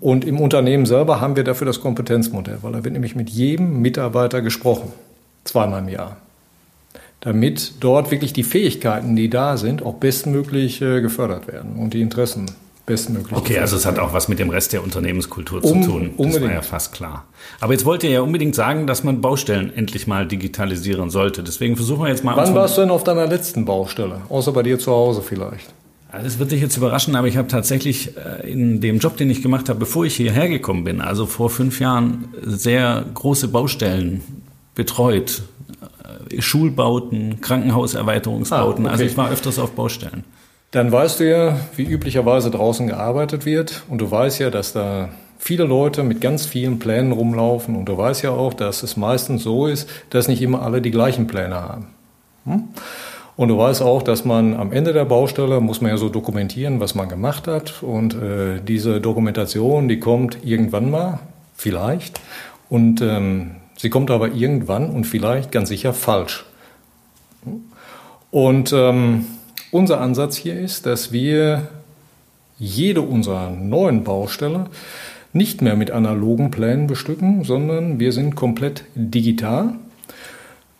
und 0.00 0.24
im 0.24 0.38
Unternehmen 0.38 0.86
selber 0.86 1.20
haben 1.20 1.34
wir 1.34 1.42
dafür 1.42 1.66
das 1.66 1.80
Kompetenzmodell, 1.80 2.58
weil 2.62 2.70
da 2.70 2.84
wird 2.84 2.92
nämlich 2.92 3.16
mit 3.16 3.30
jedem 3.30 3.80
Mitarbeiter 3.82 4.42
gesprochen. 4.42 4.92
Zweimal 5.42 5.80
im 5.80 5.88
Jahr 5.88 6.18
damit 7.24 7.72
dort 7.80 8.10
wirklich 8.10 8.32
die 8.32 8.42
Fähigkeiten, 8.42 9.16
die 9.16 9.30
da 9.30 9.56
sind, 9.56 9.82
auch 9.82 9.94
bestmöglich 9.94 10.80
äh, 10.82 11.00
gefördert 11.00 11.48
werden 11.48 11.76
und 11.76 11.94
die 11.94 12.02
Interessen 12.02 12.46
bestmöglich. 12.84 13.34
Okay, 13.34 13.58
also 13.58 13.76
es 13.76 13.86
hat 13.86 13.98
auch 13.98 14.12
was 14.12 14.28
mit 14.28 14.38
dem 14.38 14.50
Rest 14.50 14.74
der 14.74 14.84
Unternehmenskultur 14.84 15.64
um, 15.64 15.82
zu 15.82 15.88
tun. 15.88 16.10
Unbedingt. 16.16 16.34
Das 16.34 16.42
war 16.42 16.52
ja 16.52 16.62
fast 16.62 16.92
klar. 16.92 17.24
Aber 17.60 17.72
jetzt 17.72 17.86
wollt 17.86 18.04
ihr 18.04 18.10
ja 18.10 18.20
unbedingt 18.20 18.54
sagen, 18.54 18.86
dass 18.86 19.04
man 19.04 19.22
Baustellen 19.22 19.74
endlich 19.74 20.06
mal 20.06 20.28
digitalisieren 20.28 21.08
sollte. 21.08 21.42
Deswegen 21.42 21.76
versuchen 21.76 22.02
wir 22.02 22.10
jetzt 22.10 22.24
mal. 22.24 22.36
Wann 22.36 22.54
warst 22.54 22.76
du 22.76 22.82
denn 22.82 22.90
auf 22.90 23.04
deiner 23.04 23.26
letzten 23.26 23.64
Baustelle? 23.64 24.20
Außer 24.28 24.52
bei 24.52 24.62
dir 24.62 24.78
zu 24.78 24.92
Hause 24.92 25.22
vielleicht? 25.22 25.72
Also 26.12 26.26
es 26.26 26.38
wird 26.38 26.52
dich 26.52 26.60
jetzt 26.60 26.76
überraschen, 26.76 27.16
aber 27.16 27.26
ich 27.26 27.38
habe 27.38 27.48
tatsächlich 27.48 28.16
äh, 28.16 28.48
in 28.48 28.82
dem 28.82 28.98
Job, 28.98 29.16
den 29.16 29.30
ich 29.30 29.42
gemacht 29.42 29.70
habe, 29.70 29.80
bevor 29.80 30.04
ich 30.04 30.14
hierher 30.14 30.48
gekommen 30.48 30.84
bin, 30.84 31.00
also 31.00 31.24
vor 31.24 31.48
fünf 31.48 31.80
Jahren, 31.80 32.28
sehr 32.42 33.04
große 33.14 33.48
Baustellen 33.48 34.20
betreut 34.74 35.42
Schulbauten, 36.38 37.40
Krankenhauserweiterungsbauten. 37.40 38.84
Ah, 38.84 38.88
okay. 38.88 38.92
Also 38.92 39.04
ich 39.04 39.16
war 39.16 39.30
öfters 39.30 39.58
auf 39.58 39.72
Baustellen. 39.72 40.24
Dann 40.70 40.90
weißt 40.90 41.20
du 41.20 41.30
ja, 41.30 41.56
wie 41.76 41.84
üblicherweise 41.84 42.50
draußen 42.50 42.88
gearbeitet 42.88 43.46
wird. 43.46 43.84
Und 43.88 43.98
du 43.98 44.10
weißt 44.10 44.40
ja, 44.40 44.50
dass 44.50 44.72
da 44.72 45.10
viele 45.38 45.64
Leute 45.64 46.02
mit 46.02 46.20
ganz 46.20 46.46
vielen 46.46 46.78
Plänen 46.78 47.12
rumlaufen. 47.12 47.76
Und 47.76 47.88
du 47.88 47.96
weißt 47.96 48.22
ja 48.22 48.30
auch, 48.30 48.54
dass 48.54 48.82
es 48.82 48.96
meistens 48.96 49.44
so 49.44 49.66
ist, 49.66 49.88
dass 50.10 50.26
nicht 50.26 50.42
immer 50.42 50.62
alle 50.62 50.82
die 50.82 50.90
gleichen 50.90 51.26
Pläne 51.26 51.54
haben. 51.54 51.86
Hm? 52.44 52.64
Und 53.36 53.48
du 53.48 53.58
weißt 53.58 53.82
auch, 53.82 54.02
dass 54.02 54.24
man 54.24 54.54
am 54.56 54.72
Ende 54.72 54.92
der 54.92 55.04
Baustelle 55.04 55.60
muss 55.60 55.80
man 55.80 55.90
ja 55.90 55.96
so 55.96 56.08
dokumentieren, 56.08 56.80
was 56.80 56.94
man 56.94 57.08
gemacht 57.08 57.48
hat. 57.48 57.82
Und 57.82 58.14
äh, 58.14 58.60
diese 58.60 59.00
Dokumentation, 59.00 59.88
die 59.88 59.98
kommt 59.98 60.38
irgendwann 60.44 60.90
mal, 60.90 61.20
vielleicht. 61.56 62.20
Und 62.68 63.00
ähm, 63.00 63.56
Sie 63.84 63.90
kommt 63.90 64.10
aber 64.10 64.32
irgendwann 64.32 64.88
und 64.88 65.04
vielleicht 65.04 65.52
ganz 65.52 65.68
sicher 65.68 65.92
falsch. 65.92 66.46
Und 68.30 68.72
ähm, 68.72 69.26
unser 69.72 70.00
Ansatz 70.00 70.38
hier 70.38 70.58
ist, 70.58 70.86
dass 70.86 71.12
wir 71.12 71.68
jede 72.58 73.02
unserer 73.02 73.50
neuen 73.50 74.02
Baustelle 74.02 74.70
nicht 75.34 75.60
mehr 75.60 75.76
mit 75.76 75.90
analogen 75.90 76.50
Plänen 76.50 76.86
bestücken, 76.86 77.44
sondern 77.44 78.00
wir 78.00 78.12
sind 78.12 78.36
komplett 78.36 78.84
digital. 78.94 79.74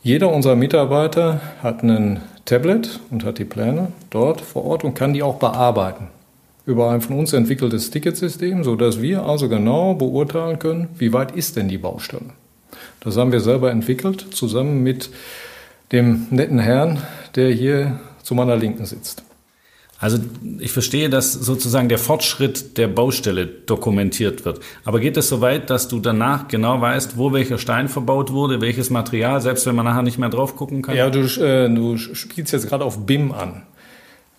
Jeder 0.03 0.33
unserer 0.33 0.57
Mitarbeiter 0.57 1.43
hat 1.63 1.83
ein 1.83 2.23
Tablet 2.47 3.01
und 3.11 3.23
hat 3.23 3.37
die 3.37 3.45
Pläne 3.45 3.89
dort 4.09 4.41
vor 4.41 4.65
Ort 4.65 4.83
und 4.83 4.95
kann 4.95 5.13
die 5.13 5.23
auch 5.23 5.35
bearbeiten 5.35 6.07
über 6.65 6.91
ein 6.91 7.03
von 7.03 7.19
uns 7.19 7.35
entwickeltes 7.35 7.91
Ticketsystem, 7.91 8.65
sodass 8.65 9.03
wir 9.03 9.25
also 9.25 9.51
genau 9.51 9.93
beurteilen 9.93 10.59
können, 10.59 10.89
wie 10.97 11.13
weit 11.13 11.33
ist 11.33 11.57
denn 11.57 11.69
die 11.69 11.77
Baustelle. 11.77 12.31
Das 13.05 13.17
haben 13.17 13.33
wir 13.33 13.41
selber 13.41 13.71
entwickelt, 13.71 14.27
zusammen 14.31 14.83
mit 14.83 15.11
dem 15.93 16.27
netten 16.31 16.59
Herrn, 16.59 17.03
der 17.37 17.51
hier 17.51 18.01
zu 18.23 18.35
meiner 18.35 18.57
Linken 18.57 18.87
sitzt. 18.87 19.23
Also 20.01 20.19
ich 20.59 20.73
verstehe, 20.73 21.09
dass 21.09 21.33
sozusagen 21.33 21.89
der 21.89 21.99
Fortschritt 21.99 22.77
der 22.77 22.89
Baustelle 22.89 23.47
dokumentiert 23.47 24.45
wird. 24.45 24.61
Aber 24.85 25.01
geht 25.01 25.17
es 25.17 25.29
so 25.29 25.41
weit, 25.41 25.71
dass 25.71 25.89
du 25.89 26.01
danach 26.01 26.49
genau 26.49 26.81
weißt, 26.81 27.17
wo 27.17 27.33
welcher 27.33 27.59
Stein 27.59 27.89
verbaut 27.89 28.33
wurde, 28.33 28.61
welches 28.61 28.91
Material, 28.91 29.41
selbst 29.41 29.67
wenn 29.67 29.75
man 29.75 29.87
nachher 29.87 30.03
nicht 30.03 30.19
mehr 30.19 30.29
drauf 30.29 30.57
gucken 30.57 30.83
kann? 30.83 30.97
Ja, 30.97 31.11
du, 31.11 31.21
äh, 31.21 31.73
du 31.73 31.97
spielst 31.97 32.53
jetzt 32.53 32.69
gerade 32.69 32.85
auf 32.85 33.07
BIM 33.07 33.33
an. 33.33 33.63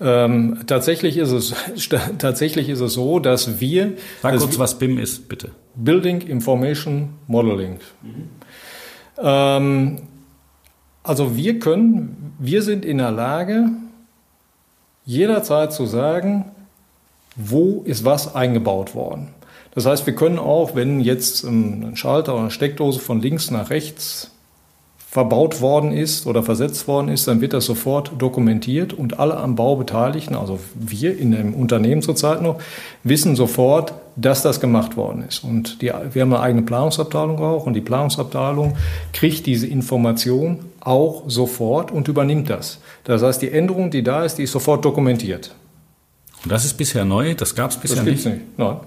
Ähm, 0.02 0.60
tatsächlich, 0.68 1.18
ist 1.18 1.32
es, 1.32 1.56
tatsächlich 2.18 2.68
ist 2.68 2.82
es 2.82 2.94
so, 2.94 3.20
dass 3.20 3.62
wir... 3.62 3.94
Sag 4.22 4.38
kurz, 4.38 4.60
was 4.60 4.78
BIM 4.78 5.00
ist, 5.00 5.30
bitte. 5.30 5.52
Building 5.76 6.22
Information 6.22 7.14
Modeling. 7.28 7.80
Mhm. 8.04 8.30
Ähm, 9.18 10.00
also 11.04 11.36
wir 11.36 11.60
können, 11.60 12.36
wir 12.40 12.62
sind 12.62 12.84
in 12.86 12.98
der 12.98 13.12
Lage, 13.12 13.70
jederzeit 15.06 15.72
zu 15.72 15.86
sagen, 15.86 16.46
wo 17.36 17.84
ist 17.86 18.06
was 18.06 18.34
eingebaut 18.34 18.96
worden. 18.96 19.30
Das 19.76 19.86
heißt, 19.86 20.06
wir 20.08 20.16
können 20.16 20.40
auch, 20.40 20.74
wenn 20.74 21.02
jetzt 21.02 21.44
ein 21.44 21.96
Schalter 21.96 22.34
oder 22.34 22.44
eine 22.44 22.52
Steckdose 22.52 23.00
von 23.00 23.22
links 23.22 23.52
nach 23.52 23.70
rechts 23.70 24.32
verbaut 25.16 25.62
worden 25.62 25.94
ist 25.94 26.28
oder 26.28 26.44
versetzt 26.44 26.90
worden 26.90 27.08
ist, 27.08 27.26
dann 27.26 27.40
wird 27.40 27.54
das 27.54 27.64
sofort 27.64 28.12
dokumentiert 28.18 28.92
und 28.92 29.18
alle 29.18 29.38
am 29.38 29.56
Bau 29.56 29.78
Beteiligten, 29.78 30.36
also 30.36 30.60
wir 30.76 31.18
in 31.18 31.32
dem 31.32 31.54
Unternehmen 31.54 32.02
zurzeit 32.02 32.42
noch, 32.42 32.60
wissen 33.04 33.38
sofort, 33.38 33.94
dass 34.18 34.42
das 34.42 34.60
gemacht 34.60 34.98
worden 34.98 35.24
ist. 35.26 35.42
Und 35.42 35.82
die, 35.82 35.86
wir 36.12 36.22
haben 36.22 36.34
eine 36.34 36.42
eigene 36.42 36.64
Planungsabteilung 36.64 37.40
auch 37.40 37.66
und 37.66 37.76
die 37.76 37.82
Planungsabteilung 37.82 38.76
kriegt 39.14 39.46
diese 39.46 39.68
Information 39.68 40.60
auch 40.82 41.24
sofort 41.28 41.92
und 41.92 42.10
übernimmt 42.10 42.50
das. 42.50 42.80
Das 43.06 43.24
heißt, 43.24 43.42
die 43.42 43.52
Änderung, 43.52 43.92
die 43.92 44.04
da 44.04 44.26
ist, 44.26 44.36
die 44.38 44.44
ist 44.44 44.52
sofort 44.52 44.84
dokumentiert. 44.84 45.56
Und 46.44 46.52
das 46.52 46.66
ist 46.66 46.74
bisher 46.74 47.06
neu? 47.06 47.36
Das 47.36 47.56
gab 47.56 47.72
es 47.72 47.78
bisher 47.78 48.04
das 48.04 48.06
nicht? 48.06 48.26
nicht? 48.26 48.42
Nein. 48.58 48.82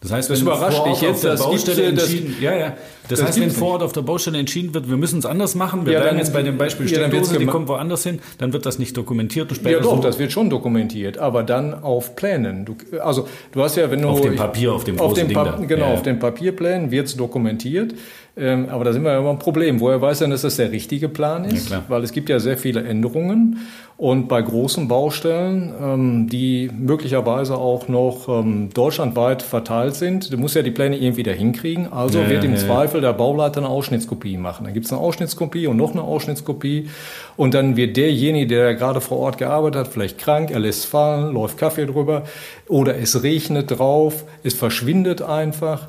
Das 0.00 0.12
heißt, 0.12 0.30
das 0.30 0.40
überrascht 0.40 0.86
dich 0.86 1.02
jetzt, 1.02 1.24
das 1.24 1.46
gibt, 1.50 1.68
das, 1.68 2.10
ja, 2.40 2.56
ja. 2.56 2.72
Das, 3.08 3.18
Das 3.18 3.28
heißt, 3.28 3.40
wenn 3.40 3.50
vor. 3.50 3.72
Ort 3.74 3.82
auf 3.82 3.92
der 3.92 4.00
Baustelle 4.02 4.38
entschieden 4.38 4.72
wird, 4.72 4.88
wir 4.88 4.96
müssen 4.96 5.18
es 5.18 5.26
anders 5.26 5.54
machen, 5.54 5.84
wir 5.84 5.92
Ja, 5.92 6.00
bleiben 6.00 6.16
dann- 6.16 6.24
jetzt 6.24 6.32
bei 6.32 6.42
dem 6.42 6.56
Beispiel 6.56 6.86
ja, 6.90 6.96
Steckdose, 6.98 7.38
die 7.38 7.44
kommt 7.46 7.68
woanders 7.68 8.02
hin, 8.02 8.18
dann 8.38 8.52
wird 8.52 8.64
das 8.66 8.78
nicht 8.78 8.96
dokumentiert 8.96 9.50
und 9.50 9.56
Ja, 9.58 9.62
später 9.62 9.80
doch, 9.82 9.96
so 9.96 10.02
das 10.02 10.18
wird 10.18 10.32
schon 10.32 10.48
dokumentiert, 10.48 11.18
aber 11.18 11.42
dann 11.42 11.74
auf 11.82 12.16
Plänen. 12.16 12.64
Du, 12.64 12.76
also 13.00 13.28
du 13.52 13.62
hast 13.62 13.76
ja, 13.76 13.90
wenn 13.90 14.00
du 14.02 14.08
Auf 14.08 14.20
dem 14.22 14.36
Papier, 14.36 14.72
auf 14.72 14.84
dem 14.84 14.94
auf 14.98 15.08
großen 15.08 15.16
dem 15.24 15.28
Ding 15.28 15.36
Pa- 15.36 15.44
da. 15.44 15.56
genau, 15.66 15.82
Ja, 15.82 15.88
ja. 15.88 15.94
auf 15.94 16.02
den 16.02 16.18
Papierplänen 16.18 16.90
wird 16.90 17.06
es 17.08 17.16
dokumentiert. 17.16 17.94
Ähm, 18.36 18.66
aber 18.68 18.82
da 18.82 18.92
sind 18.92 19.04
wir 19.04 19.12
ja 19.12 19.20
immer 19.20 19.30
ein 19.30 19.38
Problem. 19.38 19.78
Woher 19.78 20.00
weiß 20.00 20.18
denn, 20.18 20.30
dass 20.30 20.42
das 20.42 20.56
der 20.56 20.72
richtige 20.72 21.08
Plan 21.08 21.44
ist? 21.44 21.68
klar. 21.68 21.84
Weil 21.86 22.02
es 22.02 22.10
gibt 22.10 22.28
ja 22.28 22.40
sehr 22.40 22.58
viele 22.58 22.82
Änderungen 22.82 23.58
und 23.96 24.26
bei 24.26 24.42
großen 24.42 24.88
Baustellen, 24.88 25.72
ähm, 25.80 26.28
die 26.28 26.68
möglicherweise 26.76 27.56
auch 27.56 27.86
noch 27.86 28.28
ähm, 28.28 28.70
deutschlandweit 28.74 29.42
verteilt 29.42 29.94
sind, 29.94 30.32
du 30.32 30.36
musst 30.36 30.56
ja 30.56 30.62
die 30.62 30.72
Pläne 30.72 30.96
irgendwie 30.98 31.22
da 31.22 31.30
hinkriegen. 31.30 31.92
Also 31.92 32.18
Ja, 32.22 32.28
wird 32.28 32.42
ja, 32.42 32.48
im 32.50 32.56
ja. 32.56 32.60
Zweifel 32.94 33.00
der 33.00 33.12
Bauleiter 33.12 33.58
eine 33.58 33.68
Ausschnittskopie 33.68 34.36
machen. 34.36 34.64
Dann 34.64 34.72
gibt 34.72 34.86
es 34.86 34.92
eine 34.92 35.00
Ausschnittskopie 35.00 35.66
und 35.66 35.76
noch 35.76 35.92
eine 35.92 36.02
Ausschnittskopie. 36.02 36.88
Und 37.36 37.52
dann 37.54 37.76
wird 37.76 37.96
derjenige, 37.96 38.46
der 38.46 38.74
gerade 38.76 39.00
vor 39.00 39.18
Ort 39.18 39.38
gearbeitet 39.38 39.80
hat, 39.80 39.88
vielleicht 39.88 40.18
krank, 40.18 40.52
er 40.52 40.60
lässt 40.60 40.86
fallen, 40.86 41.34
läuft 41.34 41.58
Kaffee 41.58 41.86
drüber 41.86 42.22
oder 42.68 42.96
es 42.96 43.24
regnet 43.24 43.72
drauf, 43.76 44.24
es 44.44 44.54
verschwindet 44.54 45.22
einfach. 45.22 45.88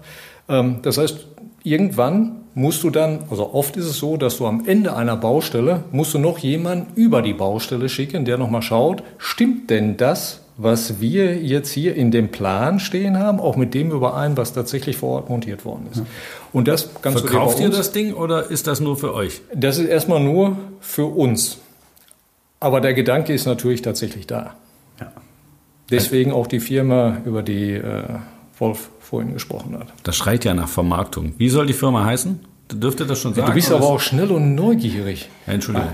Ähm, 0.50 0.80
das 0.82 0.98
heißt, 0.98 1.28
irgendwann 1.64 2.38
musst 2.56 2.82
du 2.82 2.90
dann, 2.90 3.26
also 3.30 3.54
oft 3.54 3.78
ist 3.78 3.86
es 3.86 4.00
so, 4.00 4.18
dass 4.18 4.38
du 4.38 4.48
am 4.48 4.64
Ende 4.66 4.96
einer 4.96 5.16
Baustelle, 5.16 5.84
musst 5.92 6.16
du 6.16 6.18
noch 6.18 6.40
jemanden 6.40 6.88
über 6.96 7.22
die 7.22 7.34
Baustelle 7.34 7.88
schicken, 7.88 8.26
der 8.26 8.40
nochmal 8.40 8.64
schaut, 8.64 9.04
stimmt 9.20 9.70
denn 9.70 9.96
das, 9.98 10.42
was 10.58 11.02
wir 11.02 11.38
jetzt 11.38 11.72
hier 11.72 11.96
in 11.96 12.12
dem 12.12 12.30
Plan 12.30 12.80
stehen 12.80 13.20
haben, 13.20 13.40
auch 13.40 13.58
mit 13.58 13.74
dem 13.74 13.92
überein, 13.92 14.38
was 14.38 14.54
tatsächlich 14.54 14.98
vor 14.98 15.10
Ort 15.10 15.30
montiert 15.30 15.66
worden 15.66 15.88
ist. 15.92 16.04
Und 16.54 16.68
das 16.68 16.90
kannst 17.02 17.20
Verkauft 17.20 17.60
du 17.60 17.64
ihr 17.64 17.70
das 17.70 17.92
Ding 17.92 18.14
oder 18.14 18.50
ist 18.50 18.68
das 18.68 18.80
nur 18.80 18.96
für 18.96 19.14
euch? 19.14 19.42
Das 19.54 19.78
ist 19.78 19.88
erstmal 19.88 20.22
nur 20.22 20.58
für 20.80 21.06
uns. 21.06 21.58
Aber 22.62 22.80
der 22.80 22.94
Gedanke 22.94 23.34
ist 23.34 23.46
natürlich 23.46 23.82
tatsächlich 23.82 24.28
da. 24.28 24.56
Ja. 25.00 25.12
Deswegen 25.92 26.32
auch 26.32 26.48
die 26.48 26.62
Firma, 26.62 27.18
über 27.26 27.44
die 27.44 27.74
äh, 27.74 28.04
Wolf 28.58 28.90
vorhin 29.02 29.34
gesprochen 29.34 29.78
hat. 29.78 29.88
Das 30.04 30.16
schreit 30.16 30.46
ja 30.46 30.54
nach 30.54 30.70
Vermarktung. 30.70 31.34
Wie 31.38 31.50
soll 31.50 31.68
die 31.68 31.74
Firma 31.74 32.06
heißen? 32.06 32.40
Dürft 32.72 33.00
ihr 33.02 33.06
das 33.06 33.20
schon 33.20 33.34
sagen? 33.34 33.48
Du 33.48 33.54
bist 33.54 33.72
aber 33.72 33.86
auch 33.86 34.00
schnell 34.00 34.32
und 34.32 34.56
neugierig. 34.56 35.30
Entschuldigung. 35.46 35.90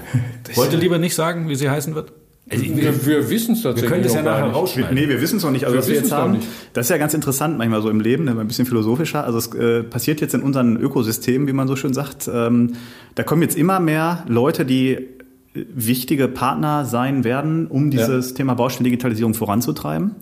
Wollt 0.53 0.71
ihr 0.71 0.77
lieber 0.77 0.99
nicht 0.99 1.15
sagen, 1.15 1.49
wie 1.49 1.55
sie 1.55 1.69
heißen 1.69 1.95
wird? 1.95 2.13
Wir, 2.51 3.05
wir 3.05 3.29
wissen 3.29 3.53
es 3.53 3.61
tatsächlich. 3.61 3.89
können 3.89 4.03
das 4.03 4.13
ja 4.13 4.19
noch 4.19 4.25
gar 4.25 4.33
nachher 4.35 4.47
nicht. 4.47 4.55
rausschneiden. 4.55 4.95
Nee, 4.95 5.07
wir 5.07 5.21
wissen 5.21 5.37
es 5.37 5.43
noch 5.43 5.51
nicht. 5.51 5.63
Also, 5.65 5.75
Wir 5.75 5.79
was 5.79 5.87
wir 5.87 5.95
jetzt 5.95 6.11
haben, 6.11 6.31
nicht. 6.33 6.47
das 6.73 6.85
ist 6.87 6.89
ja 6.89 6.97
ganz 6.97 7.13
interessant 7.13 7.57
manchmal 7.57 7.81
so 7.81 7.89
im 7.89 7.99
Leben, 8.01 8.27
ein 8.27 8.47
bisschen 8.47 8.65
philosophischer. 8.65 9.23
Also, 9.23 9.37
es 9.37 9.53
äh, 9.53 9.83
passiert 9.83 10.21
jetzt 10.21 10.33
in 10.33 10.41
unseren 10.41 10.77
Ökosystemen, 10.77 11.47
wie 11.47 11.53
man 11.53 11.67
so 11.67 11.75
schön 11.75 11.93
sagt. 11.93 12.29
Ähm, 12.33 12.73
da 13.15 13.23
kommen 13.23 13.41
jetzt 13.41 13.57
immer 13.57 13.79
mehr 13.79 14.25
Leute, 14.27 14.65
die 14.65 15.07
wichtige 15.53 16.27
Partner 16.27 16.85
sein 16.85 17.23
werden, 17.23 17.67
um 17.67 17.91
dieses 17.91 18.33
Thema 18.33 18.53
Baustellendigitalisierung 18.53 19.33
voranzutreiben. 19.33 20.15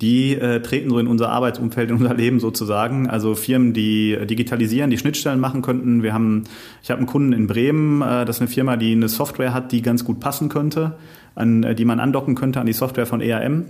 Die 0.00 0.34
äh, 0.34 0.60
treten 0.60 0.90
so 0.90 0.98
in 1.00 1.08
unser 1.08 1.30
Arbeitsumfeld, 1.30 1.90
in 1.90 1.96
unser 1.96 2.14
Leben 2.14 2.38
sozusagen. 2.38 3.08
Also 3.08 3.34
Firmen, 3.34 3.72
die 3.72 4.16
digitalisieren, 4.26 4.90
die 4.90 4.98
Schnittstellen 4.98 5.40
machen 5.40 5.60
könnten. 5.62 6.02
Wir 6.04 6.12
haben, 6.12 6.44
ich 6.82 6.90
habe 6.90 6.98
einen 6.98 7.08
Kunden 7.08 7.32
in 7.32 7.46
Bremen, 7.48 8.02
äh, 8.02 8.24
das 8.24 8.36
ist 8.36 8.42
eine 8.42 8.48
Firma, 8.48 8.76
die 8.76 8.92
eine 8.92 9.08
Software 9.08 9.52
hat, 9.52 9.72
die 9.72 9.82
ganz 9.82 10.04
gut 10.04 10.20
passen 10.20 10.48
könnte, 10.48 10.96
an 11.38 11.62
äh, 11.62 11.74
die 11.74 11.84
man 11.84 12.00
andocken 12.00 12.34
könnte 12.34 12.60
an 12.60 12.66
die 12.66 12.72
Software 12.72 13.06
von 13.06 13.20
ERM. 13.20 13.66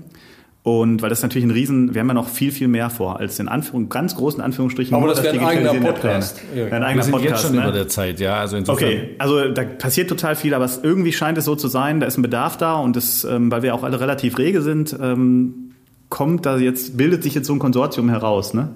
Und 0.64 1.00
weil 1.00 1.08
das 1.08 1.22
natürlich 1.22 1.46
ein 1.46 1.50
Riesen, 1.50 1.94
wir 1.94 2.00
haben 2.00 2.08
ja 2.08 2.14
noch 2.14 2.28
viel, 2.28 2.50
viel 2.52 2.68
mehr 2.68 2.90
vor, 2.90 3.20
als 3.20 3.38
in 3.38 3.48
Anführung, 3.48 3.88
ganz 3.88 4.16
großen 4.16 4.42
Anführungsstrichen. 4.42 4.94
Aber 4.94 5.06
nur 5.06 5.14
das 5.14 5.22
wäre 5.22 5.38
ein 5.38 5.46
eigener 5.46 5.74
Podcast. 5.74 6.42
Wäre 6.52 6.66
ein 6.66 6.82
Wir 6.82 6.86
eigener 6.86 7.02
sind 7.04 7.12
Podcast, 7.12 7.30
jetzt 7.30 7.42
schon 7.42 7.56
ne? 7.56 7.62
über 7.62 7.72
der 7.72 7.88
Zeit, 7.88 8.20
ja. 8.20 8.40
Also 8.40 8.56
insofern. 8.56 8.88
Okay, 8.88 9.14
also 9.18 9.48
da 9.48 9.62
passiert 9.62 10.10
total 10.10 10.36
viel, 10.36 10.52
aber 10.52 10.64
es, 10.64 10.80
irgendwie 10.82 11.12
scheint 11.12 11.38
es 11.38 11.46
so 11.46 11.54
zu 11.54 11.68
sein, 11.68 12.00
da 12.00 12.06
ist 12.06 12.18
ein 12.18 12.22
Bedarf 12.22 12.58
da 12.58 12.74
und 12.74 12.96
das, 12.96 13.24
ähm, 13.24 13.50
weil 13.50 13.62
wir 13.62 13.74
auch 13.74 13.82
alle 13.82 13.98
relativ 14.00 14.36
rege 14.36 14.60
sind, 14.60 14.94
ähm, 15.00 15.72
kommt 16.10 16.44
da 16.44 16.58
jetzt, 16.58 16.96
bildet 16.96 17.22
sich 17.22 17.34
jetzt 17.34 17.46
so 17.46 17.52
ein 17.54 17.58
Konsortium 17.60 18.10
heraus, 18.10 18.52
ne? 18.52 18.70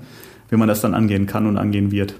wie 0.48 0.56
man 0.56 0.68
das 0.68 0.80
dann 0.80 0.94
angehen 0.94 1.26
kann 1.26 1.46
und 1.46 1.58
angehen 1.58 1.90
wird. 1.90 2.14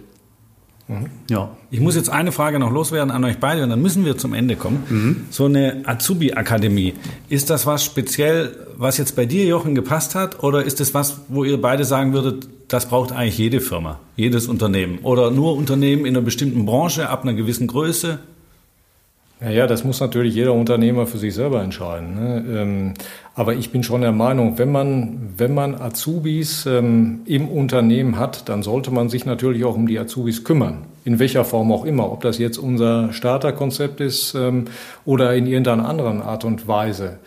Ja. 1.29 1.51
Ich 1.71 1.81
muss 1.81 1.95
jetzt 1.95 2.11
eine 2.11 2.33
Frage 2.33 2.59
noch 2.59 2.71
loswerden 2.71 3.11
an 3.11 3.25
euch 3.25 3.39
beide 3.39 3.63
und 3.63 3.71
dann 3.71 3.81
müssen 3.81 4.05
wir 4.05 4.19
zum 4.19 4.35
Ende 4.35 4.57
kommen. 4.57 5.27
So 5.31 5.47
eine 5.47 5.83
Azubi-Akademie, 5.85 6.95
ist 7.29 7.51
das 7.51 7.67
was 7.67 7.85
speziell, 7.85 8.57
was 8.77 8.99
jetzt 8.99 9.17
bei 9.17 9.25
dir, 9.25 9.47
Jochen, 9.47 9.75
gepasst 9.75 10.15
hat? 10.15 10.43
Oder 10.43 10.65
ist 10.65 10.81
das 10.81 10.93
was, 10.93 11.23
wo 11.29 11.45
ihr 11.45 11.61
beide 11.61 11.85
sagen 11.85 12.13
würdet, 12.13 12.49
das 12.69 12.87
braucht 12.87 13.13
eigentlich 13.13 13.39
jede 13.39 13.61
Firma, 13.61 14.01
jedes 14.17 14.49
Unternehmen? 14.49 14.99
Oder 15.03 15.31
nur 15.31 15.57
Unternehmen 15.57 16.05
in 16.05 16.17
einer 16.17 16.25
bestimmten 16.25 16.67
Branche 16.67 17.09
ab 17.09 17.23
einer 17.23 17.35
gewissen 17.35 17.67
Größe? 17.67 18.19
Naja, 19.41 19.67
das 19.67 19.83
muss 19.83 19.99
natürlich 19.99 20.35
jeder 20.35 20.53
Unternehmer 20.53 21.07
für 21.07 21.19
sich 21.19 21.35
selber 21.35 21.63
entscheiden. 21.63 22.15
Ne? 22.15 22.45
Ähm, 22.49 22.95
aber 23.35 23.55
ich 23.55 23.71
bin 23.71 23.83
schon 23.83 24.03
der 24.03 24.13
Meinung, 24.13 24.59
wenn 24.59 24.71
man, 24.71 25.33
wenn 25.39 25.55
man 25.55 25.75
Azubis 25.75 26.67
ähm, 26.67 27.21
im 27.25 27.49
Unternehmen 27.49 28.19
hat, 28.19 28.49
dann 28.49 28.63
sollte 28.63 28.91
man 28.91 29.09
sich 29.09 29.25
natürlich 29.25 29.65
auch 29.65 29.75
um 29.75 29.87
die 29.87 29.99
Azubis 29.99 30.45
kümmern. 30.45 30.85
In 31.05 31.19
welcher 31.19 31.45
Form 31.45 31.73
auch 31.73 31.85
immer. 31.87 32.13
Ob 32.13 32.21
das 32.21 32.39
jetzt 32.39 32.59
unser 32.59 33.13
Starterkonzept 33.13 34.01
ist 34.01 34.35
ähm, 34.35 34.67
oder 35.07 35.35
in 35.35 35.47
irgendeiner 35.47 35.89
anderen 35.89 36.21
Art 36.21 36.45
und 36.45 36.69
Weise. 36.69 37.21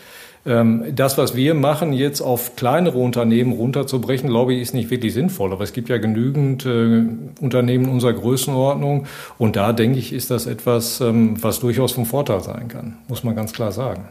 Ähm, 0.45 0.83
Das, 0.95 1.17
was 1.17 1.35
wir 1.35 1.55
machen, 1.55 1.91
jetzt 1.91 2.21
auf 2.21 2.55
kleinere 2.55 2.99
Unternehmen 2.99 3.51
runterzubrechen, 3.53 4.29
glaube 4.29 4.53
ich, 4.53 4.61
ist 4.61 4.75
nicht 4.75 4.91
wirklich 4.91 5.13
sinnvoll. 5.15 5.51
Aber 5.53 5.63
es 5.63 5.73
gibt 5.73 5.89
ja 5.89 5.97
genügend 5.97 6.67
äh, 6.67 7.03
Unternehmen 7.41 7.89
unserer 7.89 8.13
Größenordnung. 8.13 9.07
Und 9.39 9.55
da, 9.55 9.73
denke 9.73 9.97
ich, 9.97 10.13
ist 10.13 10.29
das 10.29 10.45
etwas, 10.45 11.01
ähm, 11.01 11.41
was 11.41 11.59
durchaus 11.61 11.93
vom 11.93 12.05
Vorteil 12.05 12.41
sein 12.41 12.67
kann. 12.67 12.97
Muss 13.07 13.23
man 13.23 13.35
ganz 13.35 13.53
klar 13.53 13.71
sagen. 13.71 14.05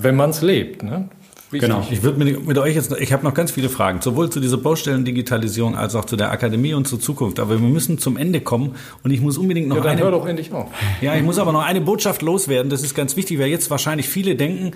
Wenn 0.00 0.16
man 0.16 0.30
es 0.30 0.42
lebt. 0.42 0.82
Ne? 0.82 1.08
Wichtig. 1.50 1.68
Genau. 1.70 1.86
Ich 1.90 2.02
würde 2.02 2.22
mit, 2.22 2.46
mit 2.46 2.58
euch 2.58 2.74
jetzt, 2.74 2.92
ich 3.00 3.12
habe 3.12 3.24
noch 3.24 3.32
ganz 3.32 3.52
viele 3.52 3.70
Fragen, 3.70 4.02
sowohl 4.02 4.28
zu 4.28 4.38
dieser 4.38 4.58
Baustellendigitalisierung 4.58 5.76
als 5.76 5.94
auch 5.94 6.04
zu 6.04 6.16
der 6.16 6.30
Akademie 6.30 6.74
und 6.74 6.86
zur 6.86 7.00
Zukunft. 7.00 7.40
Aber 7.40 7.60
wir 7.60 7.68
müssen 7.68 7.98
zum 7.98 8.16
Ende 8.18 8.40
kommen 8.42 8.74
und 9.02 9.10
ich 9.10 9.20
muss 9.22 9.38
unbedingt 9.38 9.68
noch 9.68 9.76
Ja, 9.76 9.82
dann 9.82 9.92
eine. 9.92 10.02
hör 10.02 10.10
doch 10.10 10.26
endlich 10.26 10.52
auf. 10.52 10.68
Ja, 11.00 11.14
ich 11.16 11.22
muss 11.22 11.38
aber 11.38 11.52
noch 11.52 11.64
eine 11.64 11.80
Botschaft 11.80 12.20
loswerden. 12.22 12.68
Das 12.68 12.82
ist 12.82 12.94
ganz 12.94 13.16
wichtig, 13.16 13.38
weil 13.38 13.48
jetzt 13.48 13.70
wahrscheinlich 13.70 14.08
viele 14.08 14.36
denken, 14.36 14.72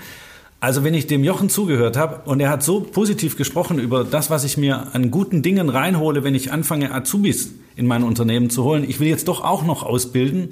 also 0.61 0.83
wenn 0.83 0.95
ich 0.95 1.07
dem 1.09 1.25
Jochen 1.25 1.51
zugehört 1.51 1.97
habe 1.97 2.23
und 2.25 2.41
er 2.41 2.49
hat 2.49 2.63
so 2.63 2.81
positiv 2.81 3.37
gesprochen 3.37 3.79
über 3.79 4.05
das, 4.05 4.31
was 4.31 4.45
ich 4.45 4.57
mir 4.57 4.95
an 4.95 5.11
guten 5.11 5.43
Dingen 5.43 5.69
reinhole, 5.69 6.25
wenn 6.25 6.35
ich 6.35 6.53
anfange, 6.53 6.95
Azubis 6.95 7.53
in 7.77 7.87
mein 7.87 8.03
Unternehmen 8.03 8.49
zu 8.49 8.65
holen, 8.65 8.85
ich 8.89 8.99
will 9.01 9.09
jetzt 9.09 9.29
doch 9.29 9.45
auch 9.45 9.65
noch 9.65 9.83
ausbilden, 9.83 10.51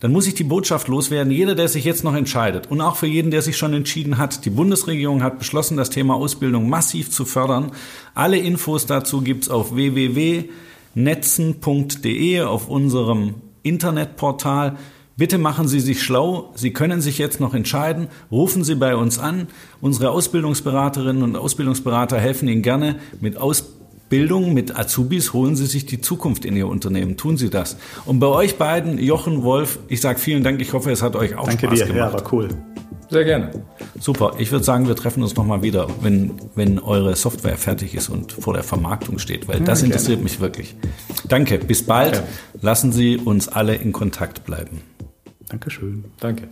dann 0.00 0.12
muss 0.12 0.26
ich 0.28 0.34
die 0.34 0.44
Botschaft 0.44 0.88
loswerden, 0.88 1.32
jeder, 1.32 1.56
der 1.56 1.68
sich 1.68 1.84
jetzt 1.84 2.04
noch 2.04 2.14
entscheidet 2.14 2.70
und 2.70 2.80
auch 2.80 2.96
für 2.96 3.08
jeden, 3.08 3.32
der 3.32 3.42
sich 3.42 3.56
schon 3.56 3.74
entschieden 3.74 4.16
hat, 4.16 4.44
die 4.44 4.50
Bundesregierung 4.50 5.24
hat 5.24 5.38
beschlossen, 5.38 5.76
das 5.76 5.90
Thema 5.90 6.14
Ausbildung 6.14 6.68
massiv 6.68 7.10
zu 7.10 7.24
fördern. 7.24 7.72
Alle 8.14 8.38
Infos 8.38 8.86
dazu 8.86 9.22
gibt's 9.22 9.48
auf 9.48 9.74
www.netzen.de 9.74 12.42
auf 12.42 12.68
unserem 12.68 13.34
Internetportal. 13.64 14.76
Bitte 15.16 15.38
machen 15.38 15.66
Sie 15.66 15.80
sich 15.80 16.00
schlau. 16.00 16.52
Sie 16.54 16.72
können 16.72 17.00
sich 17.00 17.18
jetzt 17.18 17.40
noch 17.40 17.52
entscheiden. 17.52 18.06
Rufen 18.30 18.62
Sie 18.62 18.76
bei 18.76 18.94
uns 18.94 19.18
an. 19.18 19.48
Unsere 19.80 20.10
Ausbildungsberaterinnen 20.10 21.24
und 21.24 21.34
Ausbildungsberater 21.34 22.20
helfen 22.20 22.46
Ihnen 22.46 22.62
gerne 22.62 23.00
mit 23.20 23.36
Ausbildung, 23.36 23.77
mit 24.10 24.76
Azubis. 24.76 25.32
Holen 25.32 25.56
Sie 25.56 25.66
sich 25.66 25.86
die 25.86 26.00
Zukunft 26.00 26.44
in 26.44 26.56
Ihr 26.56 26.68
Unternehmen. 26.68 27.16
Tun 27.16 27.36
Sie 27.36 27.50
das. 27.50 27.76
Und 28.04 28.20
bei 28.20 28.26
euch 28.26 28.56
beiden, 28.56 28.98
Jochen, 28.98 29.42
Wolf, 29.42 29.78
ich 29.88 30.00
sage 30.00 30.18
vielen 30.18 30.42
Dank. 30.42 30.60
Ich 30.60 30.72
hoffe, 30.72 30.90
es 30.90 31.02
hat 31.02 31.16
euch 31.16 31.36
auch 31.36 31.46
Danke 31.46 31.66
Spaß 31.66 31.78
dir, 31.78 31.86
gemacht. 31.86 32.12
ja, 32.12 32.12
war 32.12 32.32
cool. 32.32 32.48
Sehr 33.10 33.24
gerne. 33.24 33.50
Super. 33.98 34.34
Ich 34.38 34.52
würde 34.52 34.64
sagen, 34.64 34.86
wir 34.86 34.94
treffen 34.94 35.22
uns 35.22 35.34
nochmal 35.34 35.62
wieder, 35.62 35.88
wenn, 36.02 36.32
wenn 36.54 36.78
eure 36.78 37.16
Software 37.16 37.56
fertig 37.56 37.94
ist 37.94 38.10
und 38.10 38.32
vor 38.32 38.52
der 38.52 38.62
Vermarktung 38.62 39.18
steht, 39.18 39.48
weil 39.48 39.60
das 39.60 39.80
gerne. 39.80 39.94
interessiert 39.94 40.22
mich 40.22 40.40
wirklich. 40.40 40.76
Danke. 41.26 41.58
Bis 41.58 41.84
bald. 41.84 42.16
Danke. 42.16 42.28
Lassen 42.60 42.92
Sie 42.92 43.16
uns 43.16 43.48
alle 43.48 43.76
in 43.76 43.92
Kontakt 43.92 44.44
bleiben. 44.44 44.82
Dankeschön. 45.48 46.04
Danke. 46.20 46.48